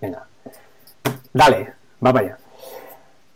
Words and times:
Venga. 0.00 0.26
Dale, 1.32 1.74
va 2.04 2.12
para 2.12 2.26
allá. 2.26 2.38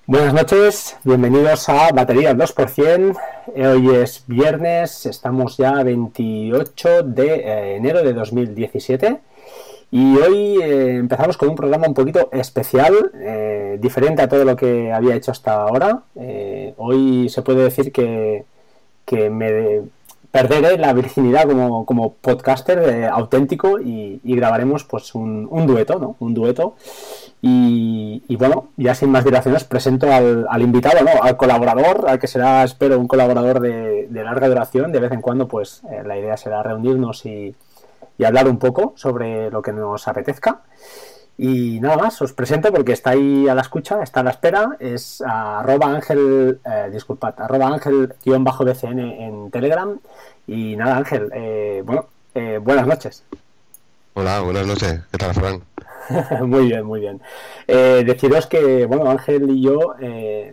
Buenas 0.06 0.32
noches, 0.32 0.96
bienvenidos 1.04 1.68
a 1.68 1.90
Batería 1.92 2.34
2%. 2.34 3.17
Hoy 3.54 3.94
es 3.96 4.24
viernes, 4.26 5.04
estamos 5.04 5.58
ya 5.58 5.82
28 5.82 7.03
de 7.03 7.35
eh, 7.35 7.77
enero 7.77 8.03
de 8.03 8.14
2017 8.14 9.21
y 9.90 10.16
hoy 10.16 10.62
eh, 10.62 10.96
empezamos 10.96 11.37
con 11.37 11.50
un 11.50 11.54
programa 11.54 11.87
un 11.87 11.95
poquito 11.95 12.31
especial, 12.32 13.12
eh, 13.15 13.76
diferente 13.78 14.22
a 14.22 14.28
todo 14.28 14.44
lo 14.44 14.56
que 14.56 14.90
había 14.90 15.17
hecho 15.17 15.33
hasta 15.33 15.54
ahora. 15.54 16.02
hoy 16.78 17.28
se 17.28 17.42
puede 17.42 17.65
decir 17.65 17.92
que, 17.92 18.46
que 19.05 19.28
me 19.28 19.83
perderé 20.34 20.77
la 20.78 20.92
virginidad 20.92 21.46
como, 21.46 21.87
como 21.87 22.14
podcaster 22.14 22.78
eh, 22.80 23.06
auténtico 23.06 23.78
y, 23.78 24.20
grabaremos 24.24 24.82
pues 24.82 25.14
un, 25.14 25.48
dueto, 25.64 26.00
¿no? 26.00 26.16
Un 26.18 26.34
dueto. 26.34 26.74
Y, 27.41 28.34
bueno, 28.36 28.70
ya 28.76 28.96
sin 28.96 29.10
más 29.10 29.24
dilaciones, 29.24 29.62
presento 29.62 30.12
al, 30.12 30.60
invitado, 30.60 31.04
¿no? 31.04 31.23
Al 31.23 31.36
colaborador, 31.36 32.06
al 32.09 32.18
que 32.18 32.26
será, 32.26 32.64
espero, 32.64 32.98
un 32.98 33.06
colaborador 33.06 33.60
de, 33.60 34.09
larga 34.10 34.48
duración. 34.48 34.90
De 34.90 34.98
vez 34.98 35.12
en 35.12 35.20
cuando, 35.20 35.46
pues 35.46 35.82
eh, 35.88 36.02
la 36.04 36.18
idea 36.18 36.37
será 36.37 36.64
reunirnos 36.64 37.24
y, 37.26 37.54
y 38.18 38.24
hablar 38.24 38.48
un 38.48 38.59
poco 38.59 38.92
sobre 38.96 39.52
lo 39.52 39.62
que 39.62 39.73
nos 39.73 40.09
apetezca. 40.09 40.62
Y 41.37 41.80
nada 41.80 41.97
más, 41.97 42.23
os 42.23 42.33
presento 42.33 42.73
porque 42.73 42.93
está 42.93 43.11
ahí 43.11 43.48
a 43.48 43.55
la 43.55 43.62
escucha, 43.62 44.02
está 44.02 44.20
a 44.20 44.23
la 44.23 44.30
espera, 44.30 44.77
es 44.79 45.20
arroba 45.20 45.87
ángel, 45.87 46.60
eh, 46.65 46.91
disculpad, 46.93 47.34
arroba 47.38 47.69
ángel-bcn 47.69 48.98
en 49.01 49.51
Telegram. 49.51 49.98
Y 50.47 50.77
nada, 50.77 50.97
Ángel, 50.97 51.30
eh, 51.34 51.83
bueno, 51.84 52.07
eh, 52.34 52.59
buenas 52.62 52.87
noches. 52.87 53.24
Hola, 54.12 54.41
buenas 54.41 54.66
noches, 54.66 55.01
¿qué 55.10 55.19
tal, 55.19 55.34
Fran? 55.34 55.62
muy 56.47 56.66
bien, 56.66 56.84
muy 56.84 57.01
bien. 57.01 57.20
Eh, 57.66 58.05
deciros 58.07 58.46
que, 58.46 58.85
bueno, 58.87 59.10
Ángel 59.10 59.51
y 59.51 59.62
yo 59.62 59.95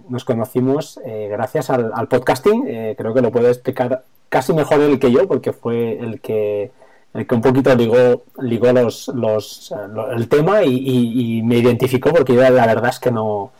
nos 0.10 0.24
conocimos 0.24 1.00
gracias 1.06 1.70
al, 1.70 2.08
podcasting, 2.08 2.96
creo 2.96 3.14
que 3.14 3.22
lo 3.22 3.32
puede 3.32 3.50
explicar 3.50 4.04
casi 4.30 4.54
mejor 4.54 4.80
él 4.80 4.98
que 4.98 5.12
yo, 5.12 5.28
porque 5.28 5.52
fue 5.52 6.00
el 6.00 6.22
que 6.22 6.72
el 7.14 7.28
que 7.28 7.36
un 7.36 7.42
poquito 7.42 7.76
ligó, 7.76 8.24
ligó 8.42 8.72
los, 8.72 9.10
los, 9.10 9.74
el 10.16 10.28
tema 10.28 10.64
y, 10.64 11.42
me 11.44 11.58
identificó 11.58 12.12
porque 12.12 12.34
yo 12.34 12.42
la 12.42 12.66
verdad 12.66 12.90
es 12.90 13.00
que 13.00 13.12
no, 13.12 13.52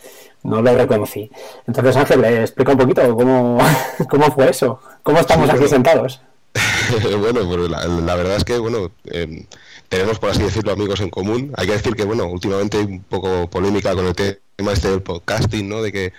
no 0.44 0.62
lo 0.62 0.76
reconocí. 0.76 1.30
Entonces, 1.68 1.96
Ángel, 1.96 2.24
explica 2.24 2.72
un 2.72 2.78
poquito 2.78 3.16
cómo, 3.16 3.58
cómo 4.10 4.32
fue 4.32 4.50
eso, 4.50 4.80
cómo 5.04 5.20
estamos 5.20 5.50
aquí 5.50 5.68
sentados. 5.68 6.22
bueno, 7.20 7.42
pues 7.48 7.70
la, 7.70 8.16
verdad 8.16 8.36
es 8.38 8.44
que, 8.44 8.58
bueno, 8.58 8.92
em, 9.06 9.46
tenemos, 9.90 10.20
por 10.20 10.30
así 10.30 10.44
decirlo, 10.44 10.72
amigos 10.72 11.02
en 11.02 11.10
común. 11.10 11.54
Hay 11.58 11.68
que 11.68 11.74
decir 11.74 11.96
que, 11.96 12.06
bueno, 12.06 12.28
últimamente 12.28 12.78
hay 12.78 12.86
un 12.86 13.04
poco 13.04 13.50
polémica 13.50 13.94
con 13.96 14.06
el 14.06 14.16
tema 14.16 14.72
este 14.72 14.90
del 14.90 15.02
podcasting, 15.02 15.68
¿no? 15.68 15.82
De 15.82 15.92
que 15.92 16.14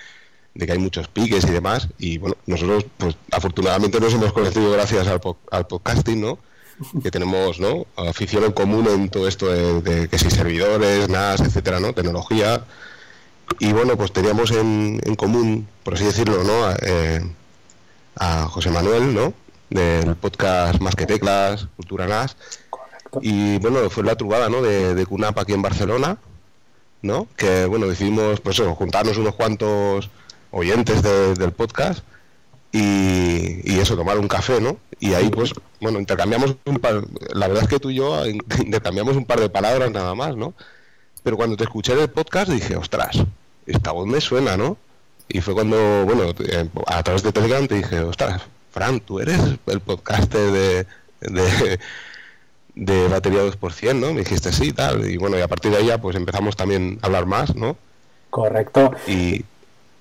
de 0.54 0.66
que 0.66 0.72
hay 0.72 0.78
muchos 0.78 1.08
piques 1.08 1.44
y 1.44 1.50
demás 1.50 1.88
y 1.98 2.18
bueno 2.18 2.36
nosotros 2.44 2.84
pues 2.98 3.16
afortunadamente 3.30 3.98
nos 4.00 4.12
hemos 4.12 4.34
conocido 4.34 4.70
gracias 4.70 5.06
al, 5.08 5.18
al 5.50 5.66
podcasting 5.66 6.20
no 6.20 6.38
que 7.02 7.10
tenemos 7.10 7.60
¿no? 7.60 7.86
afición 7.96 8.44
en 8.44 8.52
común 8.52 8.86
en 8.88 9.08
todo 9.08 9.28
esto 9.28 9.48
de, 9.48 10.08
que 10.08 10.18
si 10.18 10.30
servidores, 10.30 11.08
NAS, 11.08 11.40
etcétera, 11.40 11.80
¿no? 11.80 11.92
tecnología. 11.92 12.64
Y 13.58 13.72
bueno, 13.72 13.96
pues 13.96 14.12
teníamos 14.12 14.50
en, 14.50 15.00
en 15.04 15.14
común, 15.14 15.68
por 15.82 15.94
así 15.94 16.04
decirlo, 16.04 16.42
¿no? 16.44 16.64
a 16.64 16.76
eh, 16.82 17.22
José 18.48 18.70
Manuel, 18.70 19.14
¿no? 19.14 19.34
del 19.70 20.16
podcast 20.16 20.80
Más 20.80 20.94
que 20.94 21.06
Teclas, 21.06 21.66
Cultura 21.76 22.06
NAS. 22.06 22.36
Y 23.20 23.58
bueno, 23.58 23.88
fue 23.90 24.04
la 24.04 24.16
trubada 24.16 24.48
¿no? 24.48 24.62
de, 24.62 24.94
de 24.94 25.06
CUNAP 25.06 25.38
aquí 25.38 25.52
en 25.52 25.62
Barcelona, 25.62 26.18
¿no? 27.02 27.26
que 27.36 27.66
bueno, 27.66 27.86
decidimos 27.86 28.40
pues 28.40 28.58
juntarnos 28.60 29.18
unos 29.18 29.34
cuantos 29.34 30.10
oyentes 30.50 31.02
del 31.02 31.52
podcast 31.52 32.04
y, 32.72 33.78
eso, 33.78 33.96
tomar 33.96 34.18
un 34.18 34.28
café, 34.28 34.60
¿no? 34.60 34.78
Y 34.98 35.12
ahí, 35.12 35.28
pues, 35.28 35.52
bueno, 35.80 35.98
intercambiamos 35.98 36.56
un 36.64 36.78
par, 36.78 37.04
la 37.34 37.48
verdad 37.48 37.64
es 37.64 37.68
que 37.68 37.78
tú 37.78 37.90
y 37.90 37.96
yo 37.96 38.24
intercambiamos 38.26 39.16
un 39.16 39.26
par 39.26 39.40
de 39.40 39.50
palabras 39.50 39.90
nada 39.90 40.14
más, 40.14 40.36
¿no? 40.36 40.54
Pero 41.22 41.36
cuando 41.36 41.56
te 41.56 41.64
escuché 41.64 41.92
en 41.92 42.00
el 42.00 42.10
podcast 42.10 42.50
dije, 42.50 42.76
ostras, 42.76 43.22
esta 43.66 43.92
voz 43.92 44.06
me 44.06 44.20
suena, 44.20 44.56
¿no? 44.56 44.76
Y 45.28 45.40
fue 45.40 45.54
cuando, 45.54 46.04
bueno, 46.04 46.32
a 46.86 47.02
través 47.02 47.22
de 47.22 47.32
Telegram 47.32 47.66
te 47.66 47.76
dije, 47.76 48.00
ostras, 48.00 48.42
Fran, 48.72 49.00
tú 49.00 49.20
eres 49.20 49.40
el 49.66 49.80
podcaster 49.80 50.50
de, 50.50 50.86
de, 51.20 51.78
de 52.74 53.08
Batería 53.08 53.44
2%, 53.44 53.94
¿no? 53.94 54.12
Me 54.12 54.20
dijiste 54.20 54.52
sí, 54.52 54.72
tal. 54.72 55.08
Y 55.10 55.16
bueno, 55.18 55.38
y 55.38 55.42
a 55.42 55.48
partir 55.48 55.70
de 55.70 55.78
ahí 55.78 55.86
ya, 55.86 55.98
pues 55.98 56.16
empezamos 56.16 56.56
también 56.56 56.98
a 57.02 57.06
hablar 57.06 57.26
más, 57.26 57.54
¿no? 57.54 57.76
Correcto. 58.30 58.92
Y, 59.06 59.44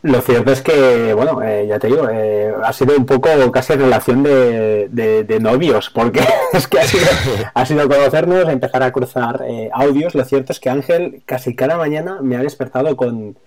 lo 0.03 0.19
cierto 0.21 0.51
es 0.51 0.61
que, 0.61 1.13
bueno, 1.13 1.43
eh, 1.43 1.67
ya 1.67 1.77
te 1.77 1.87
digo, 1.87 2.09
eh, 2.09 2.51
ha 2.63 2.73
sido 2.73 2.95
un 2.97 3.05
poco 3.05 3.29
casi 3.51 3.73
relación 3.73 4.23
de, 4.23 4.89
de, 4.89 5.39
novios, 5.39 5.91
porque 5.91 6.21
es 6.53 6.67
que 6.67 6.79
ha 6.79 6.87
sido, 6.87 7.05
ha 7.53 7.65
sido 7.65 7.87
conocernos, 7.87 8.49
empezar 8.49 8.81
a 8.81 8.91
cruzar 8.91 9.43
eh, 9.47 9.69
audios. 9.71 10.15
Lo 10.15 10.25
cierto 10.25 10.53
es 10.53 10.59
que 10.59 10.71
Ángel 10.71 11.21
casi 11.25 11.55
cada 11.55 11.77
mañana 11.77 12.19
me 12.21 12.35
ha 12.35 12.41
despertado 12.41 12.97
con, 12.97 13.37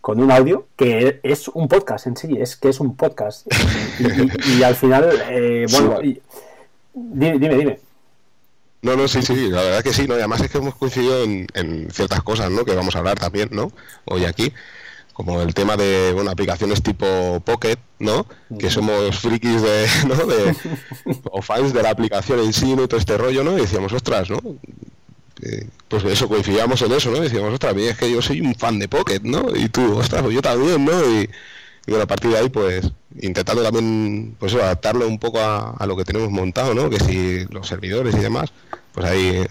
con 0.00 0.20
un 0.22 0.30
audio 0.30 0.66
que 0.76 1.18
es 1.24 1.48
un 1.48 1.66
podcast 1.66 2.06
en 2.06 2.16
sí, 2.16 2.36
es 2.38 2.56
que 2.56 2.68
es 2.68 2.78
un 2.78 2.94
podcast. 2.96 3.48
Y, 4.56 4.62
al 4.62 4.76
final, 4.76 5.10
bueno, 5.72 5.98
dime, 6.94 7.38
dime, 7.38 7.78
No, 8.82 8.94
no, 8.94 9.08
sí, 9.08 9.20
sí, 9.22 9.50
la 9.50 9.62
verdad 9.62 9.82
que 9.82 9.92
sí, 9.92 10.06
¿no? 10.06 10.14
Y 10.14 10.18
además 10.18 10.42
es 10.42 10.50
que 10.50 10.58
hemos 10.58 10.76
coincidido 10.76 11.24
en, 11.24 11.48
en 11.54 11.90
ciertas 11.90 12.22
cosas, 12.22 12.52
¿no? 12.52 12.64
Que 12.64 12.76
vamos 12.76 12.94
a 12.94 13.00
hablar 13.00 13.18
también, 13.18 13.48
¿no? 13.50 13.72
Hoy 14.04 14.24
aquí 14.26 14.52
como 15.18 15.42
el 15.42 15.52
tema 15.52 15.76
de 15.76 16.12
bueno, 16.12 16.30
aplicaciones 16.30 16.80
tipo 16.80 17.42
Pocket, 17.44 17.76
¿no? 17.98 18.24
Que 18.56 18.70
somos 18.70 19.18
frikis 19.18 19.60
de, 19.60 19.86
¿no? 20.06 20.14
de 20.14 20.54
o 21.32 21.42
fans 21.42 21.72
de 21.74 21.82
la 21.82 21.90
aplicación 21.90 22.38
en 22.38 22.52
sí, 22.52 22.76
¿no? 22.76 22.84
Y 22.84 22.88
todo 22.88 23.00
este 23.00 23.18
rollo, 23.18 23.42
¿no? 23.42 23.58
Y 23.58 23.62
decíamos, 23.62 23.92
ostras, 23.92 24.30
¿no? 24.30 24.38
pues 25.88 26.04
eso, 26.04 26.28
coincidíamos 26.28 26.82
en 26.82 26.92
eso, 26.92 27.10
¿no? 27.10 27.16
Y 27.18 27.22
decíamos, 27.22 27.52
ostras, 27.52 27.74
mí 27.74 27.84
es 27.84 27.96
que 27.96 28.10
yo 28.10 28.22
soy 28.22 28.40
un 28.40 28.54
fan 28.54 28.78
de 28.78 28.86
Pocket, 28.86 29.20
¿no? 29.22 29.54
Y 29.56 29.68
tú, 29.68 29.96
ostras, 29.96 30.22
pues 30.22 30.34
yo 30.34 30.42
también, 30.42 30.84
¿no? 30.84 30.92
Y, 30.92 31.28
bueno, 31.88 32.04
a 32.04 32.06
partir 32.06 32.30
de 32.30 32.38
ahí, 32.38 32.48
pues, 32.48 32.88
intentando 33.20 33.62
también, 33.62 34.36
pues 34.38 34.54
adaptarlo 34.54 35.08
un 35.08 35.18
poco 35.18 35.40
a, 35.40 35.70
a 35.70 35.86
lo 35.86 35.96
que 35.96 36.04
tenemos 36.04 36.30
montado, 36.30 36.74
¿no? 36.74 36.90
Que 36.90 37.00
si 37.00 37.44
los 37.52 37.66
servidores 37.66 38.14
y 38.14 38.18
demás, 38.18 38.52
pues 38.92 39.06
ahí, 39.06 39.44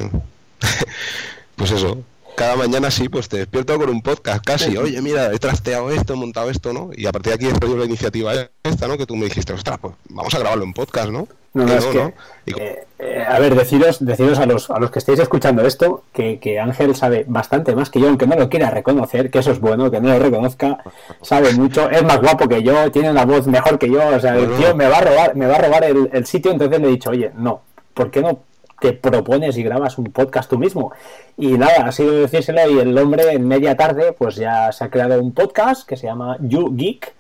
pues 1.56 1.72
eso, 1.72 2.04
cada 2.38 2.56
mañana 2.56 2.92
sí, 2.92 3.10
pues 3.10 3.28
te 3.28 3.38
despierto 3.38 3.76
con 3.80 3.90
un 3.90 4.04
podcast 4.04 4.46
casi. 4.46 4.78
Oye, 4.78 5.02
mira, 5.02 5.34
he 5.34 5.40
trasteado 5.40 5.90
esto, 5.90 6.14
he 6.14 6.18
montado 6.18 6.52
esto, 6.52 6.72
¿no? 6.72 6.92
Y 6.96 7.08
a 7.08 7.12
partir 7.12 7.36
de 7.36 7.48
aquí 7.48 7.48
he 7.48 7.76
la 7.76 7.86
iniciativa 7.86 8.32
esta, 8.62 8.88
¿no? 8.88 8.96
Que 8.96 9.08
tú 9.08 9.16
me 9.16 9.26
dijiste, 9.26 9.54
ostras, 9.54 9.80
pues 9.82 9.96
vamos 10.10 10.36
a 10.36 10.40
grabarlo 10.40 10.64
en 10.64 10.72
podcast, 10.72 11.10
¿no? 11.10 11.28
No, 11.56 11.66
no, 11.66 11.74
es 11.74 11.86
que, 11.86 12.14
eh, 12.46 12.86
eh, 13.00 13.26
a 13.28 13.40
ver, 13.40 13.56
deciros, 13.56 14.06
deciros 14.06 14.38
a 14.38 14.46
los, 14.46 14.70
a 14.70 14.78
los 14.78 14.92
que 14.92 15.00
estéis 15.00 15.18
escuchando 15.18 15.66
esto 15.66 16.04
que, 16.14 16.38
que, 16.38 16.60
Ángel 16.60 16.96
sabe 16.96 17.26
bastante 17.28 17.76
más 17.76 17.90
que 17.90 18.00
yo, 18.00 18.08
aunque 18.08 18.28
no 18.28 18.36
lo 18.36 18.50
quiera 18.50 18.70
reconocer, 18.70 19.32
que 19.32 19.40
eso 19.40 19.52
es 19.52 19.60
bueno, 19.60 19.90
que 19.90 20.00
no 20.00 20.10
lo 20.10 20.20
reconozca, 20.20 20.84
sabe 21.24 21.54
mucho, 21.54 21.90
es 21.90 22.04
más 22.04 22.22
guapo 22.22 22.48
que 22.48 22.62
yo, 22.62 22.92
tiene 22.92 23.10
una 23.10 23.26
voz 23.26 23.48
mejor 23.48 23.80
que 23.80 23.90
yo, 23.90 24.08
o 24.08 24.20
sea, 24.20 24.38
el 24.38 24.56
tío 24.58 24.76
me 24.76 24.88
va 24.88 24.98
a 24.98 25.02
robar, 25.02 25.36
me 25.36 25.48
va 25.48 25.56
a 25.56 25.62
robar 25.64 25.86
el, 25.86 26.08
el 26.14 26.28
sitio, 26.28 26.52
entonces 26.52 26.80
le 26.80 26.88
he 26.88 26.92
dicho, 26.92 27.10
oye, 27.10 27.32
no, 27.36 27.62
¿por 27.96 28.12
qué 28.12 28.22
no 28.22 28.44
te 28.80 28.94
propones 28.94 29.58
y 29.58 29.64
grabas 29.64 29.98
un 29.98 30.06
podcast 30.06 30.50
tú 30.50 30.58
mismo. 30.58 30.92
Y 31.38 31.58
nada, 31.58 31.88
ha 31.88 31.92
sido 31.92 32.14
decírselo 32.14 32.70
y 32.70 32.80
el 32.80 32.98
hombre 32.98 33.32
en 33.32 33.48
media 33.48 33.76
tarde 33.76 34.14
pues 34.14 34.36
ya 34.36 34.72
se 34.72 34.84
ha 34.84 34.90
creado 34.90 35.22
un 35.22 35.34
podcast 35.34 35.88
que 35.88 35.98
se 35.98 36.08
llama 36.08 36.38
You 36.42 36.76
Geek. 36.76 37.14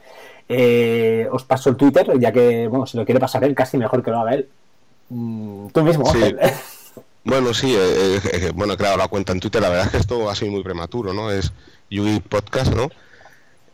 Eh, 0.49 1.27
os 1.31 1.43
paso 1.43 1.69
el 1.69 1.75
Twitter, 1.75 2.07
ya 2.19 2.31
que, 2.31 2.67
bueno, 2.67 2.85
si 2.85 2.97
lo 2.97 3.05
quiere 3.05 3.19
pasar 3.19 3.43
él, 3.43 3.53
casi 3.53 3.77
mejor 3.77 4.01
que 4.03 4.11
lo 4.11 4.19
haga 4.19 4.35
él. 4.35 4.47
Mm, 5.09 5.67
tú 5.67 5.83
mismo. 5.83 6.05
Bueno, 7.23 7.53
sí, 7.53 7.75
eh, 7.75 8.21
eh, 8.31 8.51
bueno, 8.55 8.71
he 8.71 8.77
creado 8.77 8.95
la 8.95 9.09
cuenta 9.09 9.33
en 9.33 9.41
Twitter. 9.41 9.61
La 9.61 9.67
verdad 9.67 9.87
es 9.87 9.91
que 9.91 9.97
esto 9.97 10.29
ha 10.29 10.35
sido 10.35 10.49
muy 10.49 10.63
prematuro, 10.63 11.11
¿no? 11.11 11.29
Es 11.29 11.51
Geek 11.89 12.23
Podcast, 12.23 12.73
¿no? 12.73 12.89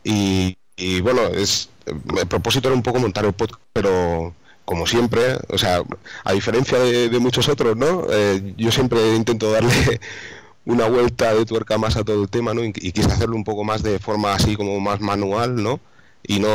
Y, 0.02 0.58
y 0.76 1.00
bueno, 1.00 1.22
es 1.28 1.68
el 1.86 2.26
propósito 2.26 2.66
era 2.66 2.76
un 2.76 2.82
poco 2.82 2.98
montar 2.98 3.24
el 3.24 3.32
podcast, 3.32 3.62
pero 3.72 4.34
como 4.64 4.86
siempre, 4.86 5.38
o 5.48 5.58
sea, 5.58 5.82
a 6.24 6.32
diferencia 6.32 6.78
de, 6.78 7.18
muchos 7.18 7.48
otros, 7.48 7.76
¿no? 7.76 8.06
Eh, 8.10 8.54
yo 8.56 8.72
siempre 8.72 9.14
intento 9.14 9.50
darle 9.52 10.00
una 10.64 10.88
vuelta 10.88 11.34
de 11.34 11.44
tuerca 11.44 11.78
más 11.78 11.96
a 11.96 12.04
todo 12.04 12.22
el 12.22 12.30
tema, 12.30 12.54
¿no? 12.54 12.64
Y, 12.64 12.72
quise 12.72 13.08
hacerlo 13.12 13.36
un 13.36 13.44
poco 13.44 13.64
más 13.64 13.82
de 13.82 13.98
forma 13.98 14.34
así 14.34 14.56
como 14.56 14.80
más 14.80 15.00
manual, 15.00 15.62
¿no? 15.62 15.80
Y 16.26 16.40
no 16.40 16.48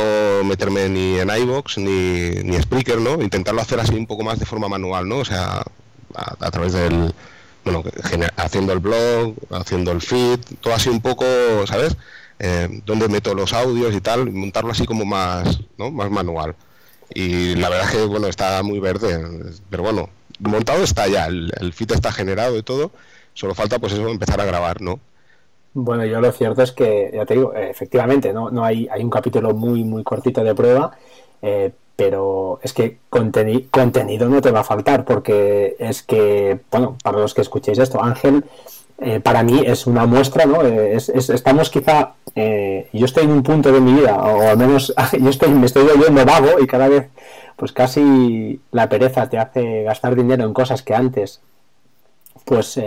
meterme 0.44 0.88
ni 0.88 1.18
en 1.18 1.30
iBox 1.30 1.78
ni, 1.78 2.30
ni 2.42 2.60
Spreaker, 2.60 3.00
¿no? 3.00 3.22
Intentarlo 3.22 3.60
hacer 3.60 3.78
así 3.78 3.94
un 3.94 4.06
poco 4.06 4.24
más 4.24 4.40
de 4.40 4.46
forma 4.46 4.68
manual, 4.68 5.08
¿no? 5.08 5.18
O 5.18 5.24
sea, 5.24 5.62
a, 6.14 6.50
través 6.50 6.72
del, 6.72 7.14
bueno, 7.64 7.84
haciendo 8.36 8.72
el 8.72 8.80
blog, 8.80 9.34
haciendo 9.50 9.92
el 9.92 10.00
feed, 10.00 10.40
todo 10.60 10.74
así 10.74 10.88
un 10.88 11.00
poco, 11.00 11.24
¿sabes? 11.66 11.96
Eh, 12.40 12.82
donde 12.86 13.08
meto 13.08 13.34
los 13.34 13.52
audios 13.52 13.94
y 13.94 14.00
tal, 14.00 14.32
montarlo 14.32 14.72
así 14.72 14.86
como 14.86 15.04
más, 15.04 15.60
¿no? 15.78 15.92
Más 15.92 16.10
manual 16.10 16.56
y 17.14 17.54
la 17.56 17.68
verdad 17.68 17.86
es 17.88 17.96
que 17.96 18.06
bueno 18.06 18.26
está 18.28 18.62
muy 18.62 18.78
verde 18.80 19.18
pero 19.68 19.82
bueno 19.82 20.08
montado 20.38 20.82
está 20.82 21.06
ya 21.08 21.26
el, 21.26 21.52
el 21.60 21.72
fit 21.72 21.92
está 21.92 22.12
generado 22.12 22.56
y 22.56 22.62
todo 22.62 22.90
solo 23.34 23.54
falta 23.54 23.78
pues 23.78 23.92
eso 23.92 24.08
empezar 24.08 24.40
a 24.40 24.44
grabar 24.44 24.80
no 24.80 25.00
Bueno, 25.72 26.04
yo 26.04 26.20
lo 26.20 26.32
cierto 26.32 26.62
es 26.62 26.72
que, 26.72 27.10
ya 27.14 27.24
te 27.24 27.34
digo, 27.34 27.54
efectivamente, 27.54 28.32
no, 28.32 28.50
no 28.50 28.64
hay, 28.64 28.88
hay 28.90 29.04
un 29.04 29.10
capítulo 29.10 29.54
muy, 29.54 29.84
muy 29.84 30.02
cortito 30.02 30.42
de 30.42 30.54
prueba, 30.54 30.90
eh, 31.42 31.70
pero 31.94 32.58
es 32.62 32.72
que 32.72 32.98
contenido 33.08 34.28
no 34.28 34.40
te 34.40 34.50
va 34.50 34.60
a 34.60 34.64
faltar, 34.64 35.04
porque 35.04 35.76
es 35.78 36.02
que, 36.02 36.60
bueno, 36.72 36.96
para 37.04 37.18
los 37.18 37.34
que 37.34 37.42
escuchéis 37.42 37.78
esto, 37.78 38.02
Ángel, 38.02 38.44
eh, 39.00 39.20
para 39.20 39.42
mí 39.42 39.62
es 39.64 39.86
una 39.86 40.06
muestra, 40.06 40.46
¿no? 40.46 40.62
Eh, 40.62 40.96
estamos 40.96 41.70
quizá, 41.70 42.14
yo 42.34 43.04
estoy 43.04 43.24
en 43.24 43.32
un 43.32 43.42
punto 43.42 43.72
de 43.72 43.80
mi 43.80 43.94
vida, 43.94 44.16
o 44.16 44.50
al 44.50 44.56
menos 44.56 44.94
yo 45.20 45.30
estoy, 45.30 45.50
me 45.50 45.66
estoy 45.66 45.84
volviendo 45.84 46.24
vago 46.24 46.60
y 46.60 46.66
cada 46.66 46.88
vez, 46.88 47.08
pues 47.56 47.72
casi 47.72 48.60
la 48.70 48.88
pereza 48.88 49.28
te 49.28 49.38
hace 49.38 49.82
gastar 49.84 50.14
dinero 50.14 50.44
en 50.44 50.54
cosas 50.54 50.82
que 50.82 50.94
antes, 50.94 51.40
pues 52.44 52.78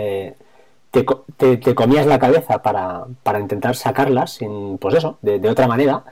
te, 1.38 1.74
comías 1.74 2.06
la 2.06 2.18
cabeza 2.18 2.62
para, 2.62 3.04
para, 3.22 3.40
intentar 3.40 3.74
sacarlas, 3.76 4.32
sin, 4.34 4.78
pues 4.78 4.94
eso, 4.94 5.18
de, 5.22 5.48
otra 5.48 5.66
manera. 5.66 6.04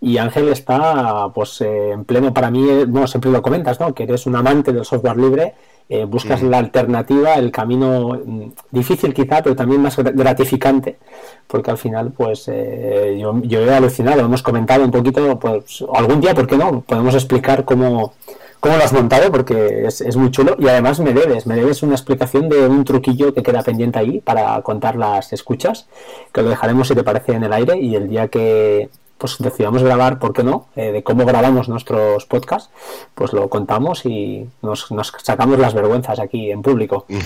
Y 0.00 0.18
Ángel 0.18 0.48
está 0.48 1.28
pues 1.34 1.60
eh, 1.60 1.90
en 1.92 2.04
pleno, 2.04 2.32
para 2.32 2.50
mí, 2.50 2.60
no, 2.86 3.04
eh, 3.04 3.08
siempre 3.08 3.30
lo 3.30 3.42
comentas, 3.42 3.80
¿no? 3.80 3.94
Que 3.94 4.04
eres 4.04 4.26
un 4.26 4.36
amante 4.36 4.72
del 4.72 4.84
software 4.84 5.16
libre, 5.16 5.54
eh, 5.88 6.04
buscas 6.04 6.42
la 6.42 6.58
alternativa, 6.58 7.34
el 7.34 7.50
camino 7.50 8.20
mm, 8.24 8.52
difícil 8.70 9.14
quizá, 9.14 9.42
pero 9.42 9.56
también 9.56 9.80
más 9.80 9.96
gratificante, 9.96 10.98
porque 11.46 11.70
al 11.70 11.78
final, 11.78 12.12
pues 12.12 12.46
yo, 12.46 13.40
yo, 13.42 13.60
he 13.60 13.74
alucinado, 13.74 14.20
hemos 14.20 14.42
comentado 14.42 14.84
un 14.84 14.90
poquito, 14.90 15.38
pues 15.38 15.84
algún 15.94 16.20
día, 16.20 16.34
¿por 16.34 16.46
qué 16.46 16.56
no? 16.56 16.82
Podemos 16.82 17.14
explicar 17.14 17.64
cómo, 17.64 18.12
cómo 18.60 18.76
lo 18.76 18.84
has 18.84 18.92
montado, 18.92 19.30
porque 19.30 19.86
es, 19.86 20.16
muy 20.16 20.30
chulo. 20.30 20.56
Y 20.58 20.68
además 20.68 21.00
me 21.00 21.12
debes, 21.12 21.46
me 21.46 21.56
debes 21.56 21.82
una 21.82 21.94
explicación 21.94 22.48
de 22.48 22.66
un 22.66 22.84
truquillo 22.84 23.34
que 23.34 23.42
queda 23.42 23.62
pendiente 23.62 23.98
ahí 23.98 24.20
para 24.20 24.60
contar 24.62 24.96
las 24.96 25.32
escuchas, 25.32 25.86
que 26.32 26.42
lo 26.42 26.50
dejaremos 26.50 26.88
si 26.88 26.94
te 26.94 27.04
parece 27.04 27.32
en 27.32 27.44
el 27.44 27.52
aire 27.52 27.78
y 27.78 27.94
el 27.94 28.08
día 28.08 28.28
que 28.28 28.88
pues 29.18 29.36
decidamos 29.38 29.82
grabar, 29.82 30.18
¿por 30.18 30.32
qué 30.32 30.42
no? 30.42 30.68
Eh, 30.76 30.92
de 30.92 31.02
cómo 31.02 31.26
grabamos 31.26 31.68
nuestros 31.68 32.24
podcasts, 32.24 32.70
pues 33.14 33.32
lo 33.32 33.48
contamos 33.48 34.06
y 34.06 34.48
nos, 34.62 34.90
nos 34.92 35.12
sacamos 35.22 35.58
las 35.58 35.74
vergüenzas 35.74 36.18
aquí 36.20 36.50
en 36.50 36.62
público. 36.62 37.06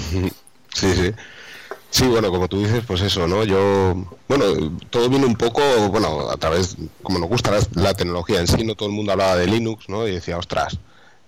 Sí, 0.75 0.95
sí. 0.95 1.13
Sí, 1.91 2.07
bueno, 2.07 2.31
como 2.31 2.49
tú 2.49 2.59
dices, 2.61 2.83
pues 2.87 3.03
eso, 3.03 3.29
¿no? 3.29 3.45
Yo, 3.45 3.95
bueno, 4.27 4.45
todo 4.89 5.11
viene 5.11 5.27
un 5.27 5.37
poco, 5.37 5.61
bueno, 5.91 6.31
a 6.31 6.39
través, 6.39 6.79
como 7.03 7.19
nos 7.19 7.29
gusta 7.29 7.53
la, 7.75 7.93
tecnología 7.93 8.41
en 8.41 8.47
sí, 8.47 8.65
no 8.65 8.75
todo 8.75 8.89
el 8.89 8.95
mundo 8.95 9.13
hablaba 9.13 9.37
de 9.37 9.47
Linux, 9.47 9.91
¿no? 9.91 10.09
Y 10.09 10.13
decía, 10.13 10.39
ostras, 10.39 10.79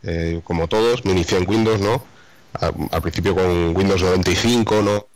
eh, 0.02 0.40
como 0.42 0.66
todos, 0.66 1.04
me 1.04 1.12
inicié 1.12 1.36
en 1.36 1.46
Windows, 1.46 1.82
¿no? 1.82 2.02
Al, 2.54 3.02
principio 3.02 3.34
con 3.34 3.76
Windows 3.76 4.02
95, 4.02 4.80
¿no? 4.80 5.06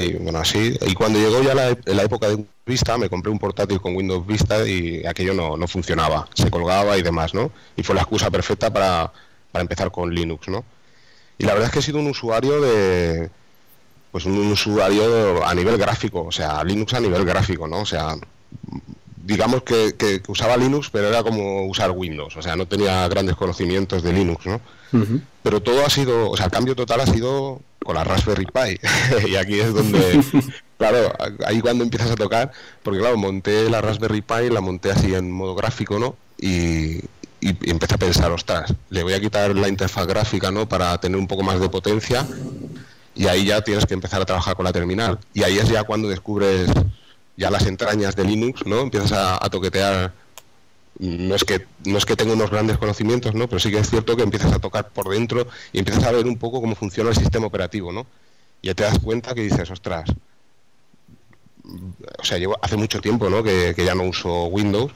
Y 0.00 0.14
bueno, 0.14 0.38
así. 0.38 0.74
Y 0.86 0.94
cuando 0.94 1.18
llegó 1.18 1.42
ya 1.42 1.54
la, 1.54 1.76
la, 1.84 2.02
época 2.02 2.28
de 2.28 2.42
Vista, 2.66 2.96
me 2.96 3.10
compré 3.10 3.30
un 3.30 3.38
portátil 3.38 3.80
con 3.80 3.94
Windows 3.94 4.26
Vista 4.26 4.66
y 4.66 5.04
aquello 5.06 5.34
no, 5.34 5.56
no 5.56 5.68
funcionaba, 5.68 6.28
se 6.34 6.50
colgaba 6.50 6.96
y 6.96 7.02
demás, 7.02 7.34
¿no? 7.34 7.50
Y 7.76 7.82
fue 7.82 7.94
la 7.94 8.00
excusa 8.00 8.30
perfecta 8.30 8.72
para, 8.72 9.12
para 9.52 9.62
empezar 9.62 9.90
con 9.90 10.14
Linux, 10.14 10.48
¿no? 10.48 10.64
Y 11.36 11.44
la 11.44 11.52
verdad 11.52 11.66
es 11.66 11.72
que 11.72 11.78
he 11.80 11.82
sido 11.82 11.98
un 11.98 12.06
usuario 12.06 12.60
de, 12.60 13.28
pues 14.14 14.26
un 14.26 14.38
usuario 14.38 15.44
a 15.44 15.52
nivel 15.54 15.76
gráfico, 15.76 16.22
o 16.22 16.30
sea, 16.30 16.62
Linux 16.62 16.94
a 16.94 17.00
nivel 17.00 17.24
gráfico, 17.24 17.66
¿no? 17.66 17.80
O 17.80 17.86
sea, 17.86 18.14
digamos 19.24 19.64
que, 19.64 19.96
que, 19.98 20.22
usaba 20.28 20.56
Linux, 20.56 20.88
pero 20.90 21.08
era 21.08 21.24
como 21.24 21.66
usar 21.66 21.90
Windows, 21.90 22.36
o 22.36 22.40
sea, 22.40 22.54
no 22.54 22.66
tenía 22.66 23.08
grandes 23.08 23.34
conocimientos 23.34 24.04
de 24.04 24.12
Linux, 24.12 24.46
¿no? 24.46 24.60
Pero 25.42 25.60
todo 25.60 25.84
ha 25.84 25.90
sido, 25.90 26.30
o 26.30 26.36
sea, 26.36 26.46
el 26.46 26.52
cambio 26.52 26.76
total 26.76 27.00
ha 27.00 27.06
sido 27.06 27.60
con 27.82 27.96
la 27.96 28.04
Raspberry 28.04 28.46
Pi, 28.46 28.78
y 29.28 29.34
aquí 29.34 29.58
es 29.58 29.74
donde, 29.74 30.22
claro, 30.78 31.12
ahí 31.46 31.60
cuando 31.60 31.84
empiezas 31.84 32.10
a 32.10 32.16
tocar, 32.16 32.52
porque 32.82 33.00
claro, 33.00 33.16
monté 33.16 33.68
la 33.70 33.80
Raspberry 33.80 34.22
Pi, 34.22 34.50
la 34.50 34.60
monté 34.60 34.90
así 34.90 35.14
en 35.14 35.30
modo 35.30 35.54
gráfico, 35.54 35.98
¿no? 35.98 36.16
Y, 36.38 36.96
y, 37.40 37.70
empecé 37.70 37.94
a 37.94 37.98
pensar, 37.98 38.30
ostras, 38.32 38.74
le 38.90 39.02
voy 39.02 39.14
a 39.14 39.20
quitar 39.20 39.54
la 39.54 39.68
interfaz 39.68 40.06
gráfica, 40.06 40.50
¿no? 40.50 40.68
Para 40.68 40.98
tener 40.98 41.18
un 41.18 41.26
poco 41.26 41.42
más 41.42 41.60
de 41.60 41.68
potencia, 41.68 42.26
y 43.14 43.26
ahí 43.26 43.46
ya 43.46 43.62
tienes 43.62 43.86
que 43.86 43.94
empezar 43.94 44.20
a 44.22 44.24
trabajar 44.24 44.56
con 44.56 44.64
la 44.64 44.72
terminal, 44.72 45.18
y 45.32 45.42
ahí 45.42 45.58
es 45.58 45.68
ya 45.68 45.84
cuando 45.84 46.08
descubres 46.08 46.70
ya 47.36 47.50
las 47.50 47.66
entrañas 47.66 48.16
de 48.16 48.24
Linux, 48.24 48.66
¿no? 48.66 48.80
Empiezas 48.80 49.12
a, 49.12 49.50
toquetear 49.50 50.12
no 50.98 51.34
es 51.34 51.42
que 51.42 51.66
no 51.84 51.98
es 51.98 52.06
que 52.06 52.14
tenga 52.14 52.34
unos 52.34 52.50
grandes 52.50 52.78
conocimientos, 52.78 53.34
¿no? 53.34 53.48
Pero 53.48 53.58
sí 53.58 53.70
que 53.70 53.78
es 53.78 53.90
cierto 53.90 54.16
que 54.16 54.22
empiezas 54.22 54.52
a 54.52 54.60
tocar 54.60 54.90
por 54.90 55.08
dentro 55.08 55.48
y 55.72 55.80
empiezas 55.80 56.04
a 56.04 56.12
ver 56.12 56.24
un 56.26 56.38
poco 56.38 56.60
cómo 56.60 56.76
funciona 56.76 57.10
el 57.10 57.16
sistema 57.16 57.46
operativo, 57.46 57.92
¿no? 57.92 58.06
Y 58.62 58.68
ya 58.68 58.74
te 58.74 58.84
das 58.84 58.98
cuenta 59.00 59.34
que 59.34 59.42
dices, 59.42 59.70
ostras, 59.70 60.10
o 62.18 62.24
sea, 62.24 62.38
llevo 62.38 62.56
hace 62.62 62.76
mucho 62.76 63.00
tiempo, 63.00 63.30
¿no? 63.30 63.42
Que, 63.42 63.74
ya 63.76 63.94
no 63.94 64.04
uso 64.04 64.46
Windows, 64.46 64.92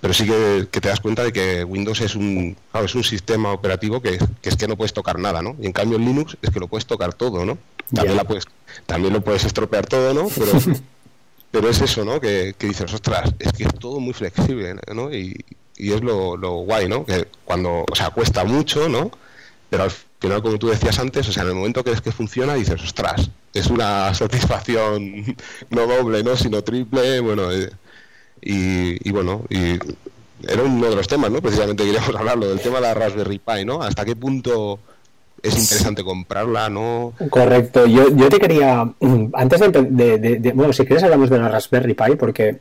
pero 0.00 0.14
sí 0.14 0.26
que, 0.26 0.80
te 0.80 0.88
das 0.88 1.00
cuenta 1.00 1.24
de 1.24 1.32
que 1.32 1.64
Windows 1.64 2.00
es 2.00 2.14
un, 2.14 2.56
es 2.74 2.94
un 2.94 3.04
sistema 3.04 3.52
operativo 3.52 4.00
que, 4.00 4.18
es 4.42 4.56
que 4.56 4.68
no 4.68 4.76
puedes 4.76 4.92
tocar 4.92 5.18
nada, 5.18 5.42
¿no? 5.42 5.56
Y 5.60 5.66
en 5.66 5.72
cambio 5.72 5.98
en 5.98 6.04
Linux 6.04 6.36
es 6.42 6.50
que 6.50 6.60
lo 6.60 6.68
puedes 6.68 6.86
tocar 6.86 7.14
todo, 7.14 7.44
¿no? 7.44 7.58
También, 7.94 8.16
la 8.16 8.24
puedes, 8.24 8.44
también 8.86 9.12
lo 9.12 9.20
puedes 9.20 9.44
estropear 9.44 9.86
todo, 9.86 10.12
¿no? 10.12 10.28
Pero 10.28 10.52
pero 11.50 11.70
es 11.70 11.80
eso, 11.80 12.04
¿no? 12.04 12.20
Que, 12.20 12.54
que, 12.58 12.66
dices, 12.66 12.92
ostras, 12.92 13.34
es 13.38 13.52
que 13.52 13.64
es 13.64 13.74
todo 13.78 13.98
muy 13.98 14.12
flexible, 14.12 14.76
¿no? 14.94 15.12
Y, 15.12 15.44
y 15.76 15.92
es 15.92 16.02
lo, 16.02 16.36
lo, 16.36 16.56
guay, 16.58 16.88
¿no? 16.88 17.04
Que 17.04 17.28
cuando, 17.44 17.84
o 17.90 17.94
sea, 17.94 18.10
cuesta 18.10 18.44
mucho, 18.44 18.88
¿no? 18.88 19.10
Pero 19.68 19.84
al 19.84 19.90
final, 19.90 20.42
como 20.42 20.58
tú 20.58 20.68
decías 20.68 20.98
antes, 20.98 21.28
o 21.28 21.32
sea, 21.32 21.42
en 21.42 21.50
el 21.50 21.54
momento 21.54 21.82
que 21.82 21.90
es 21.90 22.00
que 22.00 22.12
funciona, 22.12 22.54
dices, 22.54 22.82
ostras, 22.82 23.30
es 23.52 23.66
una 23.68 24.14
satisfacción 24.14 25.36
no 25.70 25.86
doble, 25.86 26.22
¿no? 26.22 26.36
Sino 26.36 26.62
triple, 26.62 27.20
bueno, 27.20 27.50
eh, 27.52 27.70
y, 28.40 29.10
bueno, 29.10 29.44
y 29.48 29.78
era 30.46 30.62
uno 30.62 30.88
de 30.88 30.96
los 30.96 31.08
temas, 31.08 31.30
¿no? 31.30 31.40
Precisamente 31.40 31.84
queríamos 31.84 32.14
hablarlo, 32.14 32.48
del 32.48 32.60
tema 32.60 32.76
de 32.76 32.82
la 32.82 32.94
Raspberry 32.94 33.38
Pi, 33.38 33.64
¿no? 33.64 33.82
¿Hasta 33.82 34.04
qué 34.04 34.14
punto 34.14 34.78
es 35.42 35.54
interesante 35.54 36.04
comprarla, 36.04 36.68
¿no? 36.68 37.12
Correcto. 37.30 37.86
Yo, 37.86 38.14
yo 38.14 38.28
te 38.28 38.38
quería, 38.38 38.88
antes 39.32 39.60
de, 39.60 40.52
Bueno, 40.54 40.72
si 40.72 40.84
quieres 40.84 41.02
hablamos 41.02 41.30
de 41.30 41.38
la 41.38 41.48
Raspberry 41.48 41.94
Pi, 41.94 42.16
porque 42.18 42.58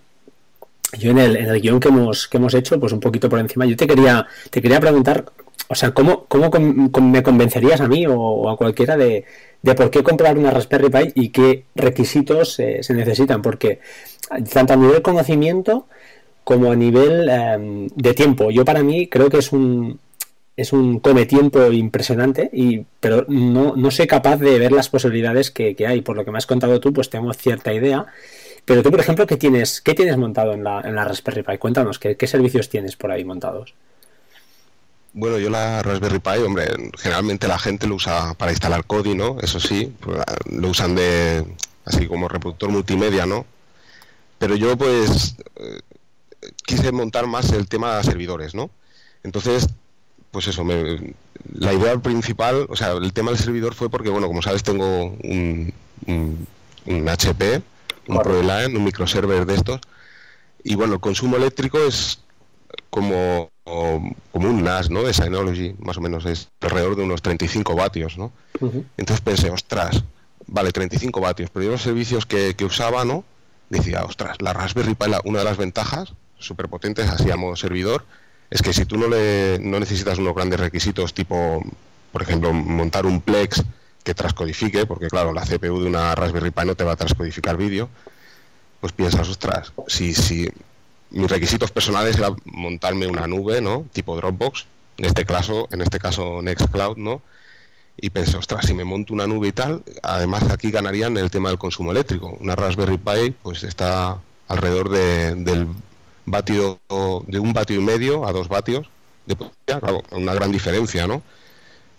yo 0.97 1.11
en 1.11 1.19
el, 1.19 1.35
en 1.37 1.45
el 1.47 1.61
guion 1.61 1.79
que 1.79 1.89
hemos, 1.89 2.27
que 2.27 2.37
hemos 2.37 2.53
hecho, 2.53 2.79
pues 2.79 2.93
un 2.93 2.99
poquito 2.99 3.29
por 3.29 3.39
encima, 3.39 3.65
yo 3.65 3.75
te 3.75 3.87
quería, 3.87 4.25
te 4.49 4.61
quería 4.61 4.79
preguntar, 4.79 5.25
o 5.67 5.75
sea, 5.75 5.91
¿cómo, 5.91 6.25
cómo 6.25 6.49
me 7.01 7.23
convencerías 7.23 7.81
a 7.81 7.87
mí 7.87 8.05
o, 8.07 8.49
a 8.49 8.57
cualquiera 8.57 8.97
de, 8.97 9.25
de, 9.61 9.75
por 9.75 9.89
qué 9.89 10.03
comprar 10.03 10.37
una 10.37 10.51
Raspberry 10.51 10.89
Pi 10.89 11.11
y 11.15 11.29
qué 11.29 11.65
requisitos 11.75 12.59
eh, 12.59 12.83
se 12.83 12.93
necesitan? 12.93 13.41
Porque 13.41 13.79
tanto 14.53 14.73
a 14.73 14.77
nivel 14.77 15.01
conocimiento 15.01 15.87
como 16.43 16.71
a 16.71 16.75
nivel 16.75 17.27
em, 17.29 17.87
de 17.95 18.13
tiempo, 18.13 18.51
yo 18.51 18.63
para 18.63 18.83
mí 18.83 19.07
creo 19.07 19.29
que 19.29 19.39
es 19.39 19.51
un, 19.51 19.99
es 20.55 20.71
un 20.71 20.99
come 20.99 21.25
tiempo 21.25 21.71
impresionante, 21.71 22.49
y, 22.53 22.85
pero 22.99 23.25
no, 23.27 23.75
no 23.75 23.91
soy 23.91 24.07
capaz 24.07 24.37
de 24.37 24.57
ver 24.59 24.71
las 24.71 24.89
posibilidades 24.89 25.51
que, 25.51 25.75
hay. 25.85 26.01
Por 26.01 26.15
lo 26.15 26.23
que 26.23 26.31
me 26.31 26.37
has 26.37 26.45
contado 26.45 26.79
tú, 26.79 26.93
pues 26.93 27.09
tengo 27.09 27.33
cierta 27.33 27.73
idea. 27.73 28.05
Pero 28.63 28.81
tú, 28.81 28.89
por 28.89 28.99
ejemplo, 28.99 29.27
¿qué 29.27 29.37
tienes, 29.37 29.81
qué 29.81 29.93
tienes 29.93 30.17
montado 30.17 30.53
en 30.53 30.63
la, 30.63 30.81
en 30.81 30.95
la 30.95 31.03
Raspberry 31.03 31.43
Pi? 31.43 31.57
Cuéntanos, 31.57 31.99
¿qué, 31.99 32.27
servicios 32.27 32.69
tienes 32.69 32.95
por 32.95 33.11
ahí 33.11 33.23
montados? 33.25 33.73
Bueno, 35.17 35.39
yo 35.39 35.49
la 35.49 35.81
Raspberry 35.81 36.19
Pi, 36.19 36.43
hombre, 36.45 36.67
generalmente 36.97 37.47
la 37.47 37.57
gente 37.57 37.87
lo 37.87 37.95
usa 37.95 38.33
para 38.33 38.51
instalar 38.51 38.83
Kodi, 38.85 39.15
¿no? 39.15 39.37
Eso 39.41 39.61
sí, 39.61 39.95
pues, 40.01 40.19
lo 40.51 40.69
usan 40.69 40.93
de 40.93 41.45
así 41.85 42.05
como 42.07 42.27
reproductor 42.27 42.69
multimedia, 42.69 43.25
¿no? 43.25 43.45
Pero 44.39 44.55
yo 44.57 44.77
pues 44.77 45.37
eh, 45.55 45.79
quise 46.65 46.91
montar 46.91 47.27
más 47.27 47.51
el 47.53 47.69
tema 47.69 47.95
de 47.95 48.03
servidores, 48.03 48.55
¿no? 48.55 48.69
Entonces 49.23 49.69
pues 50.35 50.49
eso, 50.49 50.65
la 51.53 51.71
idea 51.71 51.97
principal, 51.97 52.67
o 52.69 52.75
sea, 52.75 52.91
el 52.91 53.13
tema 53.13 53.31
del 53.31 53.39
servidor 53.39 53.73
fue 53.73 53.89
porque, 53.89 54.09
bueno, 54.09 54.27
como 54.27 54.41
sabes, 54.41 54.63
tengo 54.63 55.15
un, 55.23 55.73
un, 56.07 57.07
HP, 57.07 57.61
un 58.09 58.19
ProLine, 58.19 58.77
un 58.77 58.83
microserver 58.83 59.45
de 59.45 59.55
estos, 59.55 59.79
y 60.61 60.75
bueno, 60.75 60.95
el 60.95 60.99
consumo 60.99 61.37
eléctrico 61.37 61.77
es 61.77 62.19
como, 62.89 63.49
como 63.65 64.15
un 64.49 64.63
NAS, 64.63 64.91
¿no? 64.91 65.01
De 65.01 65.13
Synology, 65.13 65.75
más 65.79 65.97
o 65.97 66.01
menos, 66.01 66.25
es 66.25 66.49
alrededor 66.61 66.95
de 66.95 67.01
unos 67.01 67.21
35 67.21 67.75
vatios, 67.75 68.17
¿no? 68.17 68.31
Entonces 68.95 69.21
pensé, 69.21 69.49
ostras, 69.49 70.03
vale, 70.45 70.71
35 70.71 71.19
vatios, 71.19 71.49
pero 71.51 71.65
yo 71.65 71.71
los 71.71 71.81
servicios 71.81 72.27
que, 72.27 72.55
que 72.55 72.63
usaba, 72.63 73.05
¿no? 73.05 73.25
Decía, 73.69 74.03
ostras, 74.03 74.39
la 74.39 74.53
Raspberry 74.53 74.93
Pi, 74.93 75.05
una 75.23 75.39
de 75.39 75.45
las 75.45 75.57
ventajas, 75.57 76.13
súper 76.37 76.69
potentes, 76.69 77.09
así 77.09 77.31
a 77.31 77.37
modo 77.37 77.55
servidor, 77.55 78.05
es 78.51 78.61
que 78.61 78.71
si 78.71 78.85
tú 78.85 78.97
no, 78.97 79.07
le, 79.07 79.57
no 79.59 79.79
necesitas 79.79 80.19
unos 80.19 80.35
grandes 80.35 80.59
requisitos 80.59 81.15
tipo, 81.15 81.63
por 82.11 82.21
ejemplo, 82.21 82.53
montar 82.53 83.07
un 83.07 83.19
Plex 83.19 83.63
que 84.03 84.13
transcodifique, 84.13 84.85
porque 84.85 85.07
claro, 85.07 85.33
la 85.33 85.41
CPU 85.41 85.81
de 85.81 85.87
una 85.87 86.13
Raspberry 86.13 86.51
Pi 86.51 86.65
no 86.65 86.75
te 86.75 86.83
va 86.83 86.91
a 86.91 86.95
transcodificar 86.95 87.57
vídeo, 87.57 87.89
pues 88.79 88.93
piensas, 88.93 89.27
ostras, 89.27 89.73
si, 89.87 90.13
si 90.13 90.47
mis 91.15 91.29
requisitos 91.29 91.71
personales 91.71 92.17
era 92.17 92.29
montarme 92.45 93.07
una 93.07 93.27
nube, 93.27 93.61
¿no? 93.61 93.85
Tipo 93.91 94.15
Dropbox, 94.15 94.65
en 94.97 95.05
este 95.05 95.25
caso, 95.25 95.67
en 95.71 95.81
este 95.81 95.99
caso 95.99 96.41
Nextcloud, 96.41 96.97
¿no? 96.97 97.21
y 97.97 98.09
pensé, 98.09 98.37
ostras, 98.37 98.65
si 98.65 98.73
me 98.73 98.83
monto 98.83 99.13
una 99.13 99.27
nube 99.27 99.49
y 99.49 99.51
tal, 99.51 99.83
además 100.03 100.43
aquí 100.51 100.71
ganarían 100.71 101.15
el 101.17 101.31
tema 101.31 101.49
del 101.49 101.57
consumo 101.57 101.91
eléctrico. 101.91 102.37
Una 102.39 102.55
Raspberry 102.55 102.97
Pi 102.97 103.35
pues 103.41 103.63
está 103.63 104.19
alrededor 104.47 104.89
de, 104.89 105.35
del 105.35 105.67
vatio, 106.25 106.79
de 107.27 107.39
un 107.39 107.53
vatio 107.53 107.77
y 107.77 107.83
medio 107.83 108.27
a 108.27 108.33
dos 108.33 108.47
vatios, 108.49 108.89
de 109.25 109.37
claro, 109.65 110.03
una 110.11 110.33
gran 110.33 110.51
diferencia, 110.51 111.07
¿no? 111.07 111.21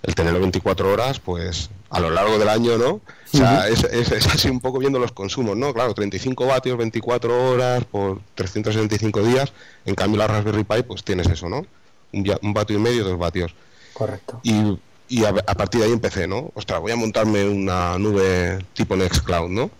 El 0.06 0.14
tenerlo 0.14 0.40
24 0.40 0.90
horas, 0.90 1.20
pues 1.20 1.68
a 1.90 2.00
lo 2.00 2.10
largo 2.10 2.38
del 2.38 2.48
año, 2.48 2.78
¿no? 2.78 2.90
O 2.90 3.36
sea, 3.36 3.68
es, 3.68 3.84
es, 3.84 4.26
así 4.28 4.48
un 4.48 4.60
poco 4.60 4.78
viendo 4.78 4.98
los 4.98 5.12
consumos, 5.12 5.56
¿no? 5.56 5.74
Claro, 5.74 5.94
35 5.94 6.46
vatios, 6.46 6.78
24 6.78 7.50
horas 7.50 7.84
por 7.84 8.20
365 8.36 9.22
días, 9.22 9.52
en 9.84 9.94
cambio 9.94 10.18
la 10.18 10.28
Raspberry 10.28 10.64
Pi, 10.64 10.82
pues 10.84 11.02
tienes 11.02 11.26
eso, 11.26 11.48
¿no? 11.48 11.66
Un, 12.12 12.38
un 12.42 12.54
vatio 12.54 12.76
y 12.76 12.80
medio, 12.80 13.04
dos 13.04 13.18
vatios. 13.18 13.54
Correcto. 13.92 14.40
Y 14.42 14.78
y 15.08 15.24
a, 15.24 15.32
partir 15.32 15.80
de 15.80 15.86
ahí 15.86 15.92
empecé, 15.92 16.26
¿no? 16.26 16.50
Ostras, 16.54 16.80
voy 16.80 16.90
a 16.90 16.96
montarme 16.96 17.44
una 17.48 17.98
nube 17.98 18.58
tipo 18.74 18.96
Nextcloud, 18.96 19.50
¿no? 19.50 19.70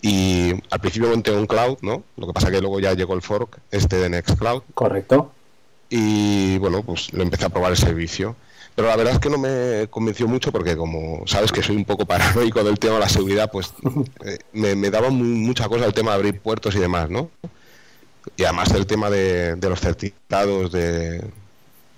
Y 0.00 0.52
al 0.70 0.80
principio 0.80 1.10
monté 1.10 1.32
un 1.32 1.46
cloud, 1.46 1.78
¿no? 1.82 2.02
Lo 2.16 2.26
que 2.26 2.32
pasa 2.32 2.50
que 2.50 2.60
luego 2.60 2.80
ya 2.80 2.94
llegó 2.94 3.14
el 3.14 3.22
fork 3.22 3.58
este 3.70 3.96
de 3.96 4.08
Nextcloud. 4.08 4.62
Correcto. 4.74 5.32
Y 5.90 6.58
bueno, 6.58 6.82
pues 6.82 7.12
lo 7.12 7.22
empecé 7.22 7.44
a 7.44 7.50
probar 7.50 7.72
el 7.72 7.76
servicio. 7.76 8.36
Pero 8.74 8.88
la 8.88 8.96
verdad 8.96 9.14
es 9.14 9.20
que 9.20 9.30
no 9.30 9.38
me 9.38 9.86
convenció 9.88 10.26
mucho 10.26 10.50
porque 10.50 10.76
como 10.76 11.24
sabes 11.26 11.52
que 11.52 11.62
soy 11.62 11.76
un 11.76 11.84
poco 11.84 12.06
paranoico 12.06 12.64
del 12.64 12.78
tema 12.78 12.94
de 12.94 13.00
la 13.00 13.08
seguridad, 13.08 13.50
pues 13.50 13.72
eh, 14.24 14.38
me, 14.52 14.90
daba 14.90 15.10
mucha 15.10 15.68
cosa 15.68 15.86
el 15.86 15.94
tema 15.94 16.10
de 16.12 16.16
abrir 16.16 16.40
puertos 16.40 16.74
y 16.74 16.80
demás, 16.80 17.08
¿no? 17.08 17.30
Y 18.36 18.44
además 18.44 18.72
el 18.72 18.86
tema 18.86 19.10
de 19.10 19.56
los 19.60 19.80
certificados 19.80 20.72
de, 20.72 21.22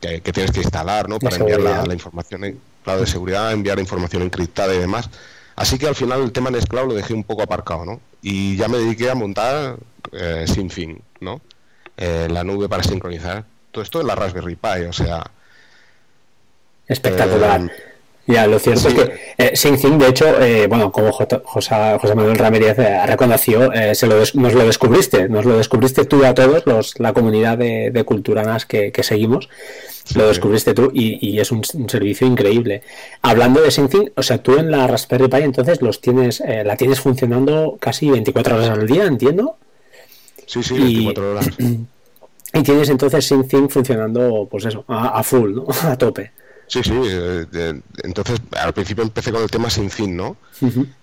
que, 0.00 0.32
tienes 0.32 0.52
que 0.52 0.60
instalar 0.60 1.08
¿no? 1.08 1.18
para 1.18 1.36
enviar 1.36 1.60
la, 1.60 1.92
información, 1.94 2.44
en, 2.44 2.60
claro, 2.84 3.00
de 3.00 3.06
seguridad, 3.06 3.52
enviar 3.52 3.78
información 3.78 4.22
encriptada 4.22 4.74
y 4.74 4.78
demás. 4.78 5.10
Así 5.54 5.78
que 5.78 5.86
al 5.86 5.94
final 5.94 6.22
el 6.22 6.32
tema 6.32 6.50
Nextcloud 6.50 6.88
lo 6.88 6.94
dejé 6.94 7.14
un 7.14 7.24
poco 7.24 7.42
aparcado, 7.42 7.84
¿no? 7.84 8.00
Y 8.20 8.56
ya 8.56 8.68
me 8.68 8.78
dediqué 8.78 9.10
a 9.10 9.14
montar 9.14 9.76
eh, 10.12 10.44
sin 10.46 10.70
fin, 10.70 11.00
¿no? 11.20 11.40
Eh, 11.96 12.28
la 12.30 12.44
nube 12.44 12.68
para 12.68 12.82
sincronizar. 12.82 13.44
Todo 13.70 13.82
esto 13.82 14.00
en 14.00 14.06
la 14.06 14.14
Raspberry 14.14 14.56
Pi, 14.56 14.84
o 14.88 14.92
sea... 14.92 15.30
Espectacular. 16.88 17.62
Eh, 17.62 17.70
ya, 18.26 18.46
lo 18.48 18.58
cierto 18.58 18.88
es 18.88 18.94
que 18.94 19.02
eh, 19.38 19.98
de 19.98 20.08
hecho, 20.08 20.40
eh, 20.40 20.66
bueno, 20.66 20.90
como 20.90 21.12
José, 21.12 21.74
Manuel 22.14 22.36
Ramírez 22.36 22.76
eh, 22.78 23.06
reconoció, 23.06 23.72
eh, 23.72 23.94
se 23.94 24.08
lo 24.08 24.16
nos 24.18 24.52
lo 24.52 24.66
descubriste, 24.66 25.28
nos 25.28 25.44
lo 25.44 25.56
descubriste 25.56 26.04
tú 26.06 26.24
a 26.24 26.34
todos, 26.34 26.66
los, 26.66 26.98
la 26.98 27.12
comunidad 27.12 27.56
de, 27.56 27.92
de 27.92 28.04
culturanas 28.04 28.66
que, 28.66 28.92
seguimos, 29.02 29.48
lo 30.16 30.26
descubriste 30.26 30.74
tú 30.74 30.90
y, 30.92 31.38
es 31.38 31.52
un, 31.52 31.62
servicio 31.64 32.26
increíble. 32.26 32.82
Hablando 33.22 33.60
de 33.60 33.70
SyncThing, 33.70 34.12
o 34.16 34.22
sea, 34.22 34.38
tú 34.38 34.58
en 34.58 34.72
la 34.72 34.88
Raspberry 34.88 35.28
Pi 35.28 35.42
entonces 35.42 35.80
los 35.80 36.00
tienes, 36.00 36.40
la 36.40 36.76
tienes 36.76 36.98
funcionando 36.98 37.76
casi 37.78 38.10
24 38.10 38.56
horas 38.56 38.70
al 38.70 38.86
día, 38.88 39.04
entiendo. 39.04 39.56
Sí, 40.46 40.64
sí, 40.64 40.74
24 40.74 41.30
horas. 41.30 41.48
Y 42.52 42.62
tienes 42.62 42.88
entonces 42.88 43.26
SyncThing 43.26 43.68
funcionando, 43.68 44.48
pues 44.50 44.64
eso, 44.64 44.84
a, 44.88 45.18
a 45.18 45.22
full, 45.22 45.56
¿no? 45.56 45.66
a 45.82 45.98
tope. 45.98 46.30
Sí, 46.68 46.82
sí. 46.82 46.92
Eh, 46.94 47.80
entonces, 48.02 48.40
al 48.52 48.72
principio 48.72 49.04
empecé 49.04 49.32
con 49.32 49.42
el 49.42 49.50
tema 49.50 49.70
sin 49.70 49.90
fin, 49.90 50.16
¿no? 50.16 50.36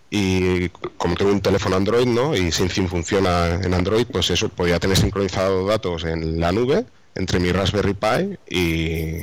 Y 0.09 0.69
como 0.97 1.15
tengo 1.15 1.31
un 1.31 1.41
teléfono 1.41 1.75
Android, 1.75 2.05
¿no? 2.05 2.35
Y 2.35 2.51
sin 2.51 2.69
fin 2.69 2.87
funciona 2.87 3.55
en 3.55 3.73
Android, 3.73 4.05
pues 4.11 4.29
eso, 4.29 4.49
podía 4.49 4.79
tener 4.79 4.97
sincronizados 4.97 5.67
datos 5.67 6.03
en 6.03 6.39
la 6.39 6.51
nube 6.51 6.85
entre 7.15 7.39
mi 7.39 7.51
Raspberry 7.51 7.93
Pi 7.93 8.37
y, 8.49 9.21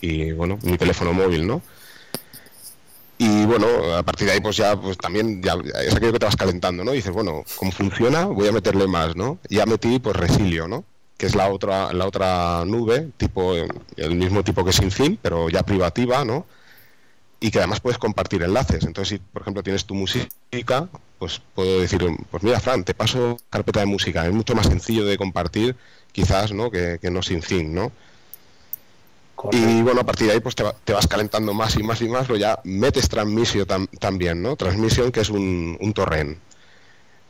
y 0.00 0.32
bueno, 0.32 0.58
mi 0.62 0.76
teléfono 0.78 1.12
móvil, 1.12 1.46
¿no? 1.46 1.62
Y 3.18 3.46
bueno, 3.46 3.94
a 3.96 4.02
partir 4.02 4.26
de 4.26 4.34
ahí 4.34 4.40
pues 4.40 4.56
ya 4.56 4.78
pues 4.78 4.98
también 4.98 5.42
ya 5.42 5.54
es 5.82 5.94
aquello 5.94 6.12
que 6.12 6.18
te 6.18 6.26
vas 6.26 6.36
calentando, 6.36 6.84
¿no? 6.84 6.92
Y 6.92 6.96
dices, 6.96 7.12
bueno, 7.12 7.44
como 7.56 7.72
funciona, 7.72 8.26
voy 8.26 8.48
a 8.48 8.52
meterle 8.52 8.86
más, 8.86 9.16
¿no? 9.16 9.38
ya 9.48 9.64
metí 9.64 9.98
pues 9.98 10.16
Resilio, 10.16 10.68
¿no? 10.68 10.84
Que 11.16 11.26
es 11.26 11.34
la 11.34 11.50
otra, 11.50 11.92
la 11.92 12.06
otra 12.06 12.64
nube, 12.66 13.10
tipo 13.16 13.54
el 13.54 14.14
mismo 14.16 14.44
tipo 14.44 14.64
que 14.64 14.72
SyncThing, 14.72 15.18
pero 15.22 15.48
ya 15.48 15.62
privativa, 15.62 16.24
¿no? 16.24 16.46
Y 17.40 17.50
que 17.50 17.58
además 17.58 17.80
puedes 17.80 17.98
compartir 17.98 18.42
enlaces. 18.42 18.84
Entonces, 18.84 19.18
si 19.18 19.18
por 19.18 19.42
ejemplo 19.42 19.62
tienes 19.62 19.84
tu 19.84 19.94
música, 19.94 20.88
pues 21.18 21.40
puedo 21.54 21.80
decir, 21.80 22.04
pues 22.30 22.42
mira, 22.42 22.60
Fran, 22.60 22.84
te 22.84 22.94
paso 22.94 23.38
carpeta 23.50 23.80
de 23.80 23.86
música. 23.86 24.26
Es 24.26 24.32
mucho 24.32 24.54
más 24.54 24.66
sencillo 24.66 25.04
de 25.04 25.16
compartir, 25.16 25.76
quizás, 26.12 26.52
¿no? 26.52 26.70
Que, 26.70 26.98
que 27.00 27.10
no 27.10 27.22
SyncThing, 27.22 27.74
¿no? 27.74 27.92
Y 29.52 29.82
bueno, 29.82 30.00
a 30.00 30.04
partir 30.04 30.28
de 30.28 30.34
ahí 30.34 30.40
pues 30.40 30.54
te, 30.54 30.92
vas 30.92 31.06
calentando 31.06 31.52
más 31.52 31.76
y 31.76 31.82
más 31.82 32.00
y 32.00 32.08
más, 32.08 32.26
pero 32.26 32.38
ya 32.38 32.58
metes 32.64 33.08
Transmission 33.08 33.66
también, 34.00 34.42
¿no? 34.42 34.56
Transmission 34.56 35.12
que 35.12 35.20
es 35.20 35.30
un, 35.30 35.76
un 35.80 35.92
torrent. 35.92 36.38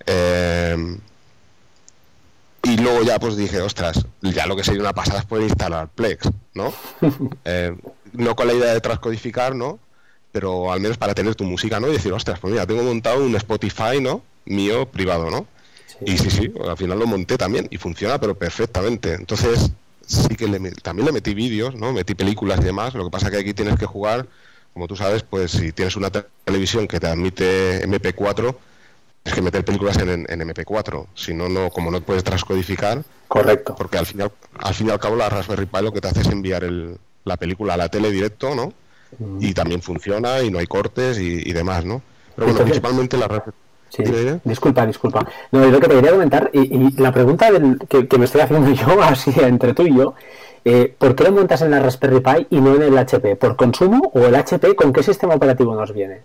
Eh, 0.07 0.99
y 2.67 2.77
luego 2.79 3.03
ya 3.05 3.21
pues 3.21 3.37
dije, 3.37 3.61
ostras, 3.61 4.05
ya 4.23 4.47
lo 4.47 4.57
que 4.57 4.65
sería 4.65 4.81
una 4.81 4.93
pasada 4.93 5.21
es 5.21 5.25
poder 5.25 5.45
instalar 5.45 5.89
Plex, 5.89 6.29
¿no? 6.55 6.73
Eh, 7.45 7.73
no 8.13 8.35
con 8.35 8.49
la 8.49 8.55
idea 8.55 8.75
de 8.75 8.81
transcodificar, 8.81 9.55
¿no? 9.55 9.79
Pero 10.33 10.73
al 10.73 10.81
menos 10.81 10.99
para 10.99 11.15
tener 11.15 11.37
tu 11.37 11.45
música, 11.45 11.79
¿no? 11.79 11.89
Y 11.89 11.93
decir, 11.93 12.13
ostras, 12.13 12.41
pues 12.41 12.53
mira, 12.53 12.67
tengo 12.67 12.83
montado 12.83 13.25
un 13.25 13.37
Spotify, 13.37 14.01
¿no? 14.01 14.23
Mío, 14.47 14.89
privado, 14.89 15.31
¿no? 15.31 15.47
Y 16.05 16.19
sí, 16.19 16.29
sí, 16.31 16.53
al 16.69 16.77
final 16.77 16.99
lo 16.99 17.07
monté 17.07 17.39
también 17.39 17.69
y 17.71 17.79
funciona, 17.79 18.19
pero 18.19 18.35
perfectamente. 18.35 19.15
Entonces, 19.15 19.71
sí 20.05 20.35
que 20.37 20.47
también 20.83 21.07
le 21.07 21.13
metí 21.13 21.35
vídeos, 21.35 21.75
¿no? 21.77 21.93
Metí 21.93 22.15
películas 22.15 22.59
y 22.61 22.65
demás. 22.65 22.95
Lo 22.95 23.05
que 23.05 23.11
pasa 23.11 23.31
que 23.31 23.39
aquí 23.39 23.55
tienes 23.55 23.79
que 23.79 23.87
jugar, 23.87 24.27
como 24.75 24.89
tú 24.89 24.97
sabes, 24.97 25.23
pues 25.23 25.53
si 25.53 25.73
tienes 25.73 25.95
una 25.97 26.11
televisión 26.11 26.89
que 26.89 26.99
te 26.99 27.07
admite 27.07 27.87
MP4, 27.87 28.57
es 29.27 29.35
que 29.35 29.43
meter 29.43 29.65
películas 29.65 29.97
en, 29.99 30.25
MP4, 30.25 31.07
si 31.15 31.35
no, 31.35 31.49
no, 31.49 31.69
como 31.71 31.91
no 31.91 32.01
puedes 32.01 32.23
transcodificar. 32.23 33.03
Correcto. 33.27 33.75
Porque 33.77 33.99
al 33.99 34.07
final, 34.07 34.31
al 34.59 34.75
fin 34.75 34.87
y 34.87 34.91
al 34.91 35.01
cabo 35.01 35.17
la 35.17 35.29
Raspberry 35.29 35.67
Pi 35.67 35.83
lo 35.83 35.93
que 35.93 36.01
te 36.01 36.09
hace 36.09 36.21
es 36.21 36.29
enviar 36.29 36.63
el, 36.63 36.97
la 37.25 37.37
película 37.37 37.75
a 37.75 37.77
la 37.77 37.89
tele 37.89 38.11
directo, 38.11 38.55
¿no? 38.55 38.73
Mm. 39.19 39.39
Y 39.41 39.53
también 39.53 39.83
funciona 39.83 40.41
y 40.43 40.51
no 40.51 40.59
hay 40.61 40.67
cortes 40.67 41.19
y, 41.19 41.53
demás, 41.53 41.85
¿no? 41.85 42.03
Pero 42.37 42.49
bueno, 42.49 42.65
principalmente 42.65 43.17
la 43.17 43.27
Raspberry 43.29 43.59
Sí, 43.89 44.03
disculpa, 44.45 44.85
disculpa. 44.85 45.27
No, 45.53 45.65
lo 45.65 45.81
que 45.81 45.89
te 45.89 45.95
quería 45.95 46.11
comentar, 46.11 46.51
y, 46.53 47.01
la 47.01 47.13
pregunta 47.13 47.49
que, 47.89 48.19
me 48.19 48.25
estoy 48.25 48.41
haciendo 48.41 48.71
yo, 48.75 49.03
así 49.03 49.33
entre 49.41 49.75
tú 49.75 49.87
y 49.87 49.97
yo, 49.97 50.15
eh, 50.65 50.95
¿por 50.99 51.15
qué 51.15 51.25
lo 51.25 51.33
montas 51.33 51.63
en 51.63 51.71
la 51.71 51.81
Raspberry 51.81 52.21
Pi 52.21 52.47
y 52.51 52.61
no 52.61 52.75
en 52.75 52.83
el 52.83 52.99
HP? 52.99 53.37
¿Por 53.37 53.57
consumo 53.57 54.11
o 54.15 54.27
el 54.27 54.35
HP 54.35 54.75
con 54.75 54.93
qué 54.93 55.03
sistema 55.03 55.35
operativo 55.35 55.75
nos 55.75 55.93
viene? 55.93 56.21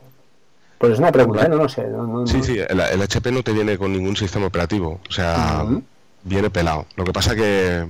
Pues 0.82 0.94
es 0.94 1.00
una 1.00 1.12
pregunta, 1.12 1.46
¿eh? 1.46 1.48
no, 1.48 1.58
no 1.58 1.70
sé. 1.70 1.86
sí, 2.26 2.42
sí, 2.42 2.58
el, 2.58 2.82
HP 3.04 3.32
no 3.32 3.44
te 3.44 3.54
viene 3.54 3.78
con 3.78 3.94
ningún 3.94 4.18
sistema 4.18 4.48
operativo, 4.48 5.00
o 5.08 5.12
sea, 5.12 5.64
viene 6.24 6.50
pelado. 6.50 6.88
Lo 6.96 7.04
que 7.04 7.14
pasa 7.14 7.36
que 7.36 7.86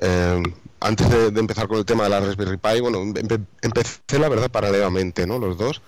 eh, 0.00 0.42
antes 0.78 1.10
de, 1.10 1.40
empezar 1.40 1.66
con 1.66 1.78
el 1.78 1.84
tema 1.84 2.04
de 2.04 2.10
la 2.10 2.20
Raspberry 2.20 2.58
Pi, 2.58 2.80
bueno, 2.80 3.00
empecé 3.00 4.20
la 4.20 4.28
verdad 4.28 4.52
paralelamente, 4.52 5.26
¿no? 5.26 5.40
Los 5.40 5.58
dos. 5.58 5.82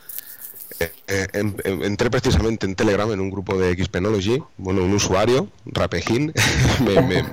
Eh, 0.80 0.90
em, 1.32 1.54
em, 1.62 1.84
entré 1.84 2.10
precisamente 2.10 2.66
en 2.66 2.74
Telegram 2.74 3.12
en 3.12 3.20
un 3.20 3.30
grupo 3.30 3.56
de 3.56 3.72
Xpenology, 3.72 4.42
bueno, 4.56 4.82
un 4.82 4.92
usuario, 4.92 5.50
Rapejín, 5.66 6.32
me, 6.84 7.24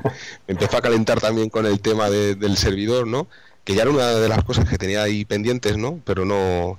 empezó 0.48 0.78
a 0.78 0.82
calentar 0.82 1.20
también 1.20 1.50
con 1.50 1.66
el 1.66 1.80
tema 1.80 2.12
del 2.12 2.56
servidor, 2.58 3.08
¿no? 3.08 3.28
Que 3.64 3.74
ya 3.74 3.82
era 3.82 3.90
una 3.90 4.12
de 4.12 4.30
las 4.30 4.44
cosas 4.44 4.70
que 4.70 4.78
tenía 4.78 5.02
ahí 5.02 5.26
pendientes, 5.26 5.76
¿no? 5.76 6.00
Pero 6.06 6.24
no 6.24 6.78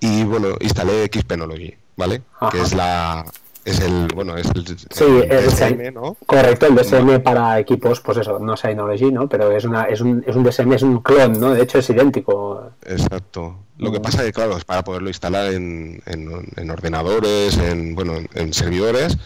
y 0.00 0.24
bueno, 0.24 0.56
instalé 0.60 1.10
Xpenology, 1.12 1.74
¿vale? 1.96 2.22
Que 2.50 2.60
es 2.60 2.74
la 2.74 3.24
es 3.62 3.80
el 3.80 4.08
bueno 4.14 4.36
es 4.36 4.46
el, 4.54 4.66
sí, 4.66 5.04
DSM, 5.04 5.92
¿no? 5.92 6.16
correcto 6.26 6.66
el 6.66 6.74
DSM 6.74 7.20
para 7.22 7.58
equipos 7.58 8.00
pues 8.00 8.16
eso 8.16 8.38
no 8.38 8.56
Synology 8.56 9.12
no 9.12 9.28
pero 9.28 9.52
es 9.52 9.64
una 9.64 9.84
es 9.84 10.00
un, 10.00 10.24
es 10.26 10.34
un 10.34 10.42
DSM 10.42 10.72
es 10.72 10.82
un 10.82 11.00
clon 11.00 11.38
no 11.38 11.52
de 11.52 11.62
hecho 11.62 11.78
es 11.78 11.90
idéntico. 11.90 12.72
Exacto. 12.86 13.56
Lo 13.76 13.92
que 13.92 14.00
pasa 14.00 14.20
es 14.20 14.26
que 14.26 14.32
claro 14.32 14.56
es 14.56 14.64
para 14.64 14.82
poderlo 14.82 15.08
instalar 15.08 15.52
en, 15.52 16.02
en, 16.06 16.70
ordenadores 16.70 17.58
en 17.58 17.94
bueno 17.94 18.14
en, 18.34 18.52
servidores 18.54 19.18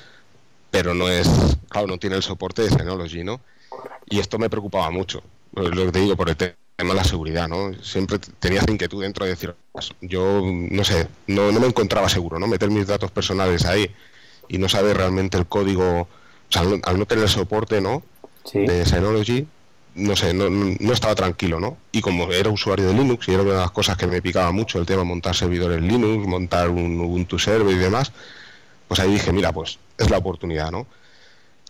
pero 0.71 0.95
no 0.95 1.09
es 1.09 1.29
claro 1.69 1.87
no 1.87 1.99
tiene 1.99 2.17
el 2.17 2.23
soporte 2.23 2.63
de 2.63 2.71
Synology 2.71 3.23
no 3.23 3.41
y 4.07 4.19
esto 4.19 4.39
me 4.39 4.51
preocupaba 4.51 4.91
mucho 4.91 5.23
lo 5.55 5.71
que 5.87 5.93
te 5.93 6.01
digo 6.01 6.17
por 6.17 6.29
el 6.29 6.37
tema 6.37 6.55
de 6.77 6.95
la 6.95 7.05
seguridad, 7.05 7.49
¿no? 7.49 7.73
Siempre 7.83 8.19
tenía 8.39 8.61
esa 8.61 8.71
inquietud 8.71 9.03
dentro 9.03 9.25
de 9.25 9.31
decir, 9.33 9.55
yo 10.01 10.43
no 10.45 10.85
sé, 10.85 11.09
no, 11.27 11.53
no 11.53 11.61
me 11.61 11.67
encontraba 11.67 12.09
seguro, 12.09 12.39
¿no? 12.39 12.47
Meter 12.47 12.71
mis 12.71 12.87
datos 12.87 13.11
personales 13.11 13.65
ahí 13.65 13.91
y 14.49 14.59
no 14.59 14.69
saber 14.69 14.97
realmente 14.97 15.39
el 15.39 15.47
código, 15.47 16.03
o 16.03 16.09
sea, 16.49 16.63
al 16.63 16.99
no, 16.99 17.07
tener 17.07 17.29
soporte, 17.29 17.81
¿no? 17.81 18.03
De 18.53 18.85
Synology, 18.85 19.47
no 19.95 20.17
sé, 20.17 20.35
no, 20.35 20.51
no, 20.51 20.93
estaba 20.93 21.15
tranquilo, 21.15 21.61
¿no? 21.61 21.79
Y 21.93 22.01
como 22.01 22.31
era 22.33 22.51
usuario 22.51 22.89
de 22.89 22.95
Linux 22.95 23.29
y 23.29 23.33
era 23.33 23.43
una 23.43 23.53
de 23.53 23.61
las 23.61 23.71
cosas 23.71 23.97
que 23.97 24.07
me 24.07 24.21
picaba 24.21 24.51
mucho 24.53 24.79
el 24.79 24.87
tema 24.87 25.03
de 25.03 25.09
montar 25.09 25.35
servidores 25.35 25.81
Linux, 25.81 26.27
montar 26.27 26.69
un 26.69 27.01
Ubuntu 27.01 27.39
server 27.39 27.75
y 27.75 27.79
demás, 27.79 28.13
pues 28.89 29.01
ahí 29.01 29.13
dije, 29.13 29.33
mira, 29.33 29.53
pues 29.53 29.79
es 29.97 30.11
la 30.11 30.19
oportunidad, 30.19 30.71
¿no? 30.71 30.87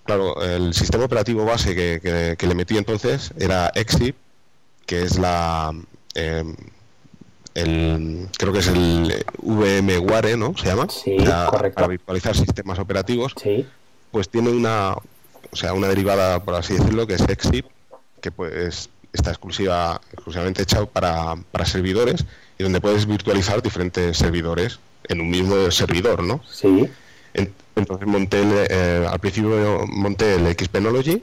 Claro, 0.04 0.42
el 0.42 0.74
sistema 0.74 1.04
operativo 1.04 1.44
base 1.44 1.74
que, 1.74 2.36
le 2.38 2.54
metí 2.54 2.76
entonces 2.76 3.32
era 3.38 3.68
Exip, 3.74 4.16
que 4.86 5.02
es 5.02 5.18
la, 5.18 5.72
em, 6.14 6.54
el, 7.54 8.28
creo 8.38 8.52
que 8.52 8.58
es 8.58 8.68
el 8.68 9.24
VMware, 9.42 10.36
¿no? 10.36 10.56
Se 10.56 10.66
llama. 10.66 10.88
Sí, 10.90 11.16
correcto. 11.48 11.76
Para 11.76 11.88
virtualizar 11.88 12.36
sistemas 12.36 12.78
operativos. 12.78 13.34
Sí. 13.40 13.66
Pues 14.10 14.28
tiene 14.28 14.50
una, 14.50 14.94
o 15.50 15.56
sea, 15.56 15.72
una 15.72 15.88
derivada, 15.88 16.42
por 16.42 16.54
así 16.54 16.74
decirlo, 16.74 17.06
que 17.06 17.14
es 17.14 17.28
Exip, 17.28 17.66
que 18.20 18.30
pues 18.30 18.90
está 19.12 19.30
exclusiva, 19.30 20.00
exclusivamente 20.12 20.62
hecha 20.62 20.84
para, 20.86 21.36
para 21.52 21.64
servidores 21.64 22.24
y 22.58 22.62
donde 22.62 22.80
puedes 22.80 23.06
virtualizar 23.06 23.62
diferentes 23.62 24.16
servidores 24.16 24.80
en 25.08 25.20
un 25.20 25.30
mismo 25.30 25.70
servidor, 25.70 26.22
¿no? 26.22 26.40
Sí. 26.50 26.90
Entonces 27.76 28.06
monté 28.06 28.42
eh, 28.70 29.06
al 29.10 29.18
principio 29.18 29.84
monté 29.88 30.36
el 30.36 30.46
Xpenology 30.46 31.22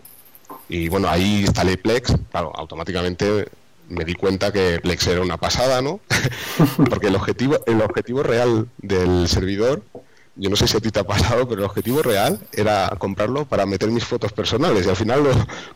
y 0.71 0.87
bueno, 0.87 1.09
ahí 1.09 1.41
instalé 1.41 1.77
Plex, 1.77 2.15
claro, 2.31 2.53
automáticamente 2.55 3.45
me 3.89 4.05
di 4.05 4.13
cuenta 4.13 4.53
que 4.53 4.79
Plex 4.81 5.05
era 5.07 5.21
una 5.21 5.35
pasada, 5.35 5.81
¿no? 5.81 5.99
Porque 6.89 7.07
el 7.07 7.15
objetivo, 7.15 7.59
el 7.65 7.81
objetivo 7.81 8.23
real 8.23 8.69
del 8.77 9.27
servidor, 9.27 9.83
yo 10.37 10.49
no 10.49 10.55
sé 10.55 10.69
si 10.69 10.77
a 10.77 10.79
ti 10.79 10.89
te 10.89 11.01
ha 11.01 11.03
pasado, 11.03 11.45
pero 11.45 11.59
el 11.59 11.65
objetivo 11.65 12.01
real 12.01 12.39
era 12.53 12.89
comprarlo 12.99 13.43
para 13.43 13.65
meter 13.65 13.91
mis 13.91 14.05
fotos 14.05 14.31
personales. 14.31 14.85
Y 14.85 14.89
al 14.89 14.95
final 14.95 15.25
lo, 15.25 15.31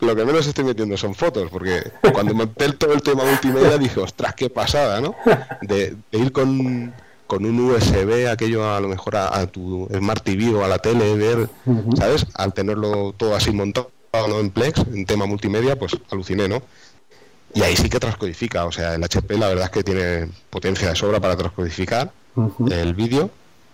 lo 0.07 0.15
que 0.15 0.23
menos 0.23 0.47
estoy 0.47 0.63
metiendo 0.63 0.95
son 0.95 1.13
fotos, 1.13 1.49
porque 1.51 1.91
cuando 2.13 2.33
monté 2.33 2.71
todo 2.71 2.93
el 2.93 3.01
tema 3.01 3.25
multimedia 3.25 3.77
dije, 3.77 3.99
ostras, 3.99 4.33
qué 4.33 4.49
pasada, 4.49 5.01
¿no? 5.01 5.13
de 5.61 5.97
ir 6.13 6.31
con, 6.31 6.93
con 7.27 7.43
un 7.43 7.59
USB, 7.59 8.29
aquello 8.31 8.73
a 8.73 8.79
lo 8.79 8.87
mejor 8.87 9.17
a, 9.17 9.45
tu 9.47 9.89
Smart 9.93 10.23
TV 10.23 10.55
o 10.55 10.63
a 10.63 10.69
la 10.69 10.79
tele, 10.79 11.15
ver, 11.15 11.49
¿sabes? 11.97 12.25
Al 12.33 12.53
tenerlo 12.53 13.13
todo 13.17 13.35
así 13.35 13.51
montado 13.51 13.91
¿no? 14.27 14.39
en 14.39 14.49
Plex, 14.49 14.79
en 14.93 15.05
tema 15.05 15.25
multimedia, 15.25 15.77
pues 15.77 15.95
aluciné, 16.11 16.47
¿no? 16.47 16.61
Y 17.53 17.61
ahí 17.61 17.75
sí 17.75 17.89
que 17.89 17.99
transcodifica, 17.99 18.65
o 18.65 18.71
sea, 18.71 18.95
el 18.95 19.03
HP 19.03 19.37
la 19.37 19.47
verdad 19.47 19.65
es 19.65 19.71
que 19.71 19.83
tiene 19.83 20.27
potencia 20.49 20.89
de 20.89 20.95
sobra 20.95 21.19
para 21.21 21.37
transcodificar 21.37 22.11
el 22.69 22.93
vídeo 22.93 23.29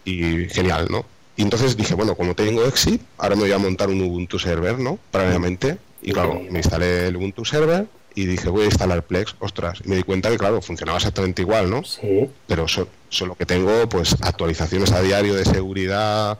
y 0.06 0.48
genial, 0.50 0.88
¿no? 0.90 1.04
Y 1.36 1.42
entonces 1.42 1.76
dije, 1.76 1.96
bueno, 1.96 2.16
como 2.16 2.36
tengo 2.36 2.64
Exit, 2.66 3.02
ahora 3.18 3.36
me 3.36 3.44
voy 3.44 3.52
a 3.52 3.58
montar 3.58 3.90
un 3.90 4.02
Ubuntu 4.02 4.38
Server, 4.38 4.78
¿no? 4.78 5.00
Previamente. 5.10 5.78
Y 6.04 6.12
claro, 6.12 6.40
me 6.50 6.60
instalé 6.60 7.08
el 7.08 7.16
Ubuntu 7.16 7.46
Server 7.46 7.88
y 8.14 8.26
dije, 8.26 8.50
voy 8.50 8.64
a 8.64 8.66
instalar 8.66 9.04
Plex, 9.04 9.36
ostras, 9.40 9.82
y 9.84 9.90
me 9.90 9.96
di 9.96 10.04
cuenta 10.04 10.30
que, 10.30 10.38
claro, 10.38 10.62
funcionaba 10.62 10.98
exactamente 10.98 11.42
igual, 11.42 11.70
¿no? 11.70 11.84
Sí. 11.84 12.30
Pero 12.48 12.66
solo 12.68 13.36
que 13.36 13.46
tengo, 13.46 13.88
pues, 13.88 14.16
actualizaciones 14.22 14.92
a 14.92 15.02
diario 15.02 15.34
de 15.34 15.46
seguridad, 15.46 16.40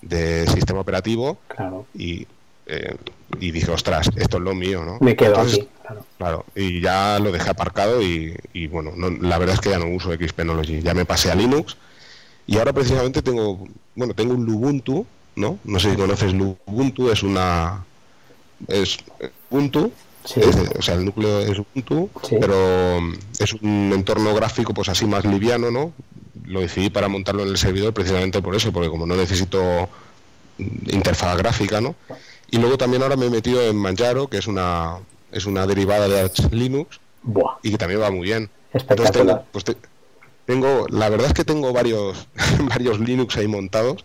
de 0.00 0.46
sistema 0.46 0.80
operativo, 0.80 1.38
claro. 1.48 1.86
y, 1.94 2.26
eh, 2.66 2.94
y 3.40 3.50
dije, 3.50 3.70
ostras, 3.70 4.10
esto 4.16 4.38
es 4.38 4.42
lo 4.42 4.54
mío, 4.54 4.84
¿no? 4.84 4.98
Me 5.00 5.16
quedo 5.16 5.38
aquí, 5.38 5.68
claro. 5.82 6.04
Claro, 6.16 6.44
y 6.54 6.80
ya 6.80 7.18
lo 7.18 7.30
dejé 7.32 7.50
aparcado 7.50 8.02
y, 8.02 8.66
bueno, 8.70 8.92
la 9.20 9.38
verdad 9.38 9.54
es 9.54 9.60
que 9.60 9.70
ya 9.70 9.78
no 9.78 9.86
uso 9.88 10.12
Xpenology, 10.12 10.80
ya 10.80 10.94
me 10.94 11.04
pasé 11.04 11.30
a 11.30 11.34
Linux, 11.34 11.76
y 12.46 12.58
ahora 12.58 12.72
precisamente 12.72 13.22
tengo, 13.22 13.66
bueno, 13.94 14.14
tengo 14.14 14.34
un 14.34 14.44
Lubuntu, 14.44 15.06
¿no? 15.36 15.58
No 15.64 15.78
sé 15.78 15.90
si 15.90 15.96
conoces 15.96 16.32
Lubuntu, 16.32 17.10
es 17.10 17.22
una... 17.22 17.84
es 18.66 18.98
Ubuntu, 19.50 19.92
o 20.78 20.82
sea, 20.82 20.94
el 20.94 21.04
núcleo 21.04 21.40
es 21.40 21.58
Ubuntu, 21.58 22.10
pero 22.40 23.00
mm, 23.00 23.14
es 23.38 23.52
un 23.54 23.92
entorno 23.94 24.34
gráfico 24.34 24.74
pues 24.74 24.88
así 24.88 25.06
más 25.06 25.24
liviano, 25.24 25.70
¿no? 25.70 25.92
Lo 26.46 26.60
decidí 26.60 26.90
para 26.90 27.08
montarlo 27.08 27.42
en 27.42 27.48
el 27.48 27.58
servidor 27.58 27.92
precisamente 27.92 28.40
por 28.40 28.54
eso, 28.54 28.72
porque 28.72 28.88
como 28.88 29.06
no 29.06 29.14
necesito 29.16 29.88
interfaz 30.58 31.36
gráfica, 31.36 31.80
¿no? 31.80 31.94
Y 32.50 32.58
luego 32.58 32.78
también 32.78 33.02
ahora 33.02 33.16
me 33.16 33.26
he 33.26 33.30
metido 33.30 33.62
en 33.62 33.76
Manjaro, 33.76 34.28
que 34.28 34.38
es 34.38 34.46
una 34.46 34.98
es 35.30 35.44
una 35.46 35.66
derivada 35.66 36.08
de 36.08 36.20
Arch 36.20 36.50
Linux 36.52 37.00
y 37.62 37.70
que 37.70 37.78
también 37.78 38.00
va 38.00 38.10
muy 38.10 38.22
bien. 38.22 38.48
Espectacular. 38.72 39.44
pues 39.52 39.64
tengo, 40.46 40.86
la 40.88 41.08
verdad 41.10 41.28
es 41.28 41.34
que 41.34 41.44
tengo 41.44 41.72
varios 41.72 42.26
varios 42.68 42.98
Linux 43.00 43.36
ahí 43.36 43.48
montados 43.48 44.04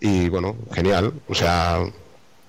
y 0.00 0.28
bueno, 0.28 0.56
genial. 0.72 1.12
O 1.28 1.34
sea, 1.34 1.82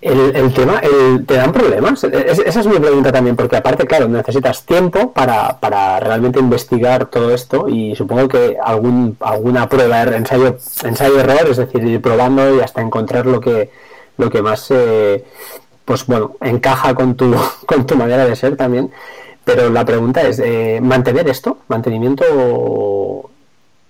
el, 0.01 0.53
tema, 0.53 0.79
el, 0.79 1.25
¿te 1.27 1.35
dan 1.35 1.51
problemas? 1.51 2.03
esa 2.03 2.59
es 2.59 2.65
mi 2.65 2.79
pregunta 2.79 3.11
también, 3.11 3.35
porque 3.35 3.57
aparte, 3.57 3.85
claro, 3.85 4.07
necesitas 4.07 4.65
tiempo 4.65 5.11
para, 5.11 5.59
para 5.59 5.99
realmente 5.99 6.39
investigar 6.39 7.05
todo 7.05 7.31
esto 7.31 7.69
y 7.69 7.95
supongo 7.95 8.27
que 8.27 8.57
algún, 8.63 9.15
alguna 9.19 9.69
prueba, 9.69 10.01
er, 10.01 10.13
ensayo, 10.13 10.57
ensayo 10.83 11.19
error, 11.19 11.47
es 11.51 11.57
decir, 11.57 11.83
ir 11.83 12.01
probando 12.01 12.55
y 12.55 12.61
hasta 12.61 12.81
encontrar 12.81 13.27
lo 13.27 13.39
que, 13.39 13.69
lo 14.21 14.29
que 14.29 14.41
más, 14.41 14.67
eh, 14.69 15.25
pues 15.83 16.05
bueno, 16.05 16.35
encaja 16.41 16.93
con 16.93 17.15
tu, 17.15 17.35
con 17.65 17.85
tu 17.85 17.95
manera 17.95 18.25
de 18.25 18.35
ser 18.35 18.55
también. 18.55 18.91
Pero 19.43 19.69
la 19.69 19.83
pregunta 19.83 20.21
es, 20.21 20.39
eh, 20.39 20.79
¿mantener 20.81 21.27
esto? 21.27 21.57
¿Mantenimiento 21.67 23.31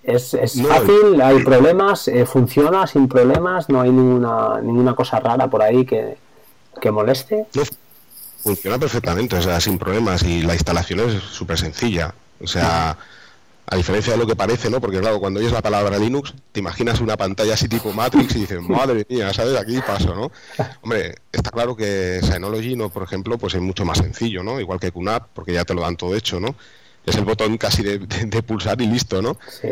¿Es, 0.02 0.34
es 0.34 0.60
fácil? 0.66 1.20
¿Hay 1.22 1.44
problemas? 1.44 2.08
Eh, 2.08 2.24
¿Funciona 2.26 2.86
sin 2.86 3.06
problemas? 3.06 3.68
¿No 3.68 3.82
hay 3.82 3.90
ninguna, 3.90 4.60
ninguna 4.60 4.94
cosa 4.94 5.20
rara 5.20 5.48
por 5.48 5.62
ahí 5.62 5.84
que, 5.84 6.16
moleste? 6.90 7.46
funciona 8.42 8.76
perfectamente, 8.76 9.36
o 9.36 9.42
sea, 9.42 9.60
sin 9.60 9.78
problemas 9.78 10.24
y 10.24 10.42
la 10.42 10.54
instalación 10.54 10.98
es 11.00 11.22
súper 11.22 11.58
sencilla. 11.58 12.12
O 12.42 12.46
sea, 12.48 12.96
a 13.72 13.76
diferencia 13.76 14.12
de 14.12 14.18
lo 14.18 14.26
que 14.26 14.36
parece, 14.36 14.70
¿no? 14.70 14.80
Porque 14.80 15.00
claro, 15.00 15.18
cuando 15.18 15.40
oyes 15.40 15.52
la 15.52 15.62
palabra 15.62 15.98
Linux, 15.98 16.34
te 16.52 16.60
imaginas 16.60 17.00
una 17.00 17.16
pantalla 17.16 17.54
así 17.54 17.68
tipo 17.68 17.92
Matrix 17.92 18.36
y 18.36 18.40
dices, 18.40 18.60
madre 18.60 19.06
mía, 19.08 19.32
¿sabes? 19.32 19.58
Aquí 19.58 19.80
paso, 19.86 20.14
¿no? 20.14 20.30
Hombre, 20.82 21.14
está 21.32 21.50
claro 21.50 21.74
que 21.74 22.20
Synology, 22.22 22.76
¿no? 22.76 22.90
Por 22.90 23.02
ejemplo, 23.02 23.38
pues 23.38 23.54
es 23.54 23.60
mucho 23.60 23.84
más 23.84 23.98
sencillo, 23.98 24.42
¿no? 24.42 24.60
Igual 24.60 24.78
que 24.78 24.92
QNAP, 24.92 25.28
porque 25.32 25.52
ya 25.52 25.64
te 25.64 25.74
lo 25.74 25.82
dan 25.82 25.96
todo 25.96 26.14
hecho, 26.14 26.38
¿no? 26.38 26.54
Es 27.04 27.16
el 27.16 27.24
botón 27.24 27.56
casi 27.58 27.82
de, 27.82 27.98
de 27.98 28.42
pulsar 28.42 28.80
y 28.80 28.86
listo, 28.86 29.20
¿no? 29.22 29.36
Sí 29.48 29.68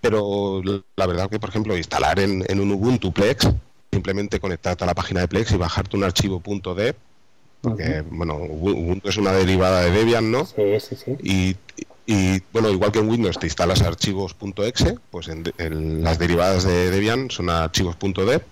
pero 0.00 0.62
la 0.96 1.06
verdad 1.06 1.28
que, 1.28 1.38
por 1.38 1.50
ejemplo, 1.50 1.76
instalar 1.76 2.18
en, 2.20 2.60
un 2.60 2.72
Ubuntu 2.72 3.12
Plex, 3.12 3.48
simplemente 3.92 4.40
conectarte 4.40 4.84
a 4.84 4.86
la 4.86 4.94
página 4.94 5.20
de 5.20 5.28
Plex 5.28 5.52
y 5.52 5.56
bajarte 5.56 5.96
un 5.96 6.04
archivo 6.04 6.42
.deb, 6.74 6.96
porque, 7.60 8.02
bueno, 8.10 8.36
Ubuntu 8.36 9.08
es 9.08 9.16
una 9.18 9.32
derivada 9.32 9.82
de 9.82 9.90
Debian, 9.90 10.30
¿no? 10.30 10.46
Sí, 10.46 10.80
sí, 10.80 10.96
sí. 10.96 11.16
Y, 11.22 11.56
y 12.12 12.42
bueno, 12.52 12.70
igual 12.70 12.90
que 12.90 12.98
en 12.98 13.08
Windows 13.08 13.38
te 13.38 13.46
instalas 13.46 13.82
archivos 13.82 14.34
.exe, 14.64 14.98
pues 15.12 15.28
en, 15.28 16.02
las 16.02 16.18
derivadas 16.18 16.64
de 16.64 16.90
Debian 16.90 17.30
son 17.30 17.50
archivos 17.50 17.96
.deb, 18.00 18.42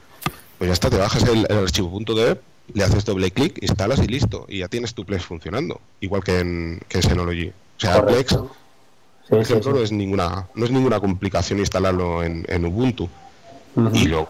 pues 0.58 0.68
ya 0.68 0.72
está, 0.72 0.90
te 0.90 0.96
bajas 0.96 1.24
el, 1.24 1.44
archivo 1.50 1.98
.deb, 2.14 2.40
le 2.72 2.84
haces 2.84 3.04
doble 3.04 3.32
clic, 3.32 3.58
instalas 3.60 3.98
y 3.98 4.06
listo, 4.06 4.46
y 4.48 4.60
ya 4.60 4.68
tienes 4.68 4.94
tu 4.94 5.04
Plex 5.04 5.24
funcionando, 5.24 5.80
igual 6.00 6.22
que 6.22 6.38
en, 6.38 6.80
que 6.88 6.98
en 6.98 7.02
Synology. 7.02 7.48
O 7.48 7.80
sea, 7.80 8.06
Plex 8.06 8.38
por 9.28 9.40
ejemplo, 9.40 9.72
no 9.72 9.80
es 9.80 9.90
ninguna 9.90 10.46
no 10.54 10.64
es 10.64 10.70
ninguna 10.70 11.00
complicación 11.00 11.58
instalarlo 11.58 12.22
en, 12.22 12.64
Ubuntu. 12.64 13.08
Y 13.92 14.06
luego, 14.06 14.28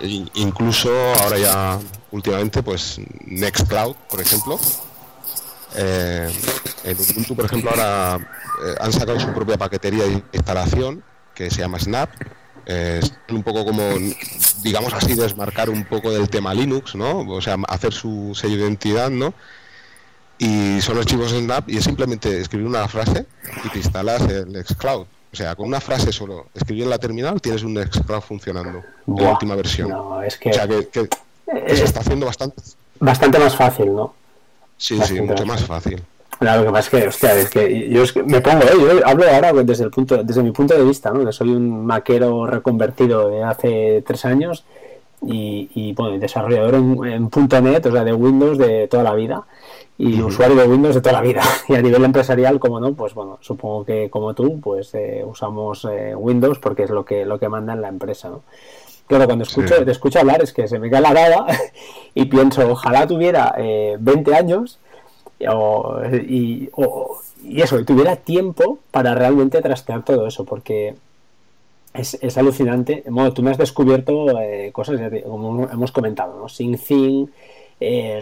eh, 0.00 0.24
incluso 0.34 0.90
ahora 1.22 1.38
ya 1.38 1.78
últimamente, 2.10 2.62
pues 2.62 3.02
Nextcloud, 3.26 3.96
por 4.08 4.20
ejemplo, 4.22 4.58
eh, 5.76 6.30
en 6.84 6.96
Ubuntu, 6.96 7.36
por 7.36 7.44
ejemplo, 7.44 7.70
ahora 7.70 8.16
eh, 8.16 8.74
han 8.80 8.92
sacado 8.92 9.18
su 9.20 9.32
propia 9.32 9.56
paquetería 9.56 10.04
de 10.04 10.22
instalación 10.32 11.02
que 11.34 11.50
se 11.50 11.60
llama 11.60 11.78
Snap. 11.78 12.10
es 12.66 13.12
un 13.30 13.42
poco 13.42 13.64
como, 13.64 13.82
digamos 14.62 14.92
así, 14.94 15.14
desmarcar 15.14 15.70
un 15.70 15.84
poco 15.84 16.10
del 16.10 16.28
tema 16.28 16.54
Linux, 16.54 16.94
¿no? 16.94 17.20
O 17.20 17.40
sea, 17.40 17.56
hacer 17.68 17.92
su 17.92 18.32
sello 18.34 18.56
de 18.56 18.62
identidad, 18.62 19.10
¿no? 19.10 19.34
y 20.40 20.80
son 20.80 20.96
archivos 20.96 21.32
Snap 21.32 21.68
y 21.68 21.76
es 21.76 21.84
simplemente 21.84 22.40
escribir 22.40 22.66
una 22.66 22.88
frase 22.88 23.26
y 23.62 23.68
te 23.68 23.78
instalas 23.78 24.22
el 24.22 24.50
Nextcloud. 24.50 25.06
O 25.32 25.36
sea, 25.36 25.54
con 25.54 25.68
una 25.68 25.80
frase 25.80 26.10
solo, 26.12 26.46
escribir 26.54 26.84
en 26.84 26.90
la 26.90 26.98
terminal, 26.98 27.40
tienes 27.40 27.62
un 27.62 27.74
Nextcloud 27.74 28.22
funcionando, 28.22 28.82
la 29.06 29.30
última 29.32 29.54
versión. 29.54 29.90
No, 29.90 30.22
es 30.22 30.36
que, 30.38 30.48
o 30.48 30.52
sea, 30.52 30.66
que, 30.66 31.08
se 31.76 31.84
está 31.84 32.00
haciendo 32.00 32.26
bastante. 32.26 32.62
Bastante 32.98 33.38
más 33.38 33.54
fácil, 33.54 33.94
¿no? 33.94 34.14
Sí, 34.80 34.98
sí, 35.02 35.20
mucho 35.20 35.44
más 35.44 35.62
fácil. 35.66 36.02
Claro, 36.38 36.62
lo 36.62 36.68
que 36.68 36.72
pasa 36.72 36.96
es 36.96 37.02
que, 37.02 37.08
hostia, 37.08 37.34
es 37.34 37.50
que 37.50 37.90
yo 37.90 38.02
me 38.24 38.40
pongo, 38.40 38.62
¿eh? 38.62 38.70
yo 38.80 39.06
hablo 39.06 39.24
ahora 39.30 39.52
desde 39.62 39.84
el 39.84 39.90
punto, 39.90 40.24
desde 40.24 40.42
mi 40.42 40.52
punto 40.52 40.74
de 40.74 40.82
vista, 40.82 41.10
¿no? 41.10 41.22
Que 41.22 41.32
soy 41.32 41.50
un 41.50 41.84
maquero 41.84 42.46
reconvertido 42.46 43.28
de 43.28 43.42
hace 43.42 44.02
tres 44.06 44.24
años 44.24 44.64
y, 45.20 45.68
y 45.74 45.92
bueno, 45.92 46.18
desarrollador 46.18 46.76
en, 46.76 47.04
en 47.04 47.30
.NET, 47.62 47.84
o 47.84 47.92
sea, 47.92 48.04
de 48.04 48.14
Windows 48.14 48.56
de 48.56 48.88
toda 48.88 49.02
la 49.02 49.12
vida 49.12 49.44
y 49.98 50.22
usuario 50.22 50.56
de 50.56 50.66
Windows 50.66 50.94
de 50.94 51.02
toda 51.02 51.12
la 51.12 51.20
vida. 51.20 51.42
Y 51.68 51.74
a 51.74 51.82
nivel 51.82 52.02
empresarial, 52.02 52.58
como 52.58 52.80
no, 52.80 52.94
pues 52.94 53.12
bueno, 53.12 53.36
supongo 53.42 53.84
que 53.84 54.08
como 54.08 54.32
tú, 54.32 54.60
pues 54.60 54.94
eh, 54.94 55.22
usamos 55.26 55.86
eh, 55.90 56.14
Windows 56.14 56.58
porque 56.58 56.84
es 56.84 56.90
lo 56.90 57.04
que 57.04 57.26
lo 57.26 57.38
que 57.38 57.50
manda 57.50 57.74
en 57.74 57.82
la 57.82 57.88
empresa, 57.88 58.30
¿no? 58.30 58.44
Claro, 59.10 59.26
cuando 59.26 59.42
escucho, 59.42 59.84
te 59.84 59.90
escucho 59.90 60.20
hablar 60.20 60.40
es 60.40 60.52
que 60.52 60.68
se 60.68 60.78
me 60.78 60.88
cae 60.88 61.00
la 61.00 61.12
baba 61.12 61.44
y 62.14 62.26
pienso, 62.26 62.70
ojalá 62.70 63.08
tuviera 63.08 63.52
eh, 63.58 63.96
20 63.98 64.34
años 64.36 64.78
y, 65.40 66.70
y 67.42 67.60
eso, 67.60 67.80
y 67.80 67.84
tuviera 67.84 68.14
tiempo 68.14 68.78
para 68.92 69.16
realmente 69.16 69.60
trastear 69.62 70.04
todo 70.04 70.28
eso, 70.28 70.44
porque 70.44 70.94
es, 71.92 72.18
es 72.22 72.38
alucinante. 72.38 73.02
Bueno, 73.08 73.32
tú 73.32 73.42
me 73.42 73.50
has 73.50 73.58
descubierto 73.58 74.40
eh, 74.40 74.70
cosas, 74.72 75.00
como 75.24 75.68
hemos 75.68 75.90
comentado, 75.90 76.38
¿no? 76.38 76.48
SyncThing, 76.48 77.32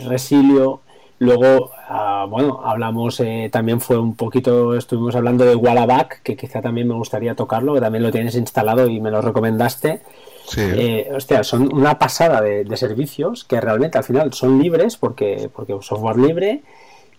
Resilio, 0.07 0.81
Luego, 1.21 1.73
ah, 1.89 2.27
bueno, 2.29 2.61
hablamos, 2.65 3.19
eh, 3.21 3.49
también 3.51 3.81
fue 3.81 3.99
un 3.99 4.15
poquito, 4.15 4.77
estuvimos 4.77 5.17
hablando 5.17 5.45
de 5.45 5.57
Wallaback, 5.57 6.23
que 6.23 6.37
quizá 6.37 6.61
también 6.61 6.87
me 6.87 6.95
gustaría 6.95 7.35
tocarlo, 7.35 7.75
que 7.75 7.81
también 7.81 8.05
lo 8.05 8.13
tienes 8.13 8.37
instalado 8.37 8.87
y 8.87 9.01
me 9.01 9.11
lo 9.11 9.21
recomendaste. 9.21 10.01
Sí. 10.47 10.61
Eh, 10.63 11.11
hostia, 11.13 11.43
son 11.43 11.75
una 11.75 11.99
pasada 11.99 12.41
de, 12.41 12.77
servicios 12.77 13.45
que 13.45 13.61
realmente 13.61 13.99
al 13.99 14.05
final 14.05 14.33
son 14.33 14.63
libres 14.63 14.97
porque, 14.97 15.51
porque 15.53 15.77
software 15.81 16.19
libre, 16.19 16.63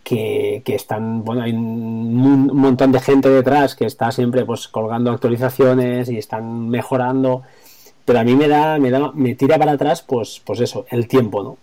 que, 0.02 0.62
que, 0.64 0.76
están, 0.76 1.26
bueno, 1.26 1.42
hay 1.42 1.52
un, 1.52 2.48
montón 2.54 2.94
de 2.94 3.02
gente 3.02 3.30
detrás 3.30 3.76
que 3.76 3.86
está 3.86 4.12
siempre 4.14 4.46
pues 4.46 4.70
colgando 4.70 5.12
actualizaciones 5.12 6.10
y 6.10 6.18
están 6.18 6.70
mejorando, 6.70 7.44
pero 8.06 8.20
a 8.20 8.24
mí 8.24 8.34
me 8.36 8.48
da, 8.48 8.80
me 8.80 8.92
da, 8.92 9.12
me 9.14 9.36
tira 9.36 9.60
para 9.60 9.74
atrás, 9.74 10.02
pues, 10.02 10.42
pues 10.46 10.62
eso, 10.62 10.86
el 10.90 11.08
tiempo, 11.10 11.44
¿no? 11.44 11.58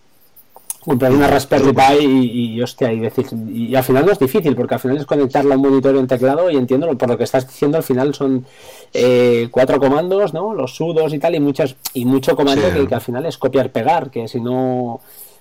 Comprar 0.86 1.10
una 1.10 1.26
Raspberry 1.26 1.72
Pi 1.72 2.04
y, 2.04 2.54
y, 2.54 2.62
hostia, 2.62 2.92
y 2.92 3.00
decir, 3.00 3.26
y, 3.48 3.74
al 3.74 3.82
final 3.82 4.06
no 4.06 4.12
es 4.12 4.20
difícil, 4.20 4.54
porque 4.54 4.74
al 4.74 4.80
final 4.80 4.96
es 4.96 5.04
conectarla 5.04 5.54
a 5.54 5.58
un 5.58 5.64
monitor 5.64 5.96
y 5.96 5.98
un 5.98 6.06
teclado, 6.06 6.48
y 6.48 6.56
entiendo, 6.56 6.96
por 6.96 7.08
lo 7.08 7.18
que 7.18 7.24
estás 7.24 7.44
diciendo, 7.44 7.76
al 7.76 7.82
final 7.82 8.14
son 8.14 8.46
eh, 8.94 9.48
cuatro 9.50 9.80
comandos, 9.80 10.32
¿no? 10.32 10.54
Los 10.54 10.76
sudos 10.76 11.12
y 11.12 11.18
tal, 11.18 11.34
y 11.34 11.40
muchas, 11.40 11.74
y 11.92 12.04
mucho 12.04 12.36
comando 12.36 12.62
que, 12.88 12.94
al 12.94 13.00
final 13.00 13.26
es 13.26 13.36
copiar 13.36 13.72
pegar, 13.72 14.12
que 14.12 14.28
si 14.28 14.40
no, 14.40 15.00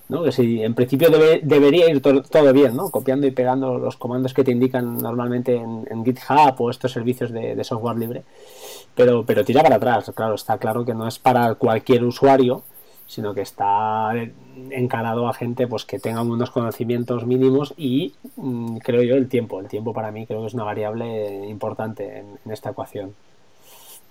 ¿no? 0.10 0.24
Que 0.24 0.32
si 0.32 0.64
en 0.64 0.74
principio 0.74 1.10
debería 1.44 1.92
ir 1.92 2.02
todo 2.02 2.52
bien, 2.52 2.76
¿no? 2.76 2.90
Copiando 2.90 3.28
y 3.28 3.32
pegando 3.32 3.78
los 3.78 3.98
comandos 3.98 4.34
que 4.34 4.44
te 4.44 4.52
indican 4.52 4.98
normalmente 4.98 5.56
en, 5.56 6.04
GitHub 6.04 6.56
o 6.58 6.72
estos 6.72 6.92
servicios 6.92 7.32
de, 7.32 7.54
de, 7.54 7.64
software 7.64 7.98
libre. 7.98 8.24
Pero, 8.96 9.24
pero 9.24 9.46
tira 9.46 9.62
para 9.62 9.76
atrás, 9.76 10.12
claro, 10.16 10.34
está 10.34 10.58
claro 10.58 10.84
que 10.84 10.96
no 10.96 11.08
es 11.08 11.20
para 11.20 11.54
cualquier 11.54 12.04
usuario 12.04 12.64
sino 13.08 13.34
que 13.34 13.42
está 13.42 14.12
encarado 14.72 15.28
a 15.28 15.34
gente 15.34 15.68
pues 15.68 15.86
que 15.86 16.00
tenga 16.00 16.22
unos 16.22 16.50
conocimientos 16.50 17.26
mínimos 17.26 17.74
y 17.78 18.14
mm, 18.36 18.78
creo 18.78 19.04
yo 19.04 19.16
el 19.16 19.28
tiempo. 19.28 19.60
El 19.60 19.68
tiempo 19.68 19.94
para 19.94 20.12
mí 20.12 20.26
creo 20.26 20.42
que 20.42 20.48
es 20.48 20.54
una 20.54 20.64
variable 20.64 21.48
importante 21.48 22.20
en, 22.20 22.52
esta 22.52 22.72
ecuación. 22.72 23.14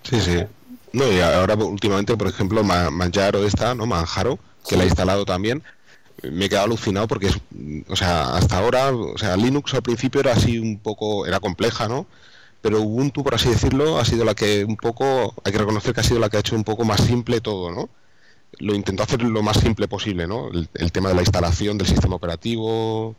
Sí, 0.02 0.20
sí. 0.20 0.44
No, 0.92 1.10
y 1.10 1.20
ahora 1.20 1.54
últimamente, 1.54 2.16
por 2.16 2.28
ejemplo, 2.28 2.62
Manjaro 2.62 3.44
está, 3.46 3.74
¿no? 3.74 3.86
Manjaro, 3.86 4.38
que 4.68 4.76
la 4.76 4.84
he 4.84 4.86
instalado 4.86 5.24
también, 5.24 5.62
me 6.22 6.44
he 6.44 6.48
quedado 6.48 6.66
alucinado 6.66 7.08
porque 7.08 7.28
es, 7.28 7.38
o 7.88 7.96
sea, 7.96 8.36
hasta 8.36 8.58
ahora, 8.58 8.92
o 8.92 9.18
sea, 9.18 9.36
Linux 9.36 9.74
al 9.74 9.82
principio 9.82 10.20
era 10.20 10.32
así 10.32 10.58
un 10.58 10.78
poco, 10.78 11.26
era 11.26 11.40
compleja, 11.40 11.88
¿no? 11.88 12.06
Pero 12.60 12.80
Ubuntu, 12.80 13.24
por 13.24 13.34
así 13.34 13.48
decirlo, 13.48 13.98
ha 13.98 14.04
sido 14.04 14.24
la 14.24 14.34
que 14.34 14.64
un 14.64 14.76
poco, 14.76 15.34
hay 15.44 15.52
que 15.52 15.58
reconocer 15.58 15.94
que 15.94 16.00
ha 16.00 16.04
sido 16.04 16.20
la 16.20 16.30
que 16.30 16.36
ha 16.36 16.40
hecho 16.40 16.56
un 16.56 16.64
poco 16.64 16.84
más 16.84 17.00
simple 17.00 17.40
todo, 17.40 17.70
¿no? 17.72 17.88
Lo 18.58 18.74
intentó 18.74 19.02
hacer 19.02 19.22
lo 19.22 19.42
más 19.42 19.58
simple 19.58 19.88
posible, 19.88 20.26
¿no? 20.26 20.48
El, 20.50 20.92
tema 20.92 21.08
de 21.08 21.14
la 21.14 21.22
instalación 21.22 21.78
del 21.78 21.86
sistema 21.86 22.16
operativo, 22.16 23.14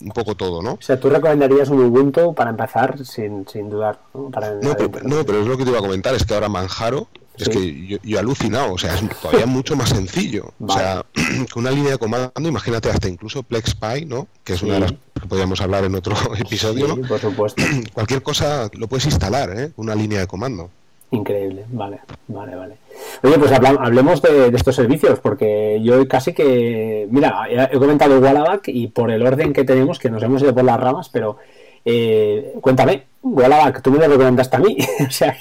un 0.00 0.10
poco 0.10 0.34
todo, 0.34 0.62
¿no? 0.62 0.72
O 0.72 0.82
sea, 0.82 0.98
tú 0.98 1.10
recomendarías 1.10 1.68
un 1.68 1.80
Ubuntu 1.80 2.34
para 2.34 2.50
empezar 2.50 3.04
sin, 3.04 3.46
sin 3.48 3.70
dudar, 3.70 3.98
¿no? 4.14 4.30
no, 4.30 5.24
pero, 5.24 5.40
es 5.40 5.46
lo 5.46 5.56
que 5.56 5.64
te 5.64 5.70
iba 5.70 5.78
a 5.78 5.82
comentar, 5.82 6.14
es 6.14 6.24
que 6.24 6.34
ahora 6.34 6.48
Manjaro, 6.48 7.08
es 7.36 7.48
que 7.48 7.86
yo, 7.86 7.98
he 8.04 8.18
alucinado, 8.18 8.74
o 8.74 8.78
sea, 8.78 8.94
es 8.94 9.02
todavía 9.20 9.46
mucho 9.46 9.74
más 9.74 9.88
sencillo. 9.88 10.52
O 10.60 10.72
sea, 10.72 11.04
con 11.52 11.62
una 11.62 11.70
línea 11.70 11.92
de 11.92 11.98
comando, 11.98 12.32
imagínate 12.36 12.90
hasta 12.90 13.08
incluso 13.08 13.42
PlexPy, 13.42 14.04
¿no? 14.06 14.28
Que 14.44 14.54
es 14.54 14.62
una 14.62 14.74
de 14.74 14.80
las 14.80 14.92
que 14.92 15.28
podríamos 15.28 15.60
hablar 15.60 15.84
en 15.84 15.94
otro 15.94 16.14
episodio, 16.38 16.88
¿no? 16.88 16.96
por 17.08 17.20
supuesto. 17.20 17.62
Cualquier 17.94 18.22
cosa 18.22 18.70
lo 18.74 18.86
puedes 18.86 19.06
instalar, 19.06 19.50
¿eh? 19.56 19.72
Una 19.76 19.94
línea 19.94 20.20
de 20.20 20.26
comando. 20.26 20.70
Increíble, 21.12 21.66
vale, 21.68 22.00
vale, 22.28 22.56
vale. 22.56 22.76
Oye, 23.22 23.38
pues 23.38 23.52
hablemos 23.52 24.22
de, 24.22 24.48
estos 24.48 24.74
servicios, 24.74 25.20
porque 25.20 25.78
yo 25.82 26.08
casi 26.08 26.32
que, 26.32 27.06
mira, 27.10 27.46
he 27.70 27.78
comentado 27.78 28.18
Wallaback 28.18 28.68
y 28.68 28.86
por 28.86 29.10
el 29.10 29.24
orden 29.24 29.52
que 29.52 29.64
tenemos, 29.64 29.98
que 29.98 30.08
nos 30.08 30.22
hemos 30.22 30.42
ido 30.42 30.54
por 30.54 30.64
las 30.64 30.80
ramas, 30.80 31.10
pero 31.10 31.36
eh, 31.84 32.54
cuéntame, 32.62 33.04
Wallaback, 33.22 33.82
tú 33.82 33.90
me 33.90 33.98
lo 33.98 34.08
recomendaste 34.08 34.56
a 34.56 34.60
mí, 34.60 34.78
o 35.06 35.10
sea, 35.10 35.36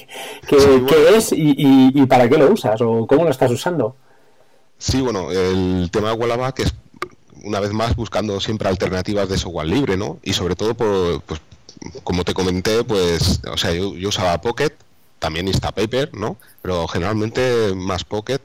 ¿qué, 0.45 0.57
es 1.15 1.31
y, 1.31 2.05
para 2.05 2.27
qué 2.27 2.37
lo 2.37 2.51
usas 2.51 2.81
o 2.81 3.07
cómo 3.07 3.23
lo 3.23 3.29
estás 3.29 3.49
usando? 3.49 3.95
Sí, 4.77 4.99
bueno, 4.99 5.31
el 5.31 5.89
tema 5.89 6.09
de 6.09 6.15
Wallaback 6.15 6.59
es, 6.59 6.75
una 7.45 7.61
vez 7.61 7.71
más, 7.71 7.95
buscando 7.95 8.41
siempre 8.41 8.67
alternativas 8.67 9.29
de 9.29 9.37
software 9.37 9.67
libre, 9.67 9.95
¿no? 9.95 10.19
Y 10.21 10.33
sobre 10.33 10.57
todo, 10.57 10.73
por, 10.73 11.21
pues, 11.21 11.39
como 12.03 12.25
te 12.25 12.33
comenté, 12.33 12.83
pues, 12.83 13.39
o 13.49 13.55
sea, 13.55 13.71
yo, 13.71 13.95
yo 13.95 14.09
usaba 14.09 14.41
Pocket, 14.41 14.73
también 15.21 15.47
Instapaper, 15.47 16.13
¿no? 16.15 16.35
Pero 16.63 16.87
generalmente 16.87 17.73
más 17.75 18.03
Pocket, 18.03 18.41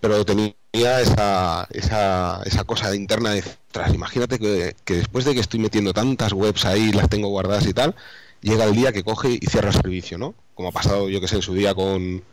pero 0.00 0.24
tenía 0.24 0.54
esa, 0.72 1.68
esa, 1.70 2.40
esa 2.46 2.64
cosa 2.64 2.96
interna 2.96 3.32
de, 3.32 3.44
tras, 3.70 3.92
imagínate 3.92 4.38
que, 4.38 4.74
después 4.86 5.26
de 5.26 5.34
que 5.34 5.40
estoy 5.40 5.60
metiendo 5.60 5.92
tantas 5.92 6.32
webs 6.32 6.64
ahí, 6.64 6.90
las 6.90 7.10
tengo 7.10 7.28
guardadas 7.28 7.66
y 7.66 7.74
tal, 7.74 7.94
llega 8.40 8.64
el 8.64 8.74
día 8.74 8.92
que 8.92 9.04
coge 9.04 9.38
y 9.38 9.46
cierra 9.46 9.68
el 9.68 9.74
servicio, 9.74 10.16
¿no? 10.16 10.34
Como 10.54 10.70
ha 10.70 10.72
pasado, 10.72 11.10
yo 11.10 11.20
que 11.20 11.28
sé, 11.28 11.36
en 11.36 11.42
su 11.42 11.52
día 11.52 11.74
con, 11.74 12.24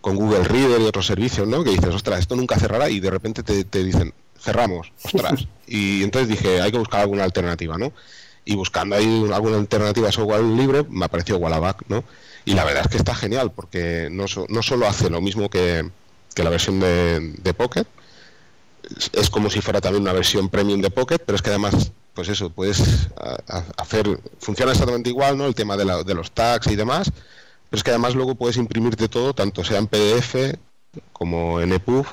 con 0.00 0.16
Google 0.16 0.42
Reader 0.42 0.80
y 0.80 0.84
otros 0.84 1.06
servicios, 1.06 1.46
¿no? 1.46 1.62
Que 1.62 1.70
dices, 1.70 1.94
ostras, 1.94 2.18
esto 2.18 2.34
nunca 2.34 2.58
cerrará 2.58 2.90
y 2.90 2.98
de 2.98 3.10
repente 3.10 3.44
te, 3.44 3.62
te 3.62 3.84
dicen, 3.84 4.12
cerramos, 4.38 4.92
ostras. 5.04 5.46
Y 5.66 6.02
entonces 6.02 6.28
dije, 6.28 6.60
hay 6.60 6.70
que 6.70 6.78
buscar 6.78 7.00
alguna 7.00 7.24
alternativa, 7.24 7.78
¿no? 7.78 7.92
Y 8.44 8.56
buscando 8.56 8.96
ahí 8.96 9.24
alguna 9.32 9.56
alternativa 9.56 10.08
a 10.08 10.12
software 10.12 10.42
libre, 10.42 10.84
me 10.90 11.06
apareció 11.06 11.38
Wallaback, 11.38 11.84
¿no? 11.88 12.04
Y 12.44 12.54
la 12.54 12.64
verdad 12.64 12.82
es 12.84 12.88
que 12.90 12.98
está 12.98 13.14
genial 13.14 13.52
porque 13.52 14.08
no, 14.10 14.26
no 14.48 14.62
solo 14.62 14.86
hace 14.86 15.08
lo 15.10 15.20
mismo 15.20 15.48
que, 15.48 15.88
la 16.36 16.50
versión 16.50 16.80
de, 16.80 17.54
Pocket, 17.56 17.86
es, 19.12 19.30
como 19.30 19.48
si 19.48 19.60
fuera 19.60 19.80
también 19.80 20.02
una 20.02 20.12
versión 20.12 20.48
premium 20.48 20.80
de 20.80 20.90
Pocket, 20.90 21.18
pero 21.24 21.36
es 21.36 21.42
que 21.42 21.50
además, 21.50 21.92
pues 22.12 22.28
eso, 22.28 22.50
puedes 22.50 23.08
hacer, 23.78 24.20
funciona 24.38 24.72
exactamente 24.72 25.08
igual, 25.08 25.38
¿no? 25.38 25.46
El 25.46 25.54
tema 25.54 25.76
de, 25.76 26.04
de 26.04 26.14
los 26.14 26.32
tags 26.32 26.66
y 26.66 26.76
demás, 26.76 27.10
pero 27.70 27.78
es 27.78 27.82
que 27.82 27.90
además 27.90 28.14
luego 28.14 28.34
puedes 28.34 28.56
imprimirte 28.56 29.08
todo, 29.08 29.34
tanto 29.34 29.64
sea 29.64 29.78
en 29.78 29.86
PDF 29.86 30.56
como 31.12 31.60
en 31.60 31.72
EPUB, 31.72 32.06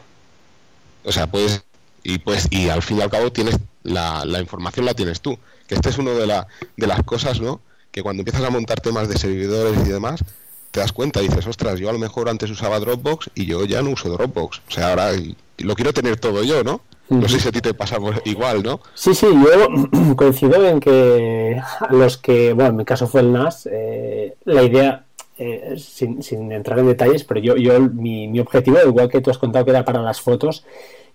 o 1.04 1.12
sea, 1.12 1.28
puedes, 1.28 1.64
y 2.04 2.20
pues, 2.20 2.48
y 2.52 2.70
al 2.70 2.82
fin 2.82 2.98
y 2.98 3.02
al 3.02 3.10
cabo 3.10 3.32
tienes 3.32 3.58
la, 3.84 4.24
la 4.26 4.40
información 4.40 4.86
la 4.86 4.94
tienes 4.94 5.22
tú, 5.22 5.38
que 5.68 5.76
esta 5.76 5.90
es 5.90 5.98
una 5.98 6.12
de, 6.12 6.26
la, 6.26 6.48
de 6.78 6.88
las 6.88 7.04
cosas, 7.04 7.42
¿no? 7.42 7.60
Que 7.92 8.02
cuando 8.02 8.22
empiezas 8.22 8.44
a 8.44 8.50
montar 8.50 8.80
temas 8.80 9.10
de 9.10 9.18
servidores 9.18 9.78
y 9.86 9.90
demás, 9.90 10.24
te 10.72 10.80
das 10.80 10.94
cuenta 10.94 11.22
y 11.22 11.28
dices, 11.28 11.46
ostras, 11.48 11.80
yo 11.80 11.90
a 11.90 11.94
lo 11.94 12.00
mejor 12.00 12.30
antes 12.30 12.50
usaba 12.50 12.80
Dropbox 12.80 13.30
y 13.36 13.46
yo 13.46 13.66
ya 13.66 13.82
no 13.82 13.92
uso 13.92 14.10
Dropbox. 14.10 14.62
O 14.68 14.72
sea, 14.72 14.90
ahora 14.90 15.12
lo 15.58 15.76
quiero 15.76 15.94
tener 15.94 16.18
todo 16.18 16.44
yo, 16.44 16.64
¿no? 16.64 16.82
No 17.10 17.28
sé 17.28 17.42
si 17.42 17.50
a 17.50 17.52
ti 17.52 17.60
te 17.60 17.74
pasa 17.74 17.98
igual, 18.24 18.64
¿no? 18.64 18.80
Sí, 18.94 19.14
sí, 19.14 19.28
yo 19.28 20.16
coincido 20.16 20.66
en 20.66 20.80
que 20.80 21.62
los 21.90 22.18
que, 22.18 22.54
bueno, 22.54 22.70
en 22.70 22.78
mi 22.78 22.86
caso 22.86 23.06
fue 23.06 23.20
el 23.20 23.34
NAS, 23.34 23.68
eh, 23.70 24.36
la 24.46 24.64
idea, 24.64 25.04
eh, 25.38 25.76
sin, 25.78 26.24
sin, 26.24 26.50
entrar 26.54 26.80
en 26.80 26.88
detalles, 26.88 27.26
pero 27.26 27.42
yo, 27.42 27.58
yo 27.58 27.82
mi, 27.82 28.30
mi 28.30 28.40
objetivo, 28.40 28.78
igual 28.86 29.10
que 29.10 29.20
tú 29.20 29.30
has 29.30 29.38
contado 29.38 29.66
que 29.66 29.72
era 29.72 29.84
para 29.84 30.02
las 30.02 30.22
fotos, 30.22 30.64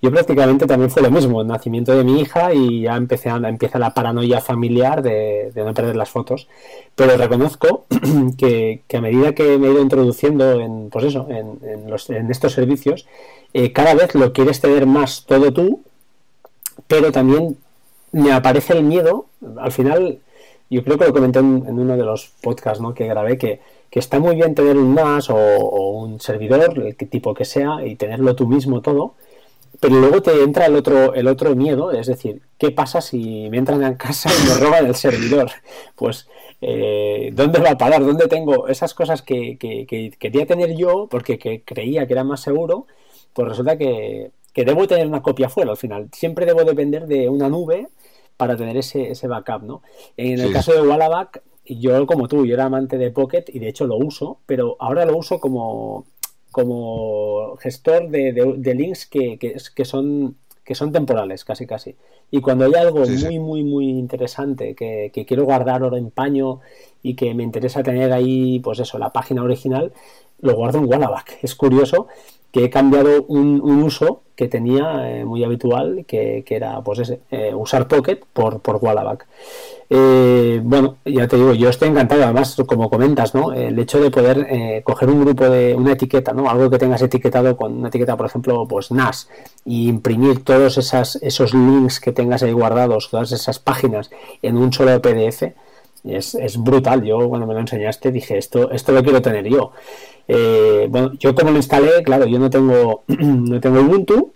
yo 0.02 0.11
prácticamente 0.11 0.66
también 0.66 0.90
fue 0.90 1.02
lo 1.02 1.11
mismo, 1.11 1.40
el 1.40 1.46
nacimiento 1.46 1.96
de 1.96 2.04
mi 2.04 2.20
hija 2.20 2.52
y 2.52 2.82
ya 2.82 2.96
empecé 2.96 3.30
a, 3.30 3.37
empieza 3.37 3.78
la 3.78 3.94
paranoia 3.94 4.40
familiar 4.40 5.02
de, 5.02 5.50
no 5.54 5.72
perder 5.72 5.96
las 5.96 6.11
fotos. 6.11 6.48
Pero 6.94 7.16
reconozco 7.16 7.87
que, 8.38 8.82
a 8.92 9.00
medida 9.00 9.35
que 9.35 9.59
me 9.59 9.68
he 9.68 9.72
ido 9.72 9.80
introduciendo 9.80 10.61
en, 10.61 10.90
pues 10.90 11.06
eso, 11.06 11.26
en, 11.30 11.90
los, 11.90 12.11
en 12.11 12.30
estos 12.30 12.52
servicios, 12.52 13.06
eh, 13.54 13.72
cada 13.72 13.94
vez 13.94 14.14
lo 14.14 14.32
quieres 14.32 14.61
tener 14.61 14.87
más 14.87 15.24
todo 15.24 15.52
tú, 15.52 15.82
pero 16.87 17.11
también 17.11 17.56
me 18.12 18.32
aparece 18.32 18.74
el 18.74 18.85
miedo, 18.85 19.26
al 19.59 19.72
final, 19.72 20.18
yo 20.68 20.85
creo 20.85 20.98
que 20.98 21.06
lo 21.06 21.12
comenté 21.14 21.38
en, 21.38 21.66
uno 21.66 21.96
de 21.96 22.04
los 22.04 22.32
podcasts 22.42 22.80
¿no? 22.80 22.92
que 22.92 23.06
grabé, 23.06 23.38
que, 23.38 23.61
que 23.90 23.98
está 23.98 24.18
muy 24.18 24.37
bien 24.37 24.54
tener 24.54 24.76
un 24.76 24.94
NAS 24.94 25.30
o, 25.30 25.37
o 25.37 25.90
un 26.02 26.20
servidor, 26.20 26.78
el 26.78 26.96
tipo 26.96 27.32
que 27.35 27.46
sea, 27.46 27.85
y 27.87 27.96
tenerlo 27.96 28.37
tú 28.37 28.46
mismo 28.46 28.82
todo, 28.82 29.14
pero 29.81 29.96
luego 29.96 30.22
te 30.22 30.42
entra 30.42 30.66
el 30.66 30.76
otro, 30.76 31.14
el 31.14 31.29
otro 31.29 31.55
miedo, 31.55 31.92
es 31.92 32.07
decir, 32.07 32.42
¿qué 32.59 32.70
pasa 32.70 33.00
si 33.00 33.48
me 33.50 33.59
entran 33.59 33.83
en 33.83 33.94
casa 33.94 34.31
y 34.31 34.48
me 34.48 34.55
roban 34.57 34.87
el 34.87 34.94
servidor? 34.94 35.50
Pues, 35.96 36.29
eh, 36.61 37.31
¿dónde 37.33 37.59
va 37.59 37.70
a 37.70 37.79
parar? 37.79 38.05
¿Dónde 38.05 38.29
tengo 38.29 38.68
esas 38.68 38.94
cosas 38.94 39.22
que, 39.22 39.57
quería 40.18 40.46
tener 40.46 40.76
yo 40.76 41.09
porque 41.11 41.62
creía 41.64 42.07
que 42.07 42.12
era 42.12 42.24
más 42.24 42.40
seguro? 42.40 42.87
Pues 43.33 43.48
resulta 43.48 43.76
que, 43.79 44.31
debo 44.55 44.87
tener 44.87 45.07
una 45.07 45.22
copia 45.22 45.48
fuera 45.48 45.70
al 45.70 45.76
final. 45.76 46.09
Siempre 46.12 46.46
debo 46.46 46.64
depender 46.64 47.07
de 47.07 47.29
una 47.29 47.48
nube 47.48 47.88
para 48.37 48.57
tener 48.57 48.76
ese, 48.76 49.11
ese 49.11 49.29
backup, 49.29 49.62
¿no? 49.62 49.83
En 50.16 50.40
el 50.40 50.52
caso 50.52 50.72
de 50.72 50.83
Wallaback, 50.83 51.42
yo 51.64 52.07
como 52.07 52.29
tú, 52.29 52.46
yo 52.46 52.55
era 52.55 52.66
amante 52.66 52.98
de 52.98 53.11
Pocket 53.11 53.44
y 53.48 53.59
de 53.59 53.68
hecho 53.68 53.87
lo 53.87 53.96
uso, 53.96 54.40
pero 54.46 54.76
ahora 54.79 55.05
lo 55.05 55.16
uso 55.16 55.40
como 55.40 56.07
como 56.56 57.54
gestor 57.58 58.08
de, 58.08 58.74
links 58.74 59.04
que, 59.04 59.38
que, 59.38 59.84
son 59.84 60.36
que 60.64 60.74
son 60.74 60.90
temporales, 60.90 61.44
casi 61.44 61.66
casi. 61.66 61.96
Y 62.30 62.40
cuando 62.40 62.64
hay 62.64 62.72
algo 62.72 63.04
muy, 63.04 63.38
muy, 63.38 63.62
muy 63.62 63.90
interesante 63.90 64.74
que, 64.74 65.12
quiero 65.28 65.44
guardar 65.44 65.82
oro 65.82 65.98
en 65.98 66.10
paño 66.10 66.60
y 67.02 67.12
que 67.12 67.34
me 67.34 67.42
interesa 67.42 67.82
tener 67.82 68.10
ahí, 68.10 68.58
pues 68.60 68.78
eso, 68.78 68.98
la 68.98 69.12
página 69.12 69.42
original, 69.42 69.92
lo 70.40 70.54
guardo 70.54 70.78
en 70.78 70.86
Wallaback. 70.86 71.40
Es 71.42 71.54
curioso 71.54 72.06
que 72.56 72.64
he 72.64 72.70
cambiado 72.70 73.26
un, 73.28 73.60
uso 73.82 74.22
que 74.34 74.48
tenía 74.48 75.10
eh, 75.10 75.26
muy 75.26 75.44
habitual, 75.44 76.06
que, 76.08 76.42
era 76.48 76.80
pues 76.80 77.00
ese, 77.00 77.20
eh, 77.30 77.52
usar 77.54 77.86
Pocket 77.86 78.18
por, 78.32 78.60
por 78.60 78.76
Wallaback. 78.76 79.26
Eh, 79.90 80.62
bueno, 80.64 80.96
ya 81.04 81.28
te 81.28 81.36
digo, 81.36 81.52
yo 81.52 81.68
estoy 81.68 81.90
encantado, 81.90 82.24
además, 82.24 82.56
como 82.66 82.88
comentas, 82.88 83.34
¿no? 83.34 83.52
El 83.52 83.78
hecho 83.78 84.00
de 84.00 84.10
poder 84.10 84.82
coger 84.84 85.10
un 85.10 85.22
grupo 85.22 85.50
de 85.50 85.74
una 85.74 85.92
etiqueta, 85.92 86.32
¿no? 86.32 86.48
Algo 86.48 86.70
que 86.70 86.78
tengas 86.78 87.02
etiquetado 87.02 87.58
con 87.58 87.76
una 87.76 87.88
etiqueta, 87.88 88.16
por 88.16 88.24
ejemplo, 88.24 88.66
pues 88.66 88.90
NAS, 88.90 89.28
y 89.66 89.90
imprimir 89.90 90.42
todos 90.42 90.78
esas, 90.78 91.16
esos 91.16 91.52
links 91.52 92.00
que 92.00 92.12
tengas 92.12 92.42
ahí 92.42 92.52
guardados, 92.52 93.10
todas 93.10 93.32
esas 93.32 93.58
páginas 93.58 94.10
en 94.40 94.56
un 94.56 94.72
solo 94.72 95.02
PDF, 95.02 95.42
es, 96.04 96.34
es 96.34 96.56
brutal. 96.56 97.02
Yo 97.02 97.28
cuando 97.28 97.46
me 97.46 97.52
lo 97.52 97.60
enseñaste 97.60 98.10
dije, 98.10 98.38
esto, 98.38 98.70
esto 98.70 98.92
lo 98.92 99.02
quiero 99.02 99.20
tener 99.20 99.46
yo. 99.46 99.72
Eh, 100.28 100.86
bueno, 100.90 101.12
yo 101.18 101.34
como 101.34 101.50
lo 101.50 101.56
instalé, 101.56 102.02
claro, 102.02 102.26
yo 102.26 102.38
no 102.38 102.50
tengo, 102.50 103.04
no 103.08 103.60
tengo 103.60 103.80
Ubuntu, 103.80 104.32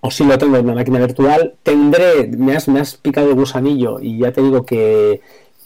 o 0.00 0.10
si 0.10 0.24
lo 0.24 0.38
tengo 0.38 0.56
en 0.56 0.64
una 0.64 0.74
máquina 0.74 1.00
virtual, 1.00 1.54
tendré, 1.62 2.28
me 2.28 2.56
has, 2.56 2.68
me 2.68 2.80
has 2.80 2.96
picado 2.96 3.30
el 3.30 3.34
gusanillo 3.34 3.98
y 4.00 4.18
ya 4.18 4.32
te 4.32 4.42
digo 4.42 4.64
que, 4.64 5.20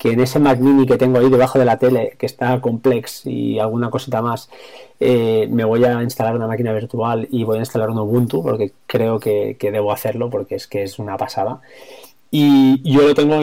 en 0.05 0.21
ese 0.21 0.41
Mac 0.41 0.59
mini 0.59 0.85
que 0.85 0.97
tengo 0.97 1.19
ahí 1.19 1.31
debajo 1.31 1.61
de 1.61 1.65
la 1.65 1.79
tele, 1.79 2.17
que 2.19 2.27
está 2.27 2.61
complex 2.61 3.25
y 3.25 3.61
alguna 3.61 3.89
cosita 3.91 4.21
más, 4.21 4.51
eh, 4.99 5.47
me 5.49 5.65
voy 5.65 5.85
a 5.85 6.03
instalar 6.03 6.35
una 6.35 6.49
máquina 6.49 6.73
virtual 6.73 7.29
y 7.31 7.45
voy 7.45 7.59
a 7.59 7.61
instalar 7.61 7.91
un 7.91 7.99
Ubuntu, 7.99 8.43
porque 8.43 8.73
creo 8.87 9.21
que, 9.21 9.57
debo 9.61 9.93
hacerlo, 9.93 10.29
porque 10.29 10.57
es 10.57 10.67
que 10.67 10.83
es 10.83 10.99
una 10.99 11.17
pasada. 11.17 11.61
Y 12.33 12.83
yo 12.91 13.03
lo 13.03 13.15
tengo, 13.15 13.37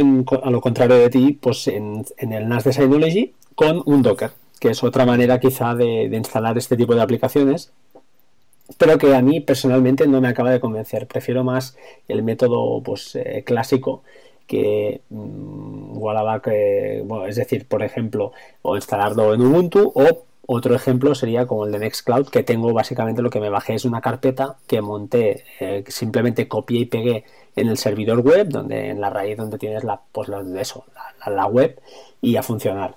a 0.43 0.50
lo 0.50 0.62
contrario 0.62 0.98
de 0.98 1.10
ti, 1.10 1.38
pues 1.39 1.67
en, 1.67 2.06
en 2.17 2.34
el 2.34 2.50
NAS 2.50 2.65
de 2.65 2.74
Synology 2.74 3.34
con 3.56 3.82
un 3.86 4.02
Docker 4.02 4.32
que 4.60 4.69
es 4.69 4.84
otra 4.84 5.06
manera 5.06 5.39
quizá 5.39 5.76
de, 5.76 6.06
instalar 6.06 6.58
este 6.58 6.78
tipo 6.78 6.95
de 6.95 7.02
aplicaciones, 7.02 7.72
pero 8.78 8.98
que 8.98 9.15
a 9.15 9.22
mí 9.22 9.39
personalmente 9.39 10.08
no 10.08 10.22
me 10.22 10.28
acaba 10.28 10.52
de 10.52 10.60
convencer. 10.60 11.08
Prefiero 11.08 11.43
más 11.43 11.76
el 12.08 12.24
método 12.24 12.82
pues, 12.84 13.15
eh, 13.15 13.43
clásico 13.45 14.04
que 14.48 15.02
mmm, 15.10 16.00
eh, 16.48 17.04
es 17.28 17.36
decir, 17.36 17.67
por 17.67 17.84
ejemplo, 17.84 18.32
o 18.63 18.76
instalarlo 18.76 19.34
en 19.34 19.41
Ubuntu 19.41 19.91
o 19.95 20.26
otro 20.48 20.74
ejemplo 20.74 21.13
sería 21.13 21.45
como 21.45 21.65
el 21.65 21.72
de 21.72 21.80
Nextcloud, 21.80 22.30
que 22.30 22.41
tengo 22.41 22.74
básicamente 22.74 23.22
lo 23.22 23.30
que 23.30 23.39
me 23.39 23.52
bajé 23.52 23.76
es 23.76 23.86
una 23.86 24.02
carpeta 24.02 24.58
que 24.65 24.82
monté, 24.82 25.43
eh, 25.60 25.84
simplemente 25.88 26.48
copié 26.48 26.80
y 26.80 26.86
pegué 26.86 27.26
en 27.56 27.69
el 27.69 27.78
servidor 27.78 28.22
web, 28.22 28.50
donde 28.50 28.89
en 28.89 29.00
la 29.00 29.12
raíz 29.12 29.38
donde 29.38 29.60
tienes 29.60 29.84
la, 29.84 30.02
pues 30.12 30.30
eso, 30.58 30.86
la 31.28 31.45
web 31.45 31.80
y 32.19 32.36
a 32.36 32.41
funcionar. 32.41 32.95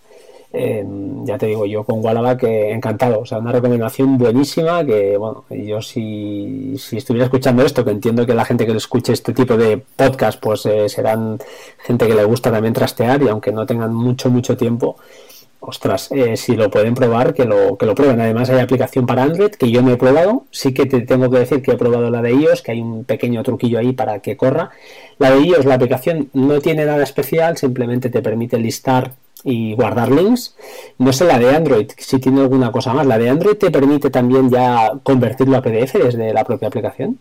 Em, 0.54 1.24
ya 1.24 1.38
te 1.38 1.46
digo, 1.46 1.64
yo 1.64 1.82
con 1.84 2.04
Wallaback 2.04 2.42
encantado, 2.44 3.20
o 3.20 3.26
sea, 3.26 3.38
una 3.38 3.52
recomendación 3.52 4.18
buenísima 4.18 4.84
que, 4.84 5.16
bueno, 5.16 5.44
yo 5.48 5.80
si, 5.80 6.74
si 6.78 6.98
estuviera 6.98 7.24
escuchando 7.24 7.64
esto, 7.64 7.84
que 7.84 7.90
entiendo 7.90 8.26
que 8.26 8.34
la 8.34 8.44
gente 8.44 8.66
que 8.66 8.72
le 8.72 8.78
escuche 8.78 9.14
este 9.14 9.32
tipo 9.32 9.56
de 9.56 9.78
podcast, 9.78 10.38
pues 10.40 10.66
eh, 10.66 10.88
serán 10.90 11.38
gente 11.78 12.06
que 12.06 12.14
le 12.14 12.24
gusta 12.24 12.50
también 12.50 12.74
trastear 12.74 13.22
y 13.22 13.28
aunque 13.28 13.50
no 13.50 13.64
tengan 13.64 13.94
mucho, 13.94 14.28
mucho 14.28 14.54
tiempo, 14.54 14.96
ostras, 15.60 16.10
eh, 16.12 16.36
si 16.36 16.54
lo 16.54 16.70
pueden 16.70 16.94
probar, 16.94 17.32
que 17.32 17.44
lo, 17.46 17.78
que 17.78 17.86
lo 17.86 17.94
prueben. 17.94 18.20
Además 18.20 18.50
hay 18.50 18.60
aplicación 18.60 19.06
para 19.06 19.22
Android 19.22 19.52
que 19.52 19.70
yo 19.70 19.80
no 19.80 19.92
he 19.92 19.96
probado, 19.96 20.44
sí 20.50 20.74
que 20.74 20.84
te 20.84 21.00
tengo 21.00 21.30
que 21.30 21.38
decir 21.38 21.62
que 21.62 21.72
he 21.72 21.76
probado 21.76 22.10
la 22.10 22.20
de 22.20 22.34
iOS, 22.34 22.60
que 22.62 22.72
hay 22.72 22.80
un 22.80 23.04
pequeño 23.04 23.42
truquillo 23.42 23.78
ahí 23.78 23.92
para 23.92 24.18
que 24.18 24.36
corra. 24.36 24.70
La 25.18 25.30
de 25.30 25.40
iOS, 25.40 25.64
la 25.64 25.76
aplicación 25.76 26.28
no 26.34 26.60
tiene 26.60 26.84
nada 26.84 27.02
especial, 27.02 27.56
simplemente 27.56 28.10
te 28.10 28.20
permite 28.20 28.58
listar 28.58 29.12
y 29.44 29.74
guardar 29.74 30.10
links. 30.10 30.54
No 30.98 31.12
sé 31.12 31.24
la 31.24 31.38
de 31.38 31.54
Android, 31.54 31.90
si 31.98 32.18
tiene 32.18 32.40
alguna 32.40 32.72
cosa 32.72 32.92
más. 32.94 33.06
¿La 33.06 33.18
de 33.18 33.28
Android 33.28 33.56
te 33.56 33.70
permite 33.70 34.10
también 34.10 34.50
ya 34.50 34.92
convertirlo 35.02 35.56
a 35.56 35.62
PDF 35.62 35.94
desde 35.94 36.32
la 36.32 36.44
propia 36.44 36.68
aplicación? 36.68 37.18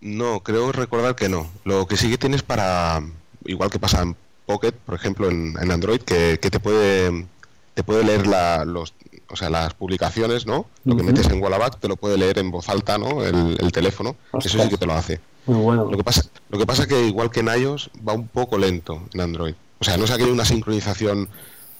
No, 0.00 0.40
creo 0.40 0.72
recordar 0.72 1.14
que 1.14 1.28
no. 1.28 1.46
Lo 1.64 1.86
que 1.86 1.96
sí 1.96 2.10
que 2.10 2.18
tienes 2.18 2.42
para, 2.42 3.00
igual 3.44 3.70
que 3.70 3.78
pasa 3.78 4.02
en 4.02 4.16
Pocket, 4.46 4.72
por 4.72 4.96
ejemplo, 4.96 5.30
en, 5.30 5.56
Android, 5.70 6.00
que, 6.00 6.36
te 6.38 6.60
puede 6.60 7.26
te 7.74 7.84
puede 7.84 8.04
leer 8.04 8.26
la, 8.26 8.64
los, 8.64 8.92
o 9.30 9.36
sea, 9.36 9.48
las 9.48 9.72
publicaciones, 9.74 10.44
¿no? 10.44 10.66
Lo 10.84 10.96
que 10.96 11.02
metes 11.02 11.30
en 11.30 11.42
Wallaback 11.42 11.78
te 11.78 11.88
lo 11.88 11.96
puede 11.96 12.18
leer 12.18 12.38
en 12.38 12.50
voz 12.50 12.68
alta, 12.68 12.98
¿no? 12.98 13.24
El, 13.24 13.72
teléfono. 13.72 14.16
Eso 14.38 14.62
sí 14.62 14.68
que 14.68 14.76
te 14.76 14.86
lo 14.86 14.92
hace. 14.92 15.20
Muy 15.46 15.60
bueno. 15.60 15.88
Lo 15.90 15.96
que 15.96 16.04
pasa, 16.04 16.22
lo 16.50 16.58
que 16.58 16.66
pasa 16.66 16.86
que 16.86 17.06
igual 17.06 17.30
que 17.30 17.40
en 17.40 17.48
iOS 17.48 17.90
va 18.06 18.12
un 18.12 18.28
poco 18.28 18.58
lento 18.58 19.02
en 19.14 19.20
Android. 19.20 19.54
O 19.82 19.84
sea, 19.84 19.96
no 19.96 20.04
es 20.04 20.12
aquello 20.12 20.32
una 20.32 20.44
sincronización, 20.44 21.28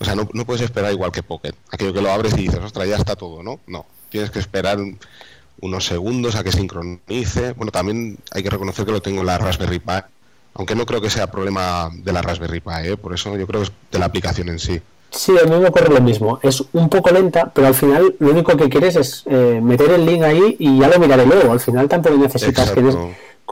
o 0.01 0.05
sea, 0.05 0.17
no, 0.17 0.27
puedes 0.27 0.61
esperar 0.61 0.91
igual 0.91 1.13
que 1.13 1.23
Pocket, 1.23 1.55
aquello 1.71 1.93
que 1.93 2.03
lo 2.03 2.11
abres 2.11 2.33
y 2.33 2.49
dices, 2.49 2.59
ostras, 2.59 2.89
ya 2.89 2.97
está 2.97 3.15
todo, 3.15 3.45
¿no? 3.45 3.61
No, 3.69 3.87
tienes 4.09 4.33
que 4.33 4.41
esperar 4.41 4.77
unos 5.61 5.87
segundos 5.87 6.35
a 6.35 6.43
que 6.43 6.51
sincronice. 6.51 7.53
Bueno, 7.53 7.71
también 7.71 8.19
hay 8.33 8.43
que 8.43 8.51
reconocer 8.51 8.85
que 8.85 8.91
lo 8.91 9.01
tengo 9.01 9.21
en 9.21 9.27
la 9.27 9.39
Raspberry 9.39 9.79
Pi, 9.79 9.93
aunque 10.55 10.75
no 10.75 10.85
creo 10.85 11.01
que 11.01 11.11
sea 11.11 11.31
problema 11.31 11.91
de 11.95 12.13
la 12.13 12.23
Raspberry 12.23 12.59
Pi, 12.59 12.71
¿eh? 12.83 12.97
por 12.97 13.15
eso 13.15 13.37
yo 13.37 13.47
creo 13.47 13.61
que 13.61 13.69
es 13.69 13.73
de 13.93 14.01
la 14.01 14.07
aplicación 14.07 14.49
en 14.49 14.59
sí. 14.59 14.83
Sí, 15.13 15.35
a 15.41 15.47
mí 15.47 15.57
me 15.57 15.69
ocurre 15.69 15.95
lo 15.95 16.01
mismo. 16.01 16.41
Es 16.43 16.65
un 16.73 16.89
poco 16.89 17.11
lenta, 17.11 17.53
pero 17.55 17.69
al 17.69 17.75
final 17.75 18.17
lo 18.19 18.31
único 18.33 18.57
que 18.57 18.69
quieres 18.69 18.97
es 18.97 19.23
eh, 19.27 19.61
meter 19.63 19.91
el 19.91 20.07
link 20.07 20.23
ahí 20.23 20.57
y 20.59 20.81
ya 20.81 20.89
lo 20.89 20.99
miraré 20.99 21.25
luego. 21.25 21.53
Al 21.53 21.61
final 21.61 21.89
tampoco 21.89 22.17
necesitas 22.17 22.73
que 22.73 22.81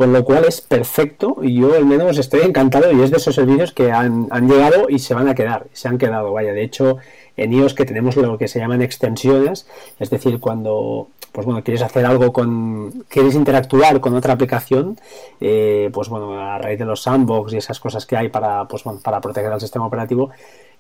con 0.01 0.15
lo 0.15 0.25
cual 0.25 0.47
es 0.47 0.63
perfecto 0.63 1.37
y 1.43 1.61
yo 1.61 1.75
al 1.75 1.85
menos 1.85 2.17
estoy 2.17 2.41
encantado 2.41 2.91
y 2.91 3.03
es 3.03 3.11
de 3.11 3.19
esos 3.19 3.35
servicios 3.35 3.73
que 3.73 3.93
han, 3.93 4.31
llegado 4.49 4.89
y 4.89 4.99
se 4.99 5.13
van 5.13 5.29
a 5.29 5.35
quedar, 5.35 5.67
se 5.75 5.89
han 5.89 5.99
quedado, 5.99 6.33
vaya, 6.33 6.55
de 6.55 6.63
hecho 6.63 6.97
en 7.37 7.53
iOS 7.53 7.75
que 7.75 7.85
tenemos 7.85 8.17
lo 8.17 8.39
que 8.39 8.49
se 8.49 8.61
llaman 8.61 8.81
extensiones, 8.81 9.67
es 9.99 10.09
decir, 10.09 10.41
cuando 10.41 11.09
pues 11.33 11.45
bueno, 11.45 11.63
quieres 11.63 11.83
hacer 11.83 12.07
algo 12.07 12.33
con, 12.33 13.05
quieres 13.09 13.35
interactuar 13.35 14.01
con 14.01 14.15
otra 14.15 14.33
aplicación, 14.33 14.99
eh, 15.39 15.91
pues 15.93 16.09
bueno, 16.09 16.33
a 16.33 16.57
raíz 16.57 16.79
de 16.79 16.87
los 16.87 17.03
sandbox 17.03 17.53
y 17.53 17.59
esas 17.59 17.79
cosas 17.79 18.07
que 18.07 18.17
hay 18.17 18.31
para, 18.31 18.67
pues 18.69 18.83
para 19.05 19.21
proteger 19.21 19.53
al 19.53 19.61
sistema 19.61 19.85
operativo, 19.85 20.31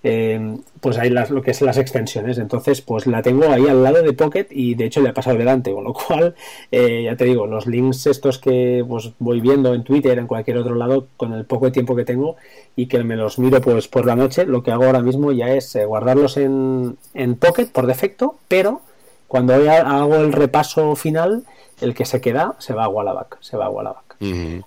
eh, 0.02 0.56
pues 0.80 0.98
hay 0.98 1.10
las, 1.10 1.30
lo 1.30 1.42
que 1.42 1.50
es 1.50 1.60
las 1.60 1.76
extensiones. 1.78 2.38
Entonces, 2.38 2.80
pues 2.80 3.06
la 3.06 3.22
tengo 3.22 3.48
ahí 3.50 3.66
al 3.66 3.82
lado 3.82 4.02
de 4.02 4.12
Pocket 4.12 4.46
y 4.50 4.74
de 4.74 4.86
hecho 4.86 5.00
le 5.00 5.10
he 5.10 5.12
pasado 5.12 5.36
delante, 5.36 5.72
con 5.72 5.84
lo 5.84 5.92
cual, 6.08 6.34
eh, 6.70 7.02
ya 7.04 7.16
te 7.16 7.24
digo, 7.24 7.46
los 7.46 7.66
links 7.66 8.06
estos 8.06 8.38
que 8.38 8.84
pues 8.88 9.12
voy 9.18 9.40
viendo 9.40 9.74
en 9.74 9.84
Twitter, 9.84 10.18
en 10.18 10.26
cualquier 10.26 10.58
otro 10.58 10.74
lado, 10.74 11.06
con 11.16 11.32
el 11.32 11.44
poco 11.44 11.70
tiempo 11.72 11.94
que 11.96 12.04
tengo 12.04 12.36
y 12.76 12.86
que 12.86 13.02
me 13.04 13.16
los 13.16 13.38
miro 13.38 13.60
pues 13.60 13.88
por 13.88 14.06
la 14.06 14.16
noche, 14.16 14.46
lo 14.46 14.62
que 14.62 14.70
hago 14.70 14.84
ahora 14.84 15.02
mismo 15.02 15.32
ya 15.32 15.50
es 15.50 15.74
eh, 15.76 15.84
guardarlos 15.84 16.36
en, 16.36 16.96
en 17.14 17.36
Pocket 17.36 17.66
por 17.66 17.86
defecto, 17.86 18.36
pero 18.48 18.80
cuando 19.28 19.54
hago 19.54 20.16
el 20.16 20.32
repaso 20.32 20.96
final, 20.96 21.44
el 21.80 21.94
que 21.94 22.04
se 22.04 22.20
queda 22.20 22.56
se 22.58 22.74
va 22.74 22.84
a 22.84 22.88
Wallaback, 22.88 23.38
se 23.40 23.56
va 23.56 23.66
a 23.66 23.70
Wallaback. 23.70 24.10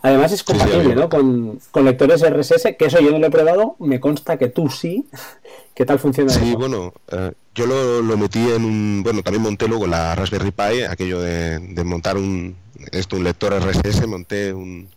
Además 0.01 0.31
es 0.31 0.43
compatible, 0.43 0.95
¿no? 0.95 1.09
Con, 1.09 1.59
lectores 1.85 2.27
RSS, 2.27 2.75
que 2.77 2.85
eso 2.85 2.99
yo 2.99 3.11
no 3.11 3.19
lo 3.19 3.27
he 3.27 3.31
probado, 3.31 3.75
me 3.79 3.99
consta 3.99 4.37
que 4.37 4.49
tú 4.49 4.69
sí. 4.69 5.07
¿Qué 5.75 5.85
tal 5.85 5.97
funciona 5.99 6.31
Sí, 6.31 6.53
bueno, 6.55 6.93
eh, 7.11 7.31
yo 7.55 7.65
lo, 7.65 8.17
metí 8.17 8.39
en 8.39 8.63
un... 8.63 9.01
Bueno, 9.03 9.23
también 9.23 9.41
monté 9.41 9.67
luego 9.67 9.87
la 9.87 10.15
Raspberry 10.15 10.51
Pi, 10.51 10.83
aquello 10.87 11.19
de, 11.19 11.59
montar 11.83 12.17
un, 12.17 12.55
esto, 12.91 13.15
un 13.15 13.23
lector 13.23 13.53
RSS, 13.53 14.07
monté 14.07 14.53
un, 14.53 14.87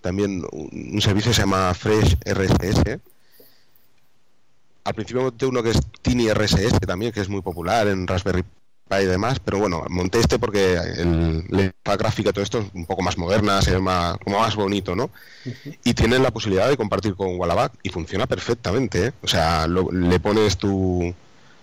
también 0.00 0.44
un, 0.52 1.00
servicio 1.00 1.30
que 1.30 1.36
se 1.36 1.42
llama 1.42 1.72
Fresh 1.74 2.16
RSS. 2.24 2.98
Al 4.84 4.94
principio 4.94 5.22
monté 5.22 5.46
uno 5.46 5.62
que 5.62 5.70
es 5.70 5.80
Tiny 6.02 6.30
RSS 6.32 6.80
también, 6.80 7.12
que 7.12 7.20
es 7.20 7.28
muy 7.28 7.40
popular 7.40 7.88
en 7.88 8.06
Raspberry 8.06 8.44
y 8.98 9.06
demás, 9.06 9.38
pero 9.40 9.58
bueno, 9.58 9.84
monté 9.88 10.18
este 10.18 10.38
porque 10.38 10.74
el, 10.74 11.72
la 11.84 11.96
gráfica 11.96 12.32
todo 12.32 12.42
esto 12.42 12.58
es 12.58 12.66
un 12.74 12.86
poco 12.86 13.02
más 13.02 13.16
moderna, 13.16 13.62
se 13.62 13.72
ve 13.72 13.78
más, 13.78 14.16
como 14.18 14.40
más 14.40 14.56
bonito, 14.56 14.96
¿no? 14.96 15.10
Y 15.84 15.94
tienen 15.94 16.22
la 16.22 16.30
posibilidad 16.30 16.68
de 16.68 16.76
compartir 16.76 17.14
con 17.14 17.38
Wallaback 17.38 17.72
y 17.82 17.90
funciona 17.90 18.26
perfectamente, 18.26 19.06
¿eh? 19.06 19.12
O 19.22 19.28
sea, 19.28 19.66
le 19.68 20.20
pones 20.20 20.56
tu, 20.56 21.14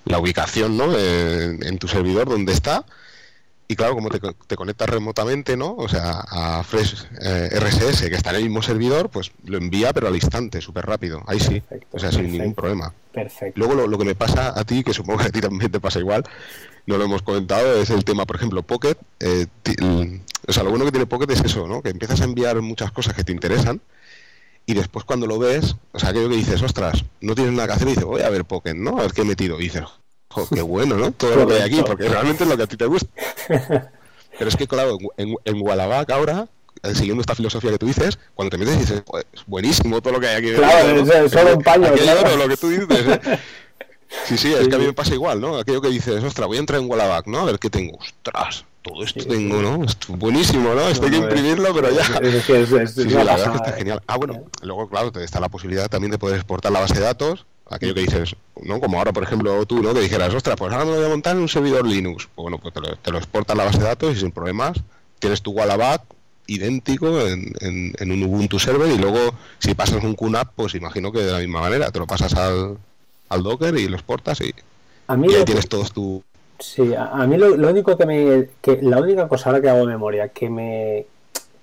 la 0.05 0.19
ubicación, 0.19 0.77
¿no? 0.77 0.97
en 0.97 1.77
tu 1.77 1.87
servidor 1.87 2.29
donde 2.29 2.53
está 2.53 2.85
y 3.69 3.75
claro, 3.75 3.95
como 3.95 4.09
te, 4.09 4.19
te, 4.19 4.55
conectas 4.55 4.87
remotamente, 4.87 5.57
¿no? 5.57 5.75
O 5.75 5.89
sea, 5.89 6.23
a 6.29 6.63
Fresh 6.63 7.05
eh, 7.21 7.49
RSS, 7.59 8.07
que 8.07 8.15
está 8.15 8.29
en 8.29 8.37
el 8.37 8.43
mismo 8.43 8.61
servidor, 8.61 9.09
pues 9.09 9.31
lo 9.43 9.57
envía, 9.57 9.91
pero 9.91 10.07
al 10.07 10.15
instante, 10.15 10.61
súper 10.61 10.85
rápido. 10.85 11.21
Ahí 11.27 11.39
sí. 11.41 11.61
o 11.91 11.99
sea, 11.99 12.11
sin 12.11 12.31
ningún 12.31 12.53
problema. 12.53 12.93
Perfecto. 13.11 13.59
Luego 13.59 13.87
lo, 13.87 13.97
que 13.97 14.05
me 14.05 14.15
pasa 14.15 14.57
a 14.57 14.63
ti, 14.63 14.85
que 14.85 14.93
supongo 14.93 15.19
que 15.19 15.25
a 15.25 15.31
ti 15.31 15.41
también 15.41 15.69
te 15.69 15.81
pasa 15.81 15.99
igual, 15.99 16.23
no 16.87 16.97
lo 16.97 17.05
hemos 17.05 17.21
comentado, 17.21 17.79
es 17.79 17.91
el 17.91 18.03
tema, 18.03 18.25
por 18.25 18.37
ejemplo, 18.37 18.63
Pocket. 18.63 18.97
Eh, 19.19 19.45
o 20.47 20.53
sea, 20.53 20.63
lo 20.63 20.69
bueno 20.69 20.85
que 20.85 20.91
tiene 20.91 21.05
Pocket 21.05 21.31
es 21.31 21.41
eso, 21.41 21.67
¿no? 21.67 21.83
Que 21.83 21.89
empiezas 21.89 22.21
a 22.21 22.23
enviar 22.23 22.59
muchas 22.61 22.91
cosas 22.91 23.13
que 23.13 23.23
te 23.23 23.31
interesan 23.31 23.81
y 24.65 24.73
después 24.73 25.05
cuando 25.05 25.27
lo 25.27 25.39
ves, 25.39 25.75
o 25.93 25.99
sea, 25.99 26.09
aquello 26.09 26.29
que 26.29 26.35
dices, 26.35 26.61
ostras, 26.61 27.05
no 27.21 27.35
tienes 27.35 27.53
nada 27.53 27.67
que 27.67 27.73
hacer 27.73 27.87
y 27.87 27.91
dices, 27.91 28.03
voy 28.03 28.21
a 28.21 28.29
ver 28.29 28.43
Pocket, 28.43 28.73
¿no? 28.73 28.99
A 28.99 29.03
ver 29.03 29.13
qué 29.13 29.21
he 29.21 29.25
metido. 29.25 29.59
Y 29.59 29.63
dices, 29.63 29.83
qué 30.53 30.61
bueno, 30.61 30.97
¿no? 30.97 31.11
Todo 31.11 31.37
lo 31.37 31.47
que 31.47 31.55
hay 31.55 31.61
aquí, 31.61 31.81
porque 31.85 32.09
realmente 32.09 32.43
es 32.43 32.49
lo 32.49 32.57
que 32.57 32.63
a 32.63 32.67
ti 32.67 32.75
te 32.75 32.85
gusta. 32.85 33.09
Pero 34.37 34.49
es 34.49 34.55
que, 34.55 34.67
claro, 34.67 34.97
en, 35.15 35.35
en 35.45 35.69
ahora, 36.09 36.47
eh, 36.83 36.95
siguiendo 36.95 37.21
esta 37.21 37.33
filosofía 37.33 37.71
que 37.71 37.77
tú 37.77 37.87
dices, 37.87 38.19
cuando 38.35 38.51
te 38.51 38.57
metes 38.57 38.77
dices, 38.77 39.03
pues 39.05 39.25
buenísimo 39.47 40.01
todo 40.01 40.13
lo 40.13 40.19
que 40.19 40.27
hay 40.27 40.35
aquí. 40.35 40.53
Claro, 40.53 41.25
es 41.25 41.31
solo 41.31 41.55
un 41.55 41.63
paño. 41.63 41.87
Aquí 41.87 42.01
hay 42.01 42.37
lo 42.37 42.47
que 42.47 42.57
tú 42.57 42.69
dices, 42.69 43.07
¿eh? 43.07 43.39
Sí, 44.25 44.37
sí, 44.37 44.53
es 44.53 44.67
que 44.67 44.75
a 44.75 44.77
mí 44.77 44.85
me 44.85 44.93
pasa 44.93 45.13
igual, 45.13 45.39
¿no? 45.41 45.57
Aquello 45.57 45.81
que 45.81 45.89
dices, 45.89 46.23
ostras, 46.23 46.47
voy 46.47 46.57
a 46.57 46.59
entrar 46.59 46.81
en 46.81 46.89
Wallaback, 46.89 47.27
¿no? 47.27 47.39
A 47.39 47.45
ver 47.45 47.59
qué 47.59 47.69
tengo. 47.69 47.97
Ostras, 47.97 48.65
todo 48.81 49.03
esto 49.03 49.25
tengo, 49.25 49.61
¿no? 49.61 49.83
Esto, 49.83 50.13
buenísimo, 50.13 50.73
¿no? 50.73 50.87
Esto 50.87 51.05
hay 51.05 51.11
que 51.11 51.17
imprimirlo, 51.17 51.73
pero 51.73 51.91
ya. 51.91 52.03
sí, 52.03 52.13
la 52.13 53.23
verdad 53.23 53.39
es 53.39 53.49
que 53.49 53.55
está 53.57 53.73
genial. 53.73 54.01
Ah, 54.07 54.17
bueno, 54.17 54.45
luego, 54.61 54.89
claro, 54.89 55.11
te 55.11 55.23
está 55.23 55.39
la 55.39 55.49
posibilidad 55.49 55.89
también 55.89 56.11
de 56.11 56.17
poder 56.17 56.37
exportar 56.37 56.71
la 56.71 56.79
base 56.79 56.95
de 56.95 57.01
datos, 57.01 57.45
aquello 57.69 57.93
que 57.93 58.01
dices, 58.01 58.35
¿no? 58.61 58.79
Como 58.79 58.97
ahora, 58.97 59.11
por 59.11 59.23
ejemplo, 59.23 59.65
tú, 59.65 59.81
¿no? 59.81 59.93
Que 59.93 60.01
dijeras, 60.01 60.33
ostras, 60.33 60.55
pues 60.57 60.71
ahora 60.71 60.85
me 60.85 60.95
voy 60.95 61.05
a 61.05 61.09
montar 61.09 61.35
en 61.35 61.41
un 61.41 61.49
servidor 61.49 61.85
Linux. 61.85 62.27
Pues 62.33 62.43
bueno, 62.43 62.59
pues 62.59 62.73
te 62.73 62.81
lo, 62.81 62.95
te 62.95 63.11
lo 63.11 63.17
exportas 63.17 63.57
la 63.57 63.65
base 63.65 63.79
de 63.79 63.85
datos 63.85 64.15
y 64.15 64.19
sin 64.19 64.31
problemas 64.31 64.77
tienes 65.19 65.41
tu 65.41 65.51
Wallaback 65.51 66.03
idéntico 66.47 67.27
en, 67.27 67.53
en, 67.59 68.11
un 68.11 68.23
Ubuntu 68.23 68.57
server 68.59 68.89
y 68.89 68.97
luego 68.97 69.33
si 69.59 69.73
pasas 69.73 70.03
un 70.03 70.15
QNAP, 70.15 70.53
pues 70.55 70.75
imagino 70.75 71.11
que 71.11 71.19
de 71.19 71.31
la 71.31 71.39
misma 71.39 71.59
manera, 71.59 71.91
te 71.91 71.99
lo 71.99 72.07
pasas 72.07 72.33
al, 72.35 72.77
al 73.29 73.43
Docker 73.43 73.75
y 73.77 73.87
lo 73.87 73.95
exportas 73.95 74.41
y, 74.41 74.53
ahí 75.07 75.45
tienes 75.45 75.67
todos 75.67 75.91
tu... 75.91 76.23
Sí, 76.59 76.93
a, 76.95 77.25
mí 77.27 77.37
lo, 77.37 77.53
único 77.69 77.97
que 77.97 78.05
me... 78.05 78.49
Que, 78.61 78.81
la 78.81 78.99
única 78.99 79.27
cosa 79.27 79.49
ahora 79.49 79.61
que 79.61 79.69
hago 79.69 79.85
memoria 79.85 80.29
que 80.29 80.49
me 80.49 81.05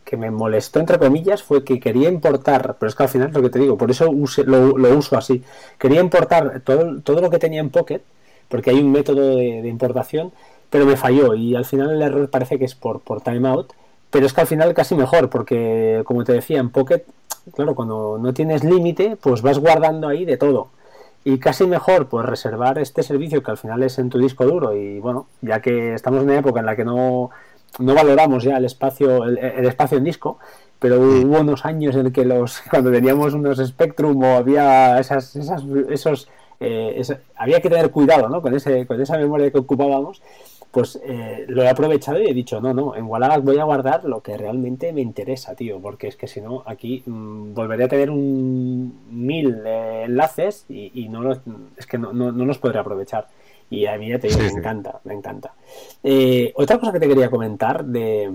que 0.05 0.19
me 0.19 0.31
molestó 0.31 0.81
entre 0.81 0.99
comillas 0.99 1.43
fue 1.43 1.65
que 1.65 1.81
quería 1.81 2.11
importar, 2.11 2.77
pero 2.79 2.91
es 2.91 2.95
que 2.95 3.03
al 3.05 3.09
final 3.09 3.29
es 3.29 3.35
lo 3.35 3.41
que 3.41 3.49
te 3.49 3.59
digo, 3.59 3.79
por 3.79 3.91
eso 3.91 4.13
lo, 4.45 4.77
lo, 4.77 4.99
uso 4.99 5.17
así, 5.17 5.43
quería 5.79 6.03
importar 6.03 6.61
todo, 6.61 7.01
todo 7.01 7.23
lo 7.23 7.31
que 7.31 7.39
tenía 7.39 7.61
en 7.61 7.71
Pocket, 7.71 8.03
porque 8.51 8.69
hay 8.69 8.81
un 8.81 8.93
método 8.93 9.37
de, 9.37 9.67
importación, 9.67 10.31
pero 10.69 10.85
me 10.85 10.99
falló 10.99 11.35
y 11.35 11.57
al 11.57 11.65
final 11.65 11.91
el 11.91 12.03
error 12.03 12.29
parece 12.29 12.59
que 12.59 12.67
es 12.67 12.75
por, 12.75 13.01
por 13.01 13.23
timeout 13.23 13.73
pero 14.15 14.27
es 14.27 14.33
que 14.33 14.43
al 14.43 14.47
final 14.47 14.75
casi 14.75 14.95
mejor, 14.95 15.29
porque 15.29 16.03
como 16.05 16.23
te 16.23 16.33
decía, 16.35 16.61
en 16.61 16.71
Pocket, 16.71 17.05
claro, 17.53 17.75
cuando 17.75 18.17
no 18.17 18.33
tienes 18.33 18.63
límite, 18.63 19.17
pues 19.21 19.43
vas 19.43 19.59
guardando 19.59 20.07
ahí 20.07 20.25
de 20.25 20.37
todo. 20.37 20.69
Y 21.25 21.39
casi 21.39 21.67
mejor, 21.67 22.09
pues 22.09 22.27
reservar 22.27 22.79
este 22.79 23.03
servicio 23.03 23.43
que 23.43 23.51
al 23.51 23.57
final 23.57 23.83
es 23.83 23.99
en 23.99 24.11
tu 24.11 24.19
disco 24.19 24.45
duro. 24.45 24.77
Y 24.77 25.01
bueno, 25.01 25.27
ya 25.41 25.61
que 25.61 25.95
estamos 25.95 26.21
en 26.21 26.29
una 26.29 26.39
época 26.39 26.61
en 26.61 26.67
la 26.67 26.77
que 26.77 26.85
no, 26.85 27.31
no 27.79 27.95
valoramos 27.95 28.45
ya 28.45 28.59
el 28.59 28.67
espacio, 28.67 29.25
el, 29.25 29.67
espacio 29.67 29.99
en 29.99 30.05
disco, 30.05 30.39
pero 30.79 31.01
hubo 31.01 31.41
unos 31.41 31.65
años 31.65 31.97
en 31.97 32.13
que 32.13 32.25
los, 32.25 32.61
cuando 32.71 32.91
teníamos 32.91 33.33
unos 33.35 33.59
Spectrum 33.59 34.23
o 34.23 34.37
había 34.37 34.99
esas, 35.01 35.35
esas 35.37 35.65
esos, 35.89 36.29
eh, 36.61 37.03
había 37.37 37.61
que 37.61 37.71
tener 37.71 37.91
cuidado 37.91 38.29
¿no? 38.29 38.43
con, 38.43 38.55
ese, 38.55 38.87
con 38.87 39.01
esa 39.01 39.17
memoria 39.17 39.51
que 39.51 39.59
ocupábamos 39.59 40.23
pues 40.75 41.01
eh, 41.05 41.45
lo 41.47 41.63
he 41.63 41.69
aprovechado 41.69 42.21
y 42.21 42.27
he 42.27 42.35
dicho, 42.35 42.61
no, 42.61 42.75
no, 42.75 42.97
en 42.97 43.05
Wallace 43.05 43.39
voy 43.39 43.59
a 43.59 43.65
guardar 43.65 44.05
lo 44.05 44.21
que 44.21 44.37
realmente 44.37 44.93
me 44.93 45.03
interesa, 45.03 45.55
tío, 45.55 45.79
porque 45.81 46.09
es 46.09 46.17
que 46.17 46.27
si 46.27 46.41
no, 46.41 46.65
aquí 46.67 47.05
mm, 47.07 47.55
volveré 47.55 47.85
a 47.85 47.89
tener 47.89 48.11
un 48.11 49.05
mil 49.09 49.63
eh, 49.65 50.03
enlaces 50.07 50.67
y, 50.69 51.09
no 51.09 51.23
los, 51.23 51.39
es 51.77 51.87
que 51.87 51.97
no, 51.97 52.13
no, 52.13 52.33
los 52.45 52.59
podré 52.59 52.81
aprovechar. 52.81 53.29
Y 53.71 53.87
a 53.87 53.97
mí 53.97 54.09
ya 54.09 54.19
te 54.19 54.27
digo, 54.27 54.41
me 54.41 54.49
encanta, 54.49 55.01
me 55.05 55.15
encanta. 55.15 55.55
Eh, 56.03 56.53
otra 56.57 56.79
cosa 56.79 56.93
que 56.93 57.01
te 57.01 57.09
quería 57.09 57.31
comentar 57.31 57.85
de, 57.85 58.33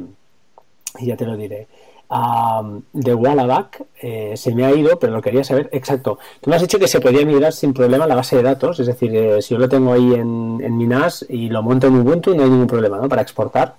y 0.97 1.05
ya 1.05 1.17
te 1.17 1.25
lo 1.25 1.35
diré, 1.35 1.67
de 2.09 3.13
Wallaback 3.13 3.85
eh, 4.01 4.33
se 4.35 4.55
me 4.55 4.65
ha 4.65 4.73
ido, 4.73 4.97
pero 4.97 5.13
lo 5.13 5.21
quería 5.21 5.43
saber 5.43 5.69
exacto. 5.71 6.17
Tú 6.41 6.49
me 6.49 6.55
has 6.55 6.61
dicho 6.61 6.79
que 6.79 6.87
se 6.87 6.99
podía 6.99 7.23
migrar 7.25 7.53
sin 7.53 7.73
problema 7.73 8.07
la 8.07 8.15
base 8.15 8.35
de 8.35 8.43
datos, 8.43 8.79
es 8.79 8.87
decir, 8.87 9.15
eh, 9.15 9.41
si 9.41 9.53
yo 9.53 9.59
lo 9.59 9.69
tengo 9.69 9.93
ahí 9.93 10.15
en, 10.15 10.59
en 10.63 10.77
mi 10.77 10.87
NAS 10.87 11.25
y 11.29 11.49
lo 11.49 11.61
monto 11.61 11.87
en 11.87 11.95
Ubuntu, 11.97 12.35
no 12.35 12.43
hay 12.43 12.49
ningún 12.49 12.67
problema, 12.67 12.97
¿no? 12.97 13.07
Para 13.07 13.21
exportar. 13.21 13.75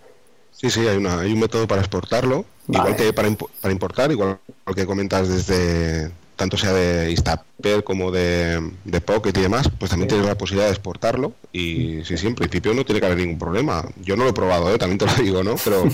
Sí, 0.53 0.71
sí, 0.71 0.87
hay, 0.87 0.97
una, 0.97 1.21
hay 1.21 1.33
un 1.33 1.41
método 1.41 1.67
para 1.67 1.81
exportarlo, 1.81 2.45
igual 2.69 2.95
que 2.95 3.13
para, 3.13 3.29
para 3.61 3.73
importar, 3.73 4.13
igual 4.13 4.39
que 4.75 4.87
comentas 4.87 5.29
desde 5.29 6.13
tanto 6.37 6.57
sea 6.57 6.73
de 6.73 7.11
Instaper 7.11 7.85
como 7.85 8.11
de, 8.11 8.73
de 8.85 9.01
Pocket 9.01 9.33
y 9.37 9.43
demás, 9.43 9.69
pues 9.79 9.91
también 9.91 10.09
tienes 10.09 10.27
la 10.27 10.39
posibilidad 10.39 10.69
de 10.69 10.73
exportarlo 10.73 11.33
y 11.53 12.03
sí, 12.05 12.17
sí, 12.17 12.29
en 12.29 12.35
principio 12.35 12.73
no 12.73 12.85
tiene 12.85 13.01
que 13.01 13.07
haber 13.07 13.19
ningún 13.19 13.39
problema. 13.39 13.85
Yo 14.03 14.17
no 14.17 14.25
lo 14.25 14.31
he 14.31 14.33
probado, 14.33 14.73
¿eh? 14.73 14.79
también 14.79 14.99
te 14.99 15.07
lo 15.07 15.13
digo, 15.23 15.43
¿no? 15.43 15.57
Pero 15.63 15.85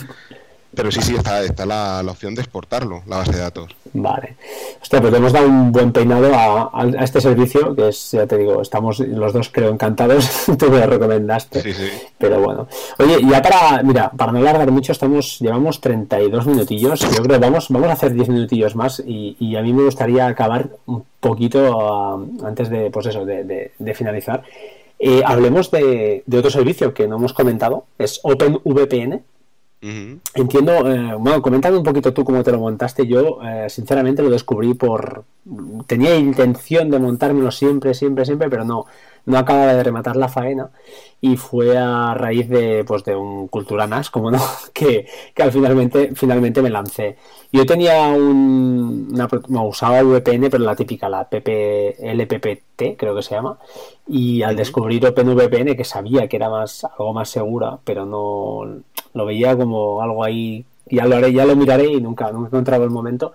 Pero 0.77 0.93
sí, 0.93 1.01
sí, 1.01 1.15
está, 1.15 1.43
está 1.43 1.65
la, 1.65 2.05
opción 2.07 2.35
de 2.35 2.43
exportarlo, 2.43 3.03
la 3.07 3.17
base 3.17 3.33
de 3.33 3.39
datos. 3.39 3.75
Vale. 3.95 4.37
Hostia, 4.83 5.01
pues 5.01 5.15
hemos 5.15 5.33
dado 5.33 5.49
un 5.49 5.73
buen 5.73 5.91
peinado 5.91 6.31
a, 6.35 6.87
este 7.01 7.23
servicio, 7.23 7.75
que 7.75 7.89
es, 7.89 8.11
ya 8.13 8.27
te 8.27 8.37
digo, 8.37 8.61
estamos 8.61 8.99
los 9.01 9.33
dos 9.33 9.49
creo 9.49 9.71
encantados, 9.71 10.45
tú 10.59 10.71
me 10.71 10.79
lo 10.79 10.87
recomendaste. 10.87 11.63
Sí, 11.63 11.73
sí. 11.73 11.89
Pero 12.19 12.43
bueno. 12.43 12.69
Oye, 12.99 13.21
ya 13.27 13.41
para, 13.41 13.83
mira, 13.83 14.11
para 14.11 14.33
no 14.33 14.39
alargar 14.41 14.71
mucho, 14.71 14.93
estamos, 14.93 15.39
llevamos 15.41 15.81
32 15.81 16.47
minutillos, 16.47 17.01
yo 17.01 17.23
creo 17.23 17.41
que 17.41 17.47
vamos, 17.47 17.69
vamos 17.71 17.89
a 17.89 17.93
hacer 17.95 18.13
10 18.13 18.29
minutillos 18.29 18.77
más 18.77 19.03
y, 19.05 19.57
a 19.57 19.63
mí 19.63 19.73
me 19.73 19.85
gustaría 19.85 20.27
acabar 20.27 20.69
un 20.85 21.07
poquito 21.21 22.29
antes 22.45 22.69
de, 22.69 22.91
pues 22.91 23.07
eso, 23.07 23.25
de, 23.25 23.95
finalizar. 23.95 24.43
Eh, 24.99 25.23
hablemos 25.25 25.71
de, 25.71 26.23
de 26.27 26.39
otro 26.39 26.51
servicio 26.51 26.93
que 26.93 27.09
no 27.09 27.17
hemos 27.17 27.33
comentado, 27.33 27.87
es 27.99 28.21
OpenVPN 28.23 29.23
Entiendo, 30.35 30.73
eh, 30.91 31.15
bueno, 31.19 31.41
coméntame 31.41 31.77
un 31.77 31.83
poquito 31.83 32.13
tú 32.13 32.25
cómo 32.25 32.43
te 32.43 32.53
lo 32.53 32.59
montaste. 32.59 33.07
Yo, 33.07 33.39
eh, 33.43 33.69
sinceramente, 33.69 34.23
lo 34.23 34.31
descubrí 34.31 34.75
por. 34.75 35.25
Tenía 35.87 36.17
intención 36.17 36.91
de 36.91 36.99
montármelo 36.99 37.51
siempre, 37.51 37.95
siempre, 37.95 38.25
siempre, 38.25 38.51
pero 38.51 38.65
no, 38.65 38.87
no 39.27 39.39
acababa 39.39 39.75
de 39.75 39.83
rematar 39.83 40.17
la 40.17 40.29
faena 40.29 40.71
y 41.21 41.37
fue 41.37 41.77
a 41.79 42.15
raíz 42.15 42.49
de, 42.49 42.85
pues, 42.85 43.05
de 43.05 43.17
un 43.17 43.49
Cultura 43.49 43.87
NAS, 43.87 44.11
como 44.11 44.31
no, 44.31 44.39
que, 44.73 45.07
que 45.35 45.43
al 45.43 45.53
finalmente, 45.53 46.13
finalmente 46.15 46.63
me 46.63 46.71
lancé. 46.71 47.17
Yo 47.53 47.65
tenía 47.65 48.09
un, 48.09 49.09
una, 49.13 49.29
usaba 49.65 50.03
VPN, 50.03 50.51
pero 50.51 50.65
la 50.65 50.77
típica, 50.77 51.09
la 51.09 51.29
PP, 51.29 51.97
LPPT, 52.13 52.97
creo 52.97 53.15
que 53.15 53.23
se 53.23 53.35
llama, 53.35 53.59
y 54.09 54.43
al 54.43 54.57
descubrir 54.57 55.07
OpenVPN, 55.07 55.77
que 55.77 55.85
sabía 55.85 56.29
que 56.29 56.37
era 56.37 56.51
más, 56.51 56.85
algo 56.85 57.13
más 57.13 57.29
segura, 57.29 57.79
pero 57.85 58.05
no, 58.05 58.83
lo 59.17 59.25
veía 59.25 59.57
como 59.57 60.03
algo 60.03 60.23
ahí, 60.23 60.65
ya 60.87 61.07
lo 61.07 61.17
haré, 61.17 61.33
ya 61.33 61.47
lo 61.47 61.57
miraré 61.57 61.87
y 61.91 62.01
nunca, 62.01 62.31
nunca 62.31 62.47
he 62.47 62.49
encontrado 62.49 62.85
el 62.85 62.91
momento. 62.91 63.33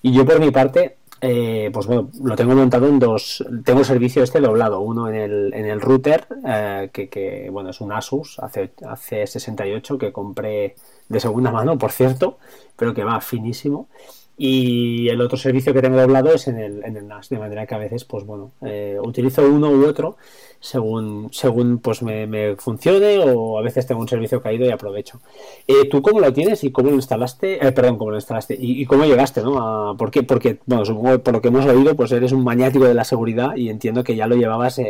Y 0.00 0.12
yo 0.12 0.24
por 0.24 0.38
mi 0.38 0.50
parte, 0.50 0.96
eh, 1.20 1.70
pues 1.72 1.86
bueno, 1.86 2.10
lo 2.22 2.36
tengo 2.36 2.54
montado 2.54 2.86
en 2.86 2.98
dos. 3.00 3.44
Tengo 3.64 3.82
servicio 3.82 4.22
este 4.22 4.40
doblado, 4.40 4.80
uno 4.80 5.08
en 5.08 5.16
el, 5.16 5.54
en 5.54 5.66
el 5.66 5.80
router, 5.80 6.26
eh, 6.46 6.90
que, 6.92 7.48
bueno, 7.50 7.70
es 7.70 7.80
un 7.80 7.92
Asus 7.92 8.38
hace, 8.38 8.70
hace 8.86 9.26
68 9.26 9.98
que 9.98 10.12
compré 10.12 10.76
de 11.08 11.20
segunda 11.20 11.50
mano, 11.50 11.76
por 11.78 11.90
cierto, 11.90 12.38
pero 12.76 12.94
que 12.94 13.02
va 13.02 13.20
finísimo. 13.20 13.88
Y 14.36 15.08
el 15.10 15.20
otro 15.20 15.38
servicio 15.38 15.72
que 15.72 15.80
tengo 15.80 15.96
doblado 15.96 16.34
es 16.34 16.48
en 16.48 16.58
el, 16.58 16.84
en 16.84 16.96
el 16.96 17.06
NAS, 17.06 17.28
de 17.28 17.38
manera 17.38 17.66
que 17.66 17.74
a 17.76 17.78
veces, 17.78 18.04
pues 18.04 18.24
bueno, 18.24 18.50
eh, 18.62 18.98
utilizo 19.00 19.46
uno 19.46 19.70
u 19.70 19.86
otro 19.86 20.16
según, 20.58 21.28
según 21.30 21.78
pues 21.78 22.02
me, 22.02 22.56
funcione 22.56 23.18
o 23.20 23.58
a 23.58 23.62
veces 23.62 23.86
tengo 23.86 24.00
un 24.00 24.08
servicio 24.08 24.42
caído 24.42 24.66
y 24.66 24.70
aprovecho. 24.70 25.20
Eh, 25.68 25.88
¿Tú 25.88 26.02
cómo 26.02 26.18
lo 26.18 26.32
tienes 26.32 26.64
y 26.64 26.72
cómo 26.72 26.90
lo 26.90 26.96
instalaste? 26.96 27.64
Eh, 27.64 27.70
perdón, 27.70 27.96
cómo 27.96 28.10
lo 28.10 28.16
instalaste 28.16 28.56
y, 28.58 28.84
cómo 28.86 29.04
llegaste, 29.04 29.40
¿no? 29.40 29.90
A. 29.90 29.96
Porque, 29.96 30.22
bueno, 30.66 30.84
supongo 30.84 31.20
por 31.20 31.34
lo 31.34 31.40
que 31.40 31.48
hemos 31.48 31.66
oído, 31.66 31.94
pues 31.94 32.10
eres 32.10 32.32
un 32.32 32.42
maniático 32.42 32.86
de 32.86 32.94
la 32.94 33.04
seguridad 33.04 33.54
y 33.54 33.68
entiendo 33.68 34.02
que 34.02 34.16
ya 34.16 34.26
lo 34.26 34.34
llevabas 34.34 34.80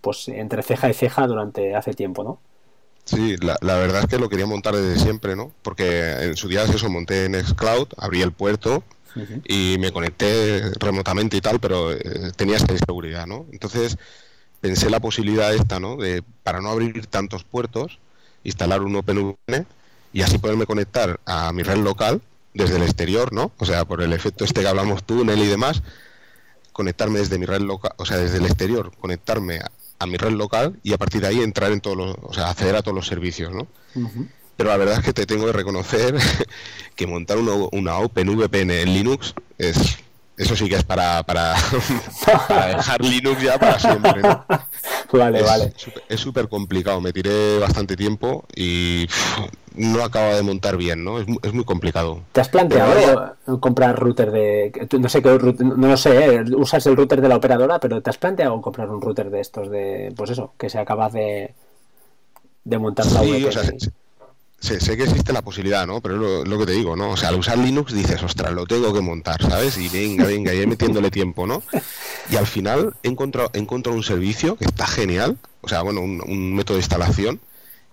pues 0.00 0.28
entre 0.28 0.62
ceja 0.62 0.88
y 0.88 0.94
ceja 0.94 1.26
durante 1.26 1.74
hace 1.74 1.92
tiempo, 1.92 2.24
¿no? 2.24 2.53
Sí, 3.04 3.36
la, 3.36 3.56
la, 3.60 3.76
verdad 3.76 4.02
es 4.02 4.08
que 4.08 4.18
lo 4.18 4.28
quería 4.28 4.46
montar 4.46 4.74
desde 4.74 4.98
siempre, 4.98 5.36
¿no? 5.36 5.52
Porque 5.62 6.12
en 6.22 6.36
su 6.36 6.48
día 6.48 6.62
eso 6.64 6.88
monté 6.88 7.26
en 7.26 7.34
Xcloud, 7.34 7.88
abrí 7.98 8.22
el 8.22 8.32
puerto 8.32 8.82
y 9.44 9.76
me 9.78 9.92
conecté 9.92 10.70
remotamente 10.80 11.36
y 11.36 11.40
tal, 11.40 11.60
pero 11.60 11.92
eh, 11.92 12.32
tenía 12.34 12.56
esta 12.56 12.72
inseguridad, 12.72 13.26
¿no? 13.26 13.46
Entonces 13.52 13.98
pensé 14.60 14.90
la 14.90 15.00
posibilidad 15.00 15.54
esta, 15.54 15.78
¿no? 15.78 15.96
De, 15.96 16.22
para 16.42 16.60
no 16.60 16.70
abrir 16.70 17.06
tantos 17.06 17.44
puertos, 17.44 17.98
instalar 18.42 18.82
un 18.82 18.96
OpenVPN 18.96 19.66
y 20.12 20.22
así 20.22 20.38
poderme 20.38 20.66
conectar 20.66 21.20
a 21.26 21.52
mi 21.52 21.62
red 21.62 21.76
local 21.76 22.22
desde 22.54 22.76
el 22.76 22.82
exterior, 22.82 23.32
¿no? 23.32 23.52
O 23.58 23.66
sea, 23.66 23.84
por 23.84 24.02
el 24.02 24.12
efecto 24.12 24.44
este 24.44 24.62
que 24.62 24.68
hablamos 24.68 25.04
túnel 25.04 25.40
y 25.40 25.46
demás, 25.46 25.82
conectarme 26.72 27.18
desde 27.18 27.38
mi 27.38 27.46
red 27.46 27.60
local, 27.60 27.92
o 27.98 28.06
sea, 28.06 28.16
desde 28.16 28.38
el 28.38 28.46
exterior, 28.46 28.92
conectarme 28.98 29.60
a, 30.04 30.06
mi 30.06 30.16
red 30.16 30.32
local 30.32 30.78
y 30.82 30.92
a 30.92 30.98
partir 30.98 31.20
de 31.20 31.28
ahí 31.28 31.40
entrar 31.40 31.72
en 31.72 31.80
todos 31.80 31.96
los, 31.96 32.16
o 32.22 32.32
sea, 32.32 32.50
acceder 32.50 32.76
a 32.76 32.82
todos 32.82 32.94
los 32.94 33.06
servicios, 33.06 33.52
¿no? 33.52 33.66
pero 34.56 34.70
la 34.70 34.76
verdad 34.76 34.98
es 34.98 35.04
que 35.04 35.12
te 35.12 35.26
tengo 35.26 35.46
que 35.46 35.52
reconocer 35.52 36.14
que 36.96 37.06
montar 37.06 37.38
una, 37.38 37.54
una 37.72 37.98
OpenVPN 37.98 38.70
en 38.70 38.94
Linux 38.94 39.34
es 39.58 39.98
eso 40.36 40.56
sí 40.56 40.68
que 40.68 40.76
es 40.76 40.84
para, 40.84 41.22
para, 41.22 41.54
dejar 42.76 43.00
Linux 43.02 43.40
ya 43.42 43.58
para 43.58 43.78
siempre. 43.78 44.22
Vale, 45.12 45.42
vale. 45.42 45.72
es 46.08 46.18
súper 46.20 46.48
complicado. 46.48 47.00
Me 47.00 47.12
tiré 47.12 47.60
bastante 47.60 47.96
tiempo 47.96 48.44
y 48.52 49.06
no 49.74 50.02
acaba 50.02 50.34
de 50.34 50.42
montar 50.42 50.76
bien, 50.76 51.04
¿no? 51.04 51.18
Es, 51.18 51.26
es 51.42 51.52
muy 51.52 51.64
complicado. 51.64 52.20
¿Te 52.32 52.40
has 52.40 52.48
planteado 52.48 53.36
comprar 53.60 53.98
router 53.98 54.30
de. 54.30 54.88
No 54.98 55.08
sé 55.08 55.22
qué 55.22 55.38
no 55.60 55.88
lo 55.88 55.96
sé, 55.96 56.36
¿eh? 56.36 56.44
usas 56.56 56.86
el 56.86 56.96
router 56.96 57.20
de 57.20 57.28
la 57.28 57.36
operadora, 57.36 57.78
pero 57.78 58.00
¿te 58.00 58.10
has 58.10 58.18
planteado 58.18 58.60
comprar 58.60 58.90
un 58.90 59.00
router 59.00 59.30
de 59.30 59.40
estos 59.40 59.70
de. 59.70 60.12
Pues 60.16 60.30
eso, 60.30 60.54
que 60.58 60.70
sea 60.70 60.84
capaz 60.84 61.12
de, 61.12 61.54
de 62.64 62.78
montar 62.78 63.06
la 63.06 63.22
VPN? 63.22 63.78
sé, 64.64 64.96
que 64.96 65.04
existe 65.04 65.32
la 65.32 65.42
posibilidad, 65.42 65.86
¿no? 65.86 66.00
Pero 66.00 66.42
es 66.42 66.48
lo, 66.48 66.58
que 66.58 66.66
te 66.66 66.72
digo, 66.72 66.96
¿no? 66.96 67.10
O 67.10 67.16
sea, 67.16 67.28
al 67.28 67.36
usar 67.36 67.58
Linux 67.58 67.92
dices, 67.92 68.22
ostras, 68.22 68.52
lo 68.52 68.66
tengo 68.66 68.92
que 68.92 69.00
montar, 69.00 69.42
¿sabes? 69.42 69.76
Y 69.78 69.88
venga, 69.88 70.24
venga, 70.24 70.54
y 70.54 70.66
metiéndole 70.66 71.10
tiempo, 71.10 71.46
¿no? 71.46 71.62
Y 72.30 72.36
al 72.36 72.46
final 72.46 72.94
he 73.02 73.08
encontrado, 73.08 73.50
he 73.52 73.58
encontrado 73.58 73.96
un 73.96 74.02
servicio 74.02 74.56
que 74.56 74.64
está 74.64 74.86
genial, 74.86 75.36
o 75.60 75.68
sea, 75.68 75.82
bueno, 75.82 76.00
un, 76.00 76.54
método 76.54 76.78
de 76.78 76.80
instalación, 76.80 77.38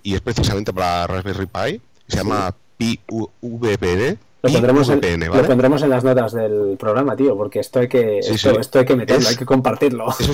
y 0.04 0.16
es 0.16 0.22
precisamente 0.22 0.74
para 0.74 1.08
Raspberry 1.08 1.46
Pi, 1.46 1.82
se 2.08 2.18
llama 2.18 2.54
PVPN. 2.78 4.18
Lo 4.44 4.52
pondremos, 4.52 4.90
en, 4.90 5.20
lo 5.20 5.46
pondremos 5.46 5.84
en 5.84 5.90
las 5.92 6.04
notas 6.04 6.34
del 6.34 6.76
programa, 6.80 7.16
tío, 7.16 7.38
porque 7.38 7.60
esto 7.60 7.80
hay 7.80 7.88
que, 7.88 8.20
esto, 8.20 8.80
hay 8.80 8.86
que 8.86 8.96
meterlo, 8.96 9.30
hay 9.30 9.36
que 9.36 9.46
compartirlo. 9.46 10.08
Eso 10.20 10.34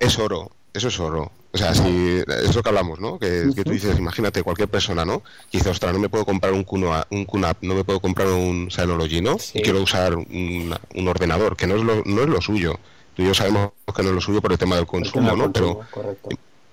es, 0.00 0.18
oro, 0.18 0.50
eso 0.72 0.88
es 0.88 0.98
oro. 0.98 1.30
O 1.52 1.58
sea, 1.58 1.74
si 1.74 2.22
es 2.26 2.56
lo 2.56 2.62
que 2.62 2.68
hablamos, 2.70 2.98
¿no? 2.98 3.18
Que, 3.18 3.52
tú 3.62 3.70
dices, 3.70 3.98
imagínate 3.98 4.42
cualquier 4.42 4.68
persona, 4.68 5.04
¿no? 5.04 5.20
Que 5.50 5.58
dice, 5.58 5.68
ostras, 5.68 5.92
no 5.92 5.98
me 5.98 6.08
puedo 6.08 6.24
comprar 6.24 6.54
un 6.54 6.64
QNAP, 6.64 7.12
un 7.12 7.26
no 7.60 7.74
me 7.74 7.84
puedo 7.84 8.00
comprar 8.00 8.28
un 8.28 8.70
Synology, 8.70 9.20
¿no? 9.20 9.36
Y 9.52 9.60
quiero 9.60 9.82
usar 9.82 10.16
un, 10.16 10.74
ordenador, 11.06 11.54
que 11.54 11.66
no 11.66 11.76
es, 11.76 11.82
lo, 11.82 12.02
no 12.06 12.22
es 12.22 12.28
lo 12.28 12.40
suyo. 12.40 12.78
Tú 13.14 13.22
y 13.22 13.26
yo 13.26 13.34
sabemos 13.34 13.72
que 13.94 14.02
no 14.02 14.08
es 14.08 14.14
lo 14.14 14.20
suyo 14.22 14.40
por 14.40 14.52
el 14.52 14.58
tema 14.58 14.76
del 14.76 14.86
consumo, 14.86 15.36
¿no? 15.36 15.52
pero, 15.52 15.80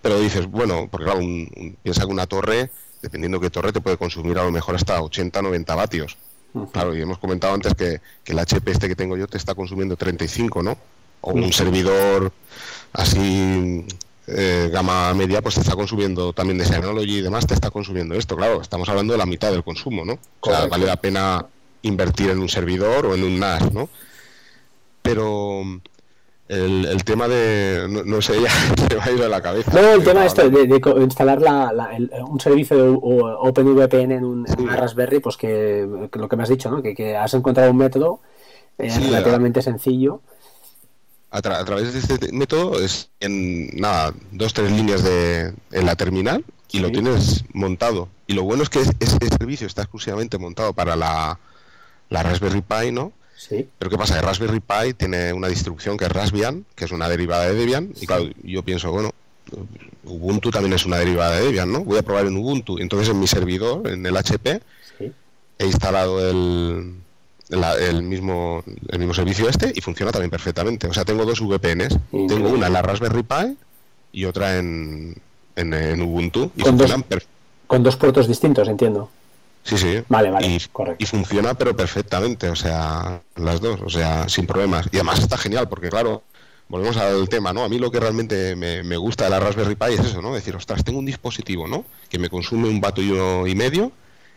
pero 0.02 0.20
dices, 0.20 0.48
bueno, 0.48 0.88
porque 0.90 1.06
claro, 1.06 1.20
un, 1.20 1.78
piensa 1.84 2.02
que 2.02 2.12
una 2.12 2.28
torre, 2.28 2.72
dependiendo 3.02 3.40
de 3.40 3.48
qué 3.48 3.50
torre, 3.50 3.72
te 3.72 3.82
puede 3.82 3.98
consumir 3.98 4.38
a 4.38 4.44
lo 4.44 4.52
mejor 4.52 4.76
hasta 4.76 5.02
80, 5.02 5.42
90 5.42 5.76
vatios. 5.76 6.18
Claro, 6.72 6.96
y 6.96 7.02
hemos 7.02 7.20
comentado 7.20 7.54
antes 7.54 7.74
que, 7.76 8.02
el 8.26 8.40
HP 8.40 8.72
este 8.72 8.88
que 8.88 8.96
tengo 8.96 9.16
yo 9.18 9.28
te 9.28 9.38
está 9.38 9.54
consumiendo 9.54 9.96
35, 9.96 10.64
¿no? 10.64 10.78
O 11.22 11.32
un 11.32 11.52
servidor 11.54 12.32
así 12.94 13.86
eh, 14.28 14.70
gama 14.72 15.14
media, 15.14 15.42
pues 15.42 15.56
te 15.56 15.62
está 15.62 15.76
consumiendo 15.76 16.34
también 16.34 16.58
de 16.58 16.66
Synology 16.66 17.18
y 17.18 17.22
demás, 17.22 17.46
te 17.46 17.54
está 17.54 17.70
consumiendo 17.70 18.16
esto. 18.16 18.36
Claro, 18.36 18.62
estamos 18.62 18.88
hablando 18.90 19.14
de 19.14 19.20
la 19.20 19.26
mitad 19.26 19.52
del 19.52 19.64
consumo, 19.64 20.06
¿no? 20.06 20.18
O 20.40 20.50
sea, 20.50 20.68
vale 20.68 20.86
la 20.86 20.96
pena 20.96 21.46
invertir 21.82 22.30
en 22.30 22.40
un 22.40 22.50
servidor 22.50 23.06
o 23.06 23.16
en 23.16 23.24
un 23.24 23.40
NAS, 23.40 23.72
¿no? 23.72 23.90
Pero 25.02 25.64
el, 26.50 27.04
tema 27.04 27.28
de. 27.28 27.88
No, 28.06 28.22
sé, 28.22 28.42
ya 28.42 28.50
se 28.50 28.96
me 28.96 29.02
ha 29.02 29.12
ido 29.12 29.24
de 29.24 29.30
la 29.30 29.42
cabeza. 29.42 29.72
No, 29.72 29.94
el 29.94 30.04
tema 30.04 30.26
esto, 30.26 30.50
de, 30.50 30.66
de 30.66 30.82
instalar 31.04 31.42
la, 31.42 31.72
un 32.28 32.40
servicio 32.40 32.76
de 32.76 32.98
OpenVPN 33.02 34.12
en, 34.12 34.26
un, 34.26 34.46
una 34.58 34.76
Raspberry, 34.76 35.20
pues 35.20 35.38
que, 35.38 35.88
lo 36.12 36.28
que 36.28 36.36
me 36.36 36.44
has 36.44 36.50
dicho, 36.50 36.70
¿no? 36.72 36.82
Que, 36.82 37.16
has 37.16 37.34
encontrado 37.36 37.72
un 37.72 37.78
método 37.78 38.20
eh, 38.78 38.90
relativamente 38.90 39.62
sencillo. 39.62 40.22
A, 41.32 41.42
través 41.42 41.94
de 41.94 42.00
este 42.00 42.32
método 42.34 42.80
es 42.80 43.12
en 43.20 43.68
nada, 43.80 44.16
dos, 44.32 44.52
tres 44.56 44.72
líneas 44.72 45.04
de, 45.04 45.54
en 45.72 45.86
la 45.86 45.96
terminal 45.96 46.44
y 46.72 46.80
lo 46.80 46.90
tienes 46.90 47.46
montado. 47.54 48.10
Y 48.26 48.34
lo 48.34 48.44
bueno 48.44 48.64
es 48.64 48.70
que 48.70 48.80
ese 48.80 49.18
servicio 49.38 49.68
está 49.68 49.84
exclusivamente 49.84 50.40
montado 50.40 50.74
para 50.74 50.96
la, 50.96 51.40
la 52.10 52.24
Raspberry 52.24 52.62
Pi, 52.62 52.92
¿no? 52.92 53.14
Pero 53.48 53.90
¿qué 53.90 53.98
pasa? 53.98 54.18
El 54.18 54.24
Raspberry 54.24 54.60
Pi 54.60 54.94
tiene 54.96 55.34
una 55.34 55.48
distribución 55.48 55.98
que 55.98 56.06
es 56.06 56.12
Raspbian, 56.12 56.66
que 56.76 56.86
es 56.86 56.92
una 56.92 57.08
derivada 57.08 57.48
de 57.48 57.56
Debian, 57.56 57.94
y 58.00 58.06
claro, 58.06 58.26
yo 58.44 58.64
pienso, 58.64 58.92
bueno, 58.92 59.12
Ubuntu 60.04 60.52
también 60.52 60.74
es 60.74 60.86
una 60.86 60.98
derivada 60.98 61.38
de 61.38 61.46
Debian, 61.46 61.72
¿no? 61.72 61.84
Voy 61.84 61.98
a 61.98 62.02
probar 62.02 62.26
en 62.26 62.38
Ubuntu. 62.38 62.80
Entonces 62.80 63.10
en 63.10 63.20
mi 63.20 63.28
servidor, 63.28 63.88
en 63.88 64.06
el 64.06 64.16
HP, 64.16 64.62
he 65.58 65.66
instalado 65.66 66.30
el, 66.30 66.96
el, 67.50 68.04
mismo, 68.04 68.64
el 68.90 69.00
mismo 69.00 69.14
servicio 69.14 69.50
este 69.50 69.72
y 69.76 69.82
funciona 69.82 70.12
también 70.12 70.30
perfectamente. 70.30 70.88
O 70.88 70.94
sea, 70.94 71.06
tengo 71.06 71.26
dos 71.26 71.42
VPNs. 71.42 71.98
Tengo 72.12 72.50
una 72.50 72.68
en 72.68 72.74
la 72.74 72.82
Raspberry 72.82 73.24
Pi 73.24 73.58
y 74.12 74.26
otra 74.26 74.58
en, 74.58 75.16
en, 75.56 76.02
Ubuntu. 76.02 76.52
Y 76.56 76.62
con, 76.62 76.78
dos, 76.78 76.96
con 77.68 77.84
dos 77.84 77.98
puertos 77.98 78.28
distintos, 78.28 78.68
entiendo. 78.68 79.10
Sí, 79.70 79.78
sí. 79.78 80.04
Vale, 80.10 80.32
vale, 80.32 80.48
y, 80.48 80.60
correcto. 80.72 81.04
Y 81.04 81.06
funciona, 81.06 81.54
pero 81.54 81.76
perfectamente, 81.76 82.50
o 82.50 82.56
sea, 82.56 83.22
las 83.36 83.62
dos, 83.62 83.80
o 83.86 83.90
sea, 83.90 84.28
sin 84.28 84.48
problemas. 84.48 84.88
Y 84.92 84.96
además 84.96 85.20
está 85.20 85.38
genial, 85.38 85.70
porque 85.70 85.90
claro, 85.90 86.24
volvemos 86.70 86.98
al 86.98 87.30
tema, 87.30 87.54
¿no? 87.54 87.64
A 87.64 87.70
mí 87.70 87.78
lo 87.78 87.92
que 87.92 88.00
realmente 88.00 88.56
me, 88.56 88.98
gusta 88.98 89.26
de 89.26 89.30
la 89.30 89.40
Raspberry 89.40 89.76
Pi 89.76 89.94
es 89.94 90.00
eso, 90.00 90.24
¿no? 90.24 90.34
Decir, 90.34 90.56
ostras, 90.56 90.84
tengo 90.84 90.98
un 90.98 91.06
dispositivo, 91.06 91.68
¿no? 91.68 91.86
Que 92.10 92.18
me 92.18 92.32
consume 92.32 92.68
un 92.68 92.82
vato 92.82 93.00
y 93.04 93.12
uno 93.12 93.46
y 93.46 93.54
medio, 93.54 93.92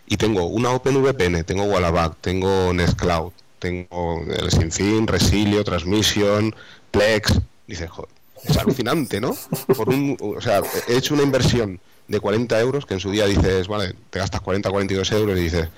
y 0.06 0.18
tengo 0.18 0.44
una 0.44 0.70
OpenVPN, 0.72 1.44
tengo 1.44 1.64
Wallaback, 1.64 2.16
tengo 2.20 2.70
Nextcloud, 2.74 3.32
tengo 3.58 4.22
el 4.28 4.50
Sinfin, 4.50 5.06
Resilio, 5.06 5.64
Transmission, 5.64 6.54
Plex. 6.90 7.40
Dices, 7.66 7.88
joder, 7.88 8.10
es 8.44 8.56
alucinante, 8.58 9.18
¿no? 9.18 9.34
Por 9.74 9.88
un, 9.88 10.18
o 10.20 10.42
sea, 10.42 10.60
he 10.88 10.96
hecho 10.98 11.14
una 11.14 11.22
inversión 11.22 11.80
de 12.08 12.20
40 12.20 12.60
euros, 12.60 12.86
que 12.86 12.94
en 12.94 13.00
su 13.00 13.10
día 13.10 13.26
dices, 13.26 13.68
vale, 13.68 13.94
te 14.10 14.18
gastas 14.18 14.40
40, 14.40 14.70
42 14.70 15.12
euros 15.12 15.38
y 15.38 15.42
dices, 15.42 15.68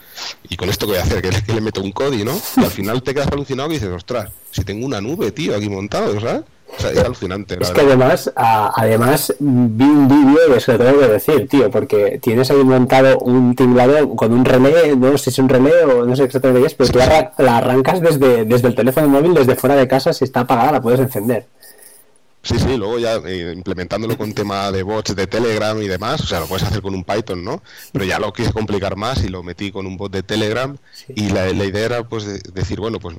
¿y 0.49 0.57
con 0.57 0.68
esto 0.68 0.87
qué 0.87 0.93
voy 0.93 1.01
a 1.01 1.03
hacer? 1.03 1.22
Que 1.22 1.53
le, 1.53 1.61
meto 1.61 1.83
un 1.83 1.93
código, 1.93 2.25
¿no? 2.25 2.41
Y 2.57 2.64
al 2.64 2.70
final 2.70 3.03
te 3.03 3.14
quedas 3.14 3.29
alucinado 3.29 3.70
y 3.70 3.75
dices, 3.75 3.91
ostras, 3.91 4.31
si 4.51 4.64
tengo 4.64 4.87
una 4.87 5.01
nube, 5.01 5.31
tío, 5.33 5.55
aquí 5.55 5.68
montado, 5.68 6.18
¿sabes? 6.20 6.43
O 6.77 6.81
sea, 6.81 6.91
es 6.91 6.99
alucinante. 6.99 7.57
Es 7.61 7.70
que 7.70 7.83
además, 7.83 8.33
además 8.35 9.35
vi 9.39 9.85
un 9.85 10.09
vídeo 10.09 10.49
de 10.49 10.57
eso 10.57 10.72
que 10.72 10.79
tengo 10.79 10.99
que 10.99 11.09
decir, 11.09 11.49
tío, 11.49 11.70
porque 11.70 12.18
tienes 12.20 12.51
ahí 12.51 12.64
montado 12.64 13.18
un 13.20 13.55
tinglado 13.55 14.16
con 14.16 14.33
un 14.33 14.45
relé, 14.45 14.97
no 14.97 15.16
sé 15.16 15.25
si 15.25 15.31
es 15.31 15.39
un 15.39 15.49
relé 15.49 15.85
o 15.85 16.05
no 16.05 16.16
sé 16.16 16.25
exactamente 16.25 16.62
qué 16.62 16.66
es, 16.66 16.75
pero 16.75 16.91
tú 16.91 17.43
la 17.43 17.59
arrancas 17.59 18.01
desde, 18.01 18.45
desde 18.45 18.68
el 18.68 18.75
teléfono 18.75 19.09
móvil, 19.09 19.35
desde 19.35 19.55
fuera 19.55 19.77
de 19.77 19.87
casa, 19.87 20.12
si 20.12 20.25
está 20.25 20.41
apagada 20.41 20.72
la 20.72 20.83
puedes 20.83 20.99
encender. 20.99 21.47
Sí, 22.45 22.59
sí, 22.59 22.77
luego 22.77 22.99
ya 22.99 23.15
eh, 23.27 23.55
implementándolo 23.57 24.19
con 24.19 24.35
tema 24.35 24.71
de 24.71 24.83
bots 24.83 25.17
de 25.17 25.27
Telegram 25.27 25.81
y 25.81 25.89
demás, 25.89 26.21
o 26.21 26.27
sea, 26.27 26.41
lo 26.41 26.47
puedes 26.47 26.63
hacer 26.63 26.83
con 26.83 26.95
un 26.95 27.03
Python, 27.03 27.43
¿no? 27.43 27.63
Pero 27.91 28.05
ya 28.05 28.19
lo 28.19 28.35
quise 28.35 28.53
complicar 28.53 28.97
más 28.97 29.25
y 29.25 29.29
lo 29.29 29.43
metí 29.43 29.73
con 29.73 29.87
un 29.87 29.97
bot 29.97 30.13
de 30.13 30.23
Telegram 30.23 30.77
y 31.09 31.31
la, 31.31 31.49
idea 31.49 31.87
era 31.87 32.05
pues 32.05 32.43
decir, 32.53 32.81
bueno, 32.81 33.01
pues 33.01 33.17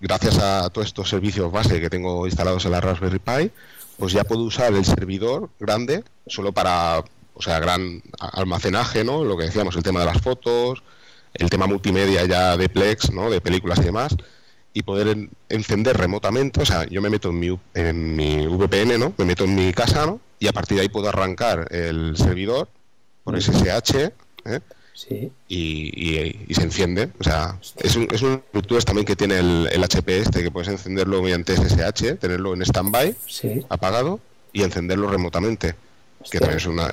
gracias 0.00 0.38
a 0.38 0.68
todos 0.70 0.88
estos 0.88 1.08
servicios 1.08 1.52
base 1.52 1.80
que 1.80 1.88
tengo 1.88 2.26
instalados 2.26 2.64
en 2.64 2.72
la 2.72 2.80
Raspberry 2.80 3.20
Pi, 3.20 3.52
pues 3.98 4.12
ya 4.12 4.24
puedo 4.24 4.42
usar 4.42 4.74
el 4.74 4.84
servidor 4.84 5.48
grande 5.60 6.02
solo 6.26 6.50
para, 6.50 7.04
o 7.34 7.42
sea, 7.42 7.60
gran 7.60 8.02
almacenaje, 8.18 9.04
¿no? 9.04 9.22
Lo 9.22 9.36
que 9.36 9.44
decíamos, 9.44 9.76
el 9.76 9.84
tema 9.84 10.00
de 10.00 10.06
las 10.06 10.20
fotos, 10.20 10.82
el 11.34 11.48
tema 11.50 11.68
multimedia 11.68 12.24
ya 12.24 12.56
de 12.56 12.68
Plex, 12.68 13.12
¿no? 13.12 13.30
De 13.30 13.40
películas 13.40 13.78
y 13.78 13.84
demás 13.84 14.16
y 14.76 14.82
poder 14.82 15.30
encender 15.48 15.96
remotamente, 15.96 16.60
o 16.60 16.66
sea, 16.66 16.84
yo 16.84 17.00
me 17.00 17.08
meto 17.08 17.30
en 17.30 17.40
mi, 17.40 17.58
en 17.72 18.14
mi 18.14 18.46
VPN, 18.46 19.00
¿no? 19.00 19.14
Me 19.16 19.24
meto 19.24 19.44
en 19.44 19.54
mi 19.54 19.72
casa, 19.72 20.04
¿no? 20.04 20.20
Y 20.38 20.48
a 20.48 20.52
partir 20.52 20.76
de 20.76 20.82
ahí 20.82 20.90
puedo 20.90 21.08
arrancar 21.08 21.66
el 21.70 22.14
servidor 22.18 22.68
por 23.24 23.40
SSH, 23.40 24.12
¿eh? 24.44 24.60
Sí. 24.92 25.32
Y, 25.48 26.54
se 26.54 26.62
enciende. 26.62 27.08
O 27.18 27.24
sea, 27.24 27.58
es, 27.78 27.96
un, 27.96 28.06
es 28.12 28.20
una 28.20 28.42
virtud 28.52 28.78
también 28.84 29.06
que 29.06 29.16
tiene 29.16 29.38
el, 29.38 29.66
el, 29.72 29.82
HP 29.82 30.18
este, 30.18 30.42
que 30.42 30.50
puedes 30.50 30.68
encenderlo 30.68 31.22
mediante 31.22 31.56
SSH, 31.56 32.18
tenerlo 32.18 32.52
en 32.52 32.62
standby, 32.66 33.16
sí. 33.26 33.64
apagado, 33.70 34.20
y 34.52 34.62
encenderlo 34.62 35.08
remotamente. 35.08 35.74
Que 36.30 36.38
también 36.38 36.58
es 36.58 36.66
una, 36.66 36.90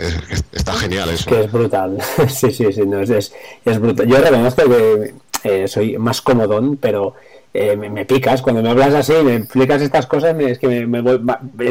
está 0.54 0.72
genial 0.76 1.10
eso. 1.10 1.30
que 1.30 1.42
es 1.44 1.52
brutal. 1.52 1.98
sí, 2.30 2.50
sí, 2.50 2.72
sí, 2.72 2.84
no, 2.86 3.02
es, 3.02 3.10
es, 3.10 3.80
brutal. 3.82 4.08
Yo 4.08 4.20
reconozco 4.20 4.64
que 4.70 5.16
eh, 5.44 5.68
soy 5.68 5.98
más 5.98 6.22
comodón, 6.22 6.78
pero 6.78 7.16
eh, 7.54 7.78
me, 7.78 8.06
picas. 8.06 8.42
Cuando 8.42 8.64
me 8.64 8.70
hablas 8.70 8.94
así, 8.96 9.14
me 9.24 9.36
explicas 9.36 9.82
estas 9.82 10.08
cosas, 10.08 10.36
es 10.40 10.58
que 10.58 10.68
me, 10.88 11.02
voy. 11.02 11.22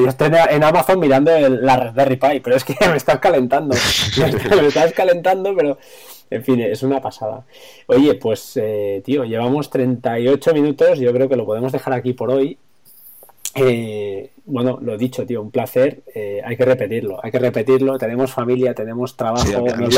Estoy 0.07 0.31
en 0.51 0.63
Amazon 0.63 1.01
mirando 1.01 1.31
la 1.49 1.77
Raspberry 1.77 2.17
Pi, 2.17 2.41
pero 2.41 2.57
es 2.57 2.65
que 2.65 2.77
me 2.89 2.97
estás 2.97 3.19
calentando. 3.19 3.75
me 4.51 4.67
estás 4.69 4.93
calentando, 4.93 5.55
pero. 5.57 5.79
En 6.31 6.43
fin, 6.43 6.61
es 6.61 6.83
una 6.83 6.99
pasada. 6.99 7.45
Oye, 7.89 8.15
pues, 8.15 8.57
eh, 8.57 9.03
tío, 9.05 9.25
llevamos 9.25 9.69
38 9.69 10.55
minutos. 10.55 10.99
Yo 10.99 11.13
creo 11.13 11.29
que 11.29 11.37
lo 11.37 11.45
podemos 11.45 11.73
dejar 11.73 11.93
aquí 11.93 12.15
por 12.15 12.31
hoy. 12.31 12.57
Eh, 13.55 14.33
bueno, 14.45 14.79
lo 14.81 14.97
dicho, 14.97 15.27
tío, 15.27 15.43
un 15.43 15.51
placer. 15.51 16.03
Eh, 16.15 16.41
hay 16.45 16.57
que 16.57 16.65
repetirlo, 16.65 17.21
hay 17.23 17.31
que 17.31 17.39
repetirlo. 17.39 17.99
Tenemos 17.99 18.33
familia, 18.33 18.75
tenemos 18.75 19.17
trabajo, 19.17 19.67
nos 19.77 19.95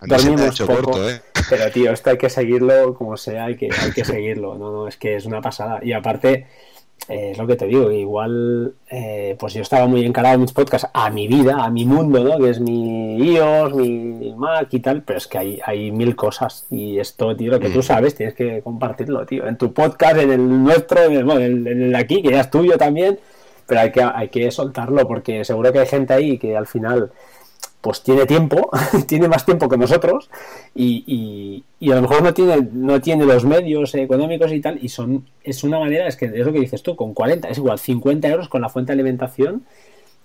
dormimos 0.00 0.60
poco. 0.60 1.08
¿eh? 1.08 1.20
Pero, 1.48 1.70
tío, 1.70 1.92
esto 1.92 2.10
hay 2.10 2.18
que 2.18 2.30
seguirlo 2.30 2.94
como 2.94 3.16
sea, 3.16 3.46
hay 3.46 3.56
que, 3.56 3.68
hay 3.80 3.92
que 3.92 4.04
seguirlo. 4.04 4.56
No, 4.56 4.72
no, 4.72 4.88
es 4.88 4.96
que 4.96 5.16
es 5.16 5.26
una 5.26 5.40
pasada. 5.40 5.80
Y 5.82 5.92
aparte, 5.92 6.46
eh, 7.08 7.30
es 7.32 7.38
lo 7.38 7.46
que 7.46 7.56
te 7.56 7.66
digo, 7.66 7.90
igual, 7.90 8.74
pues 9.38 9.54
yo 9.54 9.62
estaba 9.62 9.86
muy 9.86 10.04
encarado 10.04 10.34
en 10.34 10.40
mis 10.42 10.52
podcasts 10.52 10.88
a 10.92 11.10
mi 11.10 11.28
vida, 11.28 11.64
a 11.64 11.70
mi 11.70 11.84
mundo, 11.84 12.24
¿no? 12.24 12.38
Que 12.38 12.50
es 12.50 12.60
mi 12.60 13.16
iOS, 13.16 13.74
mi 13.74 14.34
Mac 14.34 14.68
y 14.72 14.80
tal, 14.80 15.02
pero 15.02 15.18
es 15.18 15.26
que 15.26 15.38
hay, 15.38 15.60
hay 15.64 15.90
mil 15.92 16.16
cosas. 16.16 16.66
Y 16.70 16.98
esto, 16.98 17.36
tío, 17.36 17.52
lo 17.52 17.60
que 17.60 17.70
tú 17.70 17.78
mm. 17.80 17.82
sabes, 17.82 18.14
tienes 18.14 18.34
que 18.34 18.62
compartirlo, 18.62 19.24
tío. 19.26 19.46
En 19.46 19.56
tu 19.56 19.72
podcast, 19.72 20.18
en 20.18 20.32
el 20.32 20.64
nuestro, 20.64 21.02
en 21.04 21.12
el, 21.12 21.24
bueno, 21.24 21.40
en 21.40 21.66
el 21.66 21.94
aquí, 21.94 22.22
que 22.22 22.32
ya 22.32 22.40
es 22.40 22.50
tuyo 22.50 22.76
también 22.76 23.18
pero 23.68 23.82
hay 23.82 23.92
que, 23.92 24.02
hay 24.02 24.28
que 24.28 24.50
soltarlo 24.50 25.06
porque 25.06 25.44
seguro 25.44 25.70
que 25.72 25.80
hay 25.80 25.86
gente 25.86 26.14
ahí 26.14 26.38
que 26.38 26.56
al 26.56 26.66
final 26.66 27.12
pues 27.80 28.02
tiene 28.02 28.26
tiempo, 28.26 28.70
tiene 29.06 29.28
más 29.28 29.44
tiempo 29.44 29.68
que 29.68 29.76
nosotros 29.76 30.30
y, 30.74 31.64
y, 31.80 31.90
a 31.90 31.94
lo 31.94 32.02
mejor 32.02 32.22
no 32.22 32.34
tiene, 32.34 32.68
no 32.72 33.00
tiene 33.00 33.24
los 33.24 33.44
medios 33.44 33.94
económicos 33.94 34.52
y 34.52 34.60
tal 34.60 34.78
y 34.82 34.88
son 34.88 35.26
es 35.44 35.64
una 35.64 35.78
manera, 35.78 36.08
es 36.08 36.16
que 36.16 36.26
es 36.26 36.44
lo 36.46 36.52
que 36.52 36.60
dices 36.60 36.82
tú, 36.82 36.96
con 36.96 37.14
40, 37.14 37.48
es 37.48 37.58
igual, 37.58 37.78
50 37.78 38.28
euros 38.28 38.48
con 38.48 38.62
la 38.62 38.68
fuente 38.68 38.92
de 38.92 39.00
alimentación 39.00 39.64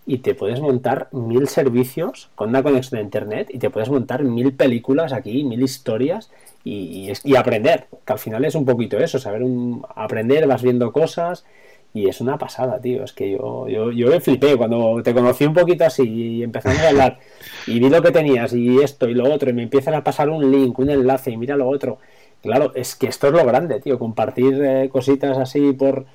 y 0.05 0.17
te 0.17 0.35
puedes 0.35 0.59
montar 0.59 1.07
mil 1.11 1.47
servicios 1.47 2.29
con 2.35 2.49
una 2.49 2.63
conexión 2.63 2.99
a 2.99 3.03
internet 3.03 3.47
y 3.51 3.59
te 3.59 3.69
puedes 3.69 3.89
montar 3.89 4.23
mil 4.23 4.53
películas 4.53 5.13
aquí, 5.13 5.43
mil 5.43 5.61
historias 5.61 6.29
y, 6.63 7.11
y, 7.23 7.35
aprender, 7.35 7.87
que 8.05 8.13
al 8.13 8.19
final 8.19 8.43
es 8.45 8.55
un 8.55 8.65
poquito 8.65 8.97
eso, 8.97 9.19
saber 9.19 9.43
un, 9.43 9.85
aprender, 9.95 10.47
vas 10.47 10.61
viendo 10.61 10.91
cosas 10.91 11.45
y 11.93 12.07
es 12.07 12.21
una 12.21 12.37
pasada, 12.37 12.79
tío. 12.81 13.03
Es 13.03 13.13
que 13.13 13.31
yo, 13.31 13.67
yo, 13.67 13.91
yo 13.91 14.07
me 14.09 14.19
flipé 14.19 14.57
cuando 14.57 15.01
te 15.03 15.13
conocí 15.13 15.45
un 15.45 15.53
poquito 15.53 15.85
así 15.85 16.03
y 16.03 16.43
empezamos 16.43 16.79
a 16.79 16.89
hablar 16.89 17.19
y 17.67 17.79
vi 17.79 17.89
lo 17.89 18.01
que 18.01 18.11
tenías 18.11 18.53
y 18.53 18.79
esto 18.79 19.07
y 19.07 19.13
lo 19.13 19.31
otro 19.31 19.49
y 19.49 19.53
me 19.53 19.63
empiezan 19.63 19.93
a 19.93 20.03
pasar 20.03 20.29
un 20.29 20.51
link, 20.51 20.77
un 20.79 20.89
enlace 20.89 21.31
y 21.31 21.37
mira 21.37 21.55
lo 21.55 21.67
otro. 21.69 21.99
Claro, 22.41 22.73
es 22.75 22.95
que 22.95 23.07
esto 23.07 23.27
es 23.27 23.33
lo 23.33 23.45
grande, 23.45 23.79
tío. 23.79 23.97
Compartir 23.99 24.61
eh, 24.63 24.89
cositas 24.91 25.37
así 25.37 25.73
por... 25.73 26.05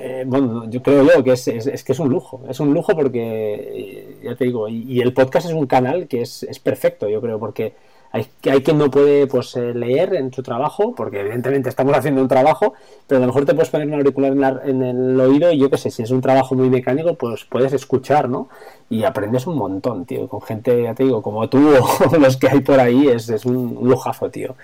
Eh, 0.00 0.24
bueno, 0.26 0.68
yo 0.68 0.82
creo 0.82 1.04
yo 1.04 1.22
que 1.24 1.32
es, 1.32 1.48
es, 1.48 1.84
que 1.84 1.92
es 1.92 1.98
un 1.98 2.08
lujo. 2.08 2.42
Es 2.48 2.60
un 2.60 2.74
lujo 2.74 2.94
porque, 2.94 3.20
eh, 3.20 4.18
ya 4.24 4.36
te 4.36 4.44
digo, 4.44 4.68
y, 4.68 4.82
y, 4.88 5.00
el 5.00 5.14
podcast 5.14 5.46
es 5.46 5.54
un 5.54 5.66
canal 5.66 6.08
que 6.08 6.22
es, 6.22 6.42
es 6.42 6.58
perfecto, 6.58 7.08
yo 7.08 7.20
creo, 7.20 7.38
porque 7.38 7.74
hay, 8.14 8.28
hay 8.48 8.62
quien 8.62 8.78
no 8.78 8.92
puede 8.92 9.26
pues, 9.26 9.56
eh, 9.56 9.74
leer 9.74 10.14
en 10.14 10.32
su 10.32 10.40
trabajo, 10.40 10.94
porque 10.94 11.18
evidentemente 11.18 11.68
estamos 11.68 11.96
haciendo 11.96 12.22
un 12.22 12.28
trabajo, 12.28 12.74
pero 13.08 13.18
a 13.18 13.20
lo 13.22 13.26
mejor 13.26 13.44
te 13.44 13.54
puedes 13.54 13.70
poner 13.70 13.88
un 13.88 13.94
auricular 13.94 14.62
en, 14.64 14.84
en 14.84 15.10
el 15.10 15.20
oído 15.20 15.50
y 15.50 15.58
yo 15.58 15.68
qué 15.68 15.76
sé, 15.78 15.90
si 15.90 16.04
es 16.04 16.12
un 16.12 16.20
trabajo 16.20 16.54
muy 16.54 16.70
mecánico, 16.70 17.14
pues 17.16 17.44
puedes 17.44 17.72
escuchar, 17.72 18.28
¿no? 18.28 18.48
Y 18.88 19.02
aprendes 19.02 19.48
un 19.48 19.56
montón, 19.56 20.04
tío, 20.04 20.28
con 20.28 20.40
gente, 20.42 20.80
ya 20.84 20.94
te 20.94 21.02
digo, 21.02 21.22
como 21.22 21.48
tú 21.48 21.58
o 22.12 22.16
los 22.16 22.36
que 22.36 22.48
hay 22.48 22.60
por 22.60 22.78
ahí, 22.78 23.08
es, 23.08 23.28
es 23.30 23.44
un 23.44 23.80
lujazo, 23.82 24.30
tío. 24.30 24.54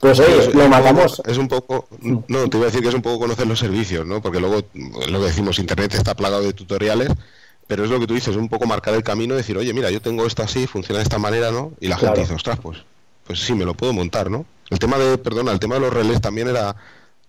Pues 0.00 0.18
oye, 0.18 0.52
lo 0.52 0.68
matamos. 0.68 1.22
es 1.24 1.38
un 1.38 1.46
poco, 1.46 1.86
no, 2.00 2.48
te 2.50 2.56
iba 2.56 2.66
a 2.66 2.70
decir 2.70 2.82
que 2.82 2.88
es 2.88 2.94
un 2.94 3.02
poco 3.02 3.20
conocer 3.20 3.46
los 3.46 3.60
servicios, 3.60 4.04
¿no? 4.04 4.20
Porque 4.20 4.40
luego, 4.40 4.56
lo 5.08 5.20
que 5.20 5.26
decimos, 5.26 5.60
Internet 5.60 5.94
está 5.94 6.16
plagado 6.16 6.42
de 6.42 6.52
tutoriales 6.52 7.10
pero 7.66 7.84
es 7.84 7.90
lo 7.90 7.98
que 8.00 8.06
tú 8.06 8.14
dices, 8.14 8.36
un 8.36 8.48
poco 8.48 8.66
marcar 8.66 8.94
el 8.94 9.02
camino, 9.02 9.34
decir, 9.34 9.56
oye, 9.56 9.72
mira, 9.72 9.90
yo 9.90 10.00
tengo 10.00 10.26
esto 10.26 10.42
así, 10.42 10.66
funciona 10.66 10.98
de 10.98 11.04
esta 11.04 11.18
manera, 11.18 11.50
¿no? 11.50 11.72
Y 11.80 11.88
la 11.88 11.96
gente 11.96 12.20
dice, 12.20 12.34
ostras, 12.34 12.58
pues, 12.60 12.78
pues 13.24 13.40
sí, 13.40 13.54
me 13.54 13.64
lo 13.64 13.74
puedo 13.74 13.92
montar, 13.92 14.30
¿no? 14.30 14.44
El 14.70 14.78
tema 14.78 14.98
de, 14.98 15.18
perdona, 15.18 15.52
el 15.52 15.60
tema 15.60 15.76
de 15.76 15.82
los 15.82 15.92
relés 15.92 16.20
también 16.20 16.48
era, 16.48 16.76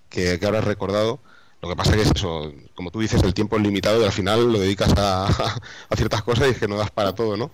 que, 0.09 0.39
que 0.39 0.45
ahora 0.45 0.59
has 0.59 0.65
recordado, 0.65 1.19
lo 1.61 1.69
que 1.69 1.75
pasa 1.75 1.93
que 1.93 2.01
es 2.01 2.11
eso, 2.13 2.51
como 2.75 2.91
tú 2.91 2.99
dices, 2.99 3.23
el 3.23 3.34
tiempo 3.34 3.55
es 3.55 3.63
limitado 3.63 4.01
y 4.01 4.05
al 4.05 4.11
final 4.11 4.51
lo 4.51 4.59
dedicas 4.59 4.93
a, 4.97 5.25
a 5.89 5.95
ciertas 5.95 6.23
cosas 6.23 6.47
y 6.47 6.51
es 6.51 6.57
que 6.57 6.67
no 6.67 6.77
das 6.77 6.91
para 6.91 7.13
todo, 7.15 7.38
¿no? 7.38 7.51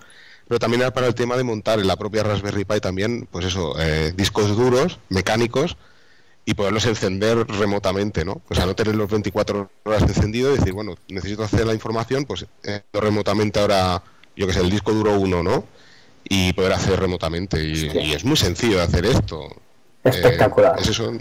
Pero 0.48 0.58
también 0.58 0.82
era 0.82 0.92
para 0.92 1.06
el 1.06 1.14
tema 1.14 1.38
de 1.38 1.44
montar 1.44 1.80
en 1.80 1.86
la 1.86 1.96
propia 1.96 2.24
Raspberry 2.24 2.66
Pi 2.66 2.80
también, 2.80 3.28
pues 3.32 3.46
eso, 3.46 3.80
eh, 3.80 4.12
discos 4.16 4.58
duros, 4.58 4.98
mecánicos, 5.10 5.78
y 6.50 6.56
poderlos 6.56 6.84
encender 6.88 7.46
remotamente, 7.48 8.26
¿no? 8.26 8.42
O 8.50 8.56
sea, 8.56 8.66
no 8.66 8.74
tener 8.74 8.96
los 8.96 9.08
24 9.08 9.70
horas 9.84 10.02
encendido 10.02 10.52
y 10.52 10.58
decir, 10.58 10.74
bueno, 10.74 10.96
necesito 11.08 11.44
hacer 11.44 11.68
la 11.68 11.76
información, 11.76 12.26
pues 12.26 12.48
eh, 12.64 12.82
remotamente 12.92 13.60
ahora, 13.60 14.02
yo 14.36 14.48
que 14.48 14.54
sé, 14.54 14.62
el 14.62 14.72
disco 14.72 14.92
duro 14.92 15.20
1, 15.20 15.44
¿no? 15.44 15.66
Y 16.28 16.52
poder 16.54 16.74
hacer 16.74 17.00
remotamente. 17.00 17.64
Y, 17.64 18.14
es 18.14 18.26
muy 18.26 18.36
sencillo 18.36 18.82
hacer 18.82 19.06
esto. 19.06 19.48
Espectacular. 20.04 20.76
Eh, 20.80 20.82
es 20.82 20.88
eso, 20.88 21.12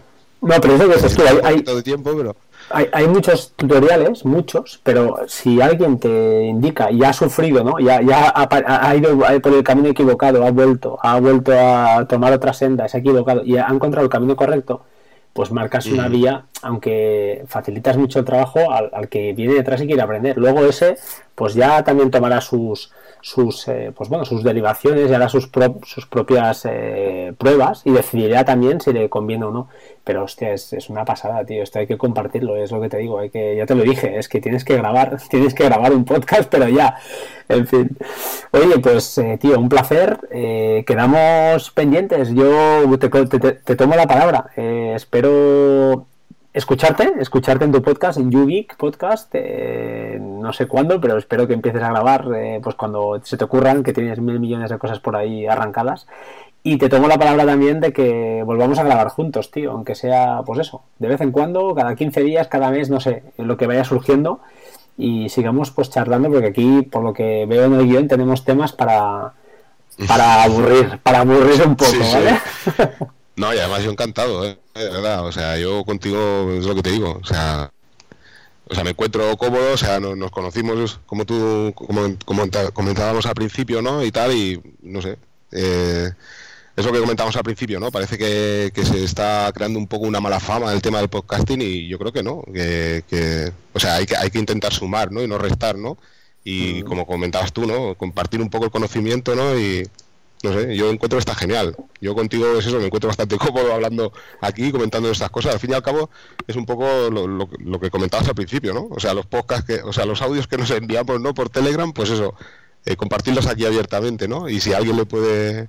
no, 0.40 0.54
pero 0.62 0.76
eso 0.76 0.92
es, 0.94 1.04
es 1.04 1.16
que 1.16 1.28
hay, 1.28 1.40
hay, 1.42 1.62
de 1.62 1.82
tiempo, 1.82 2.14
pero... 2.16 2.34
hay, 2.70 2.88
hay, 2.90 3.06
muchos 3.06 3.52
tutoriales, 3.54 4.24
muchos, 4.24 4.80
pero 4.82 5.18
si 5.26 5.60
alguien 5.60 5.98
te 5.98 6.46
indica 6.46 6.90
y 6.90 7.04
ha 7.04 7.12
sufrido, 7.12 7.62
¿no? 7.62 7.78
Ya, 7.80 8.00
ya 8.00 8.32
ha, 8.34 8.88
ha, 8.88 8.96
ido 8.96 9.18
por 9.42 9.52
el 9.52 9.62
camino 9.62 9.90
equivocado, 9.90 10.46
ha 10.46 10.50
vuelto, 10.52 10.98
ha 11.02 11.20
vuelto 11.20 11.52
a 11.52 12.06
tomar 12.08 12.32
otra 12.32 12.54
senda, 12.54 12.88
se 12.88 12.96
ha 12.96 13.00
equivocado 13.00 13.44
y 13.44 13.58
ha 13.58 13.66
encontrado 13.66 14.06
el 14.06 14.10
camino 14.10 14.34
correcto, 14.34 14.84
pues 15.38 15.52
marcas 15.52 15.86
una 15.86 16.08
vía, 16.08 16.46
aunque 16.62 17.44
facilitas 17.46 17.96
mucho 17.96 18.18
el 18.18 18.24
trabajo 18.24 18.72
al, 18.72 18.90
al, 18.92 19.08
que 19.08 19.34
viene 19.34 19.54
detrás 19.54 19.80
y 19.80 19.86
quiere 19.86 20.02
aprender. 20.02 20.36
Luego 20.36 20.64
ese, 20.64 20.96
pues 21.38 21.54
ya 21.54 21.84
también 21.84 22.10
tomará 22.10 22.40
sus 22.40 22.90
sus 23.20 23.66
eh, 23.68 23.92
pues 23.96 24.08
bueno 24.08 24.24
sus 24.24 24.42
derivaciones 24.42 25.10
y 25.10 25.14
hará 25.14 25.28
sus, 25.28 25.46
pro, 25.46 25.78
sus 25.84 26.06
propias 26.06 26.66
eh, 26.68 27.32
pruebas 27.38 27.82
y 27.84 27.92
decidirá 27.92 28.44
también 28.44 28.80
si 28.80 28.92
le 28.92 29.08
conviene 29.08 29.44
o 29.44 29.50
no. 29.52 29.68
Pero 30.02 30.24
hostia, 30.24 30.52
es, 30.52 30.72
una 30.88 31.04
pasada, 31.04 31.44
tío. 31.44 31.62
Esto 31.62 31.80
hay 31.80 31.86
que 31.86 31.98
compartirlo, 31.98 32.56
es 32.56 32.72
lo 32.72 32.80
que 32.80 32.88
te 32.88 32.96
digo. 32.96 33.18
Hay 33.18 33.28
que, 33.28 33.56
ya 33.56 33.66
te 33.66 33.74
lo 33.74 33.82
dije, 33.82 34.18
es 34.18 34.28
que 34.28 34.40
tienes 34.40 34.64
que 34.64 34.76
grabar, 34.76 35.18
tienes 35.30 35.52
que 35.54 35.64
grabar 35.64 35.92
un 35.92 36.04
podcast, 36.04 36.48
pero 36.50 36.66
ya. 36.68 36.96
En 37.48 37.66
fin. 37.66 37.90
Oye, 38.52 38.78
pues, 38.78 39.18
eh, 39.18 39.38
tío, 39.38 39.58
un 39.58 39.68
placer. 39.68 40.18
Quedamos 40.86 41.70
pendientes. 41.72 42.30
Yo 42.30 42.98
te, 42.98 43.08
te, 43.10 43.52
te 43.52 43.76
tomo 43.76 43.96
la 43.96 44.06
palabra. 44.06 44.50
Espero 44.56 46.06
escucharte, 46.58 47.12
escucharte 47.20 47.64
en 47.64 47.72
tu 47.72 47.80
podcast, 47.80 48.18
en 48.18 48.30
YouGeek 48.30 48.76
Podcast, 48.76 49.30
eh, 49.34 50.18
no 50.20 50.52
sé 50.52 50.66
cuándo, 50.66 51.00
pero 51.00 51.16
espero 51.16 51.46
que 51.46 51.54
empieces 51.54 51.82
a 51.82 51.90
grabar 51.90 52.28
eh, 52.34 52.60
pues 52.62 52.74
cuando 52.74 53.20
se 53.22 53.36
te 53.36 53.44
ocurran, 53.44 53.82
que 53.82 53.92
tienes 53.92 54.20
mil 54.20 54.40
millones 54.40 54.70
de 54.70 54.78
cosas 54.78 54.98
por 54.98 55.16
ahí 55.16 55.46
arrancadas. 55.46 56.06
Y 56.64 56.76
te 56.76 56.88
tomo 56.88 57.06
la 57.06 57.16
palabra 57.16 57.46
también 57.46 57.80
de 57.80 57.92
que 57.92 58.42
volvamos 58.44 58.78
a 58.78 58.82
grabar 58.82 59.08
juntos, 59.08 59.52
tío, 59.52 59.70
aunque 59.70 59.94
sea, 59.94 60.42
pues 60.44 60.58
eso, 60.58 60.82
de 60.98 61.08
vez 61.08 61.20
en 61.20 61.30
cuando, 61.30 61.74
cada 61.74 61.94
15 61.94 62.22
días, 62.22 62.48
cada 62.48 62.70
mes, 62.70 62.90
no 62.90 62.98
sé, 62.98 63.22
lo 63.38 63.56
que 63.56 63.68
vaya 63.68 63.84
surgiendo 63.84 64.40
y 64.96 65.28
sigamos 65.28 65.70
pues 65.70 65.90
charlando, 65.90 66.28
porque 66.28 66.48
aquí, 66.48 66.82
por 66.82 67.04
lo 67.04 67.12
que 67.12 67.46
veo 67.46 67.66
en 67.66 67.74
el 67.74 67.86
guion, 67.86 68.08
tenemos 68.08 68.44
temas 68.44 68.72
para, 68.72 69.32
para 70.08 70.42
aburrir, 70.42 70.98
para 71.04 71.20
aburrir 71.20 71.62
un 71.64 71.76
poco, 71.76 71.92
sí, 71.92 72.00
¿vale? 72.12 72.40
Sí. 72.64 73.04
No, 73.38 73.54
y 73.54 73.58
además 73.58 73.84
yo 73.84 73.90
encantado, 73.92 74.44
¿eh? 74.44 74.58
de 74.74 74.90
verdad. 74.90 75.24
O 75.24 75.32
sea, 75.32 75.56
yo 75.58 75.84
contigo 75.84 76.52
es 76.52 76.64
lo 76.66 76.74
que 76.74 76.82
te 76.82 76.90
digo. 76.90 77.20
O 77.22 77.24
sea, 77.24 77.70
o 78.68 78.74
sea 78.74 78.84
me 78.84 78.90
encuentro 78.90 79.36
cómodo. 79.36 79.74
O 79.74 79.76
sea, 79.76 80.00
nos, 80.00 80.16
nos 80.16 80.30
conocimos 80.32 81.00
como 81.06 81.24
tú 81.24 81.72
como, 81.74 82.16
como, 82.24 82.44
comentábamos 82.72 83.26
al 83.26 83.34
principio, 83.34 83.80
¿no? 83.80 84.04
Y 84.04 84.10
tal, 84.10 84.32
y 84.34 84.60
no 84.82 85.00
sé. 85.00 85.18
Eh, 85.52 86.10
es 86.76 86.84
lo 86.84 86.92
que 86.92 87.00
comentábamos 87.00 87.36
al 87.36 87.42
principio, 87.44 87.80
¿no? 87.80 87.90
Parece 87.90 88.18
que, 88.18 88.72
que, 88.74 88.84
se 88.84 89.02
está 89.02 89.50
creando 89.54 89.78
un 89.78 89.88
poco 89.88 90.06
una 90.06 90.20
mala 90.20 90.38
fama 90.38 90.72
el 90.72 90.82
tema 90.82 90.98
del 90.98 91.08
podcasting 91.08 91.60
y 91.62 91.88
yo 91.88 91.98
creo 91.98 92.12
que 92.12 92.22
no. 92.22 92.42
Que, 92.52 93.04
que 93.08 93.52
o 93.72 93.80
sea, 93.80 93.96
hay 93.96 94.06
que, 94.06 94.16
hay 94.16 94.30
que 94.30 94.38
intentar 94.38 94.72
sumar, 94.72 95.12
¿no? 95.12 95.22
Y 95.22 95.28
no 95.28 95.38
restar, 95.38 95.76
¿no? 95.76 95.96
Y 96.44 96.82
mm. 96.82 96.86
como 96.86 97.06
comentabas 97.06 97.52
tú, 97.52 97.66
¿no? 97.66 97.94
Compartir 97.94 98.40
un 98.40 98.50
poco 98.50 98.64
el 98.64 98.70
conocimiento, 98.72 99.34
¿no? 99.36 99.58
Y 99.58 99.88
no 100.42 100.52
sé, 100.52 100.76
yo 100.76 100.90
encuentro 100.90 101.16
que 101.16 101.20
está 101.20 101.34
genial. 101.34 101.76
Yo 102.00 102.14
contigo 102.14 102.58
es 102.58 102.66
eso, 102.66 102.78
me 102.78 102.86
encuentro 102.86 103.08
bastante 103.08 103.36
cómodo 103.38 103.72
hablando 103.72 104.12
aquí, 104.40 104.70
comentando 104.70 105.10
estas 105.10 105.30
cosas. 105.30 105.54
Al 105.54 105.60
fin 105.60 105.70
y 105.70 105.74
al 105.74 105.82
cabo, 105.82 106.10
es 106.46 106.56
un 106.56 106.66
poco 106.66 106.84
lo, 107.10 107.26
lo, 107.26 107.48
lo, 107.58 107.80
que 107.80 107.90
comentabas 107.90 108.28
al 108.28 108.34
principio, 108.34 108.72
¿no? 108.72 108.88
O 108.90 109.00
sea, 109.00 109.14
los 109.14 109.26
podcasts, 109.26 109.66
que, 109.66 109.82
o 109.82 109.92
sea, 109.92 110.06
los 110.06 110.22
audios 110.22 110.46
que 110.46 110.56
nos 110.56 110.70
enviamos, 110.70 111.20
¿no? 111.20 111.34
Por 111.34 111.50
Telegram, 111.50 111.92
pues 111.92 112.10
eso, 112.10 112.34
eh, 112.84 112.96
compartirlos 112.96 113.46
aquí 113.46 113.66
abiertamente, 113.66 114.28
¿no? 114.28 114.48
Y 114.48 114.60
si 114.60 114.72
a 114.72 114.78
alguien 114.78 114.96
le 114.96 115.06
puede 115.06 115.68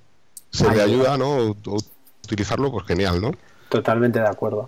ser 0.51 0.73
de 0.73 0.81
ayuda, 0.81 1.17
¿no? 1.17 1.37
O, 1.37 1.55
o 1.65 1.77
utilizarlo, 2.23 2.71
pues 2.71 2.85
genial, 2.85 3.21
¿no? 3.21 3.31
Totalmente 3.69 4.19
de 4.19 4.27
acuerdo. 4.27 4.65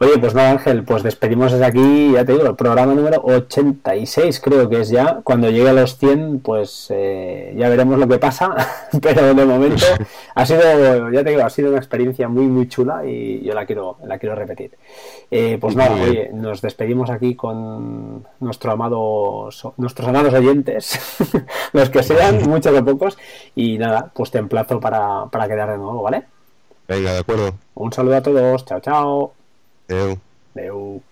Oye, 0.00 0.16
pues 0.18 0.34
nada, 0.34 0.52
Ángel, 0.52 0.82
pues 0.82 1.02
despedimos 1.02 1.52
desde 1.52 1.66
aquí, 1.66 2.12
ya 2.12 2.24
te 2.24 2.32
digo, 2.32 2.46
el 2.46 2.56
programa 2.56 2.94
número 2.94 3.20
86 3.22 4.40
creo 4.40 4.70
que 4.70 4.80
es 4.80 4.88
ya. 4.88 5.20
Cuando 5.22 5.50
llegue 5.50 5.68
a 5.68 5.74
los 5.74 5.98
100, 5.98 6.40
pues 6.40 6.86
eh, 6.88 7.54
ya 7.58 7.68
veremos 7.68 7.98
lo 7.98 8.08
que 8.08 8.18
pasa, 8.18 8.56
pero 9.02 9.34
de 9.34 9.44
momento 9.44 9.84
ha 10.34 10.46
sido, 10.46 11.10
ya 11.10 11.22
te 11.22 11.30
digo, 11.30 11.44
ha 11.44 11.50
sido 11.50 11.68
una 11.68 11.76
experiencia 11.76 12.26
muy, 12.28 12.46
muy 12.46 12.68
chula 12.68 13.04
y 13.04 13.42
yo 13.44 13.52
la 13.52 13.66
quiero, 13.66 13.98
la 14.04 14.18
quiero 14.18 14.34
repetir. 14.34 14.78
Eh, 15.30 15.58
pues 15.60 15.76
nada, 15.76 15.94
oye, 16.02 16.30
nos 16.32 16.62
despedimos 16.62 17.10
aquí 17.10 17.34
con 17.34 18.26
nuestro 18.40 18.72
amado, 18.72 19.50
nuestros 19.76 20.08
amados 20.08 20.32
oyentes, 20.32 20.98
los 21.74 21.90
que 21.90 22.02
sean, 22.02 22.48
muchos 22.48 22.74
o 22.74 22.82
pocos, 22.82 23.18
y 23.54 23.76
nada, 23.76 24.10
pues 24.14 24.30
te 24.30 24.38
emplazo 24.38 24.80
para, 24.80 25.26
para 25.26 25.46
quedar 25.46 25.70
de 25.70 25.76
nuevo, 25.76 26.02
¿vale? 26.02 26.37
Venga, 26.88 27.12
de 27.12 27.18
acuerdo. 27.18 27.54
Un 27.74 27.92
saludo 27.92 28.16
a 28.16 28.22
todos. 28.22 28.64
Chao, 28.64 28.80
chao. 28.80 29.34
Adeu. 29.88 30.18
Adeu. 30.56 31.02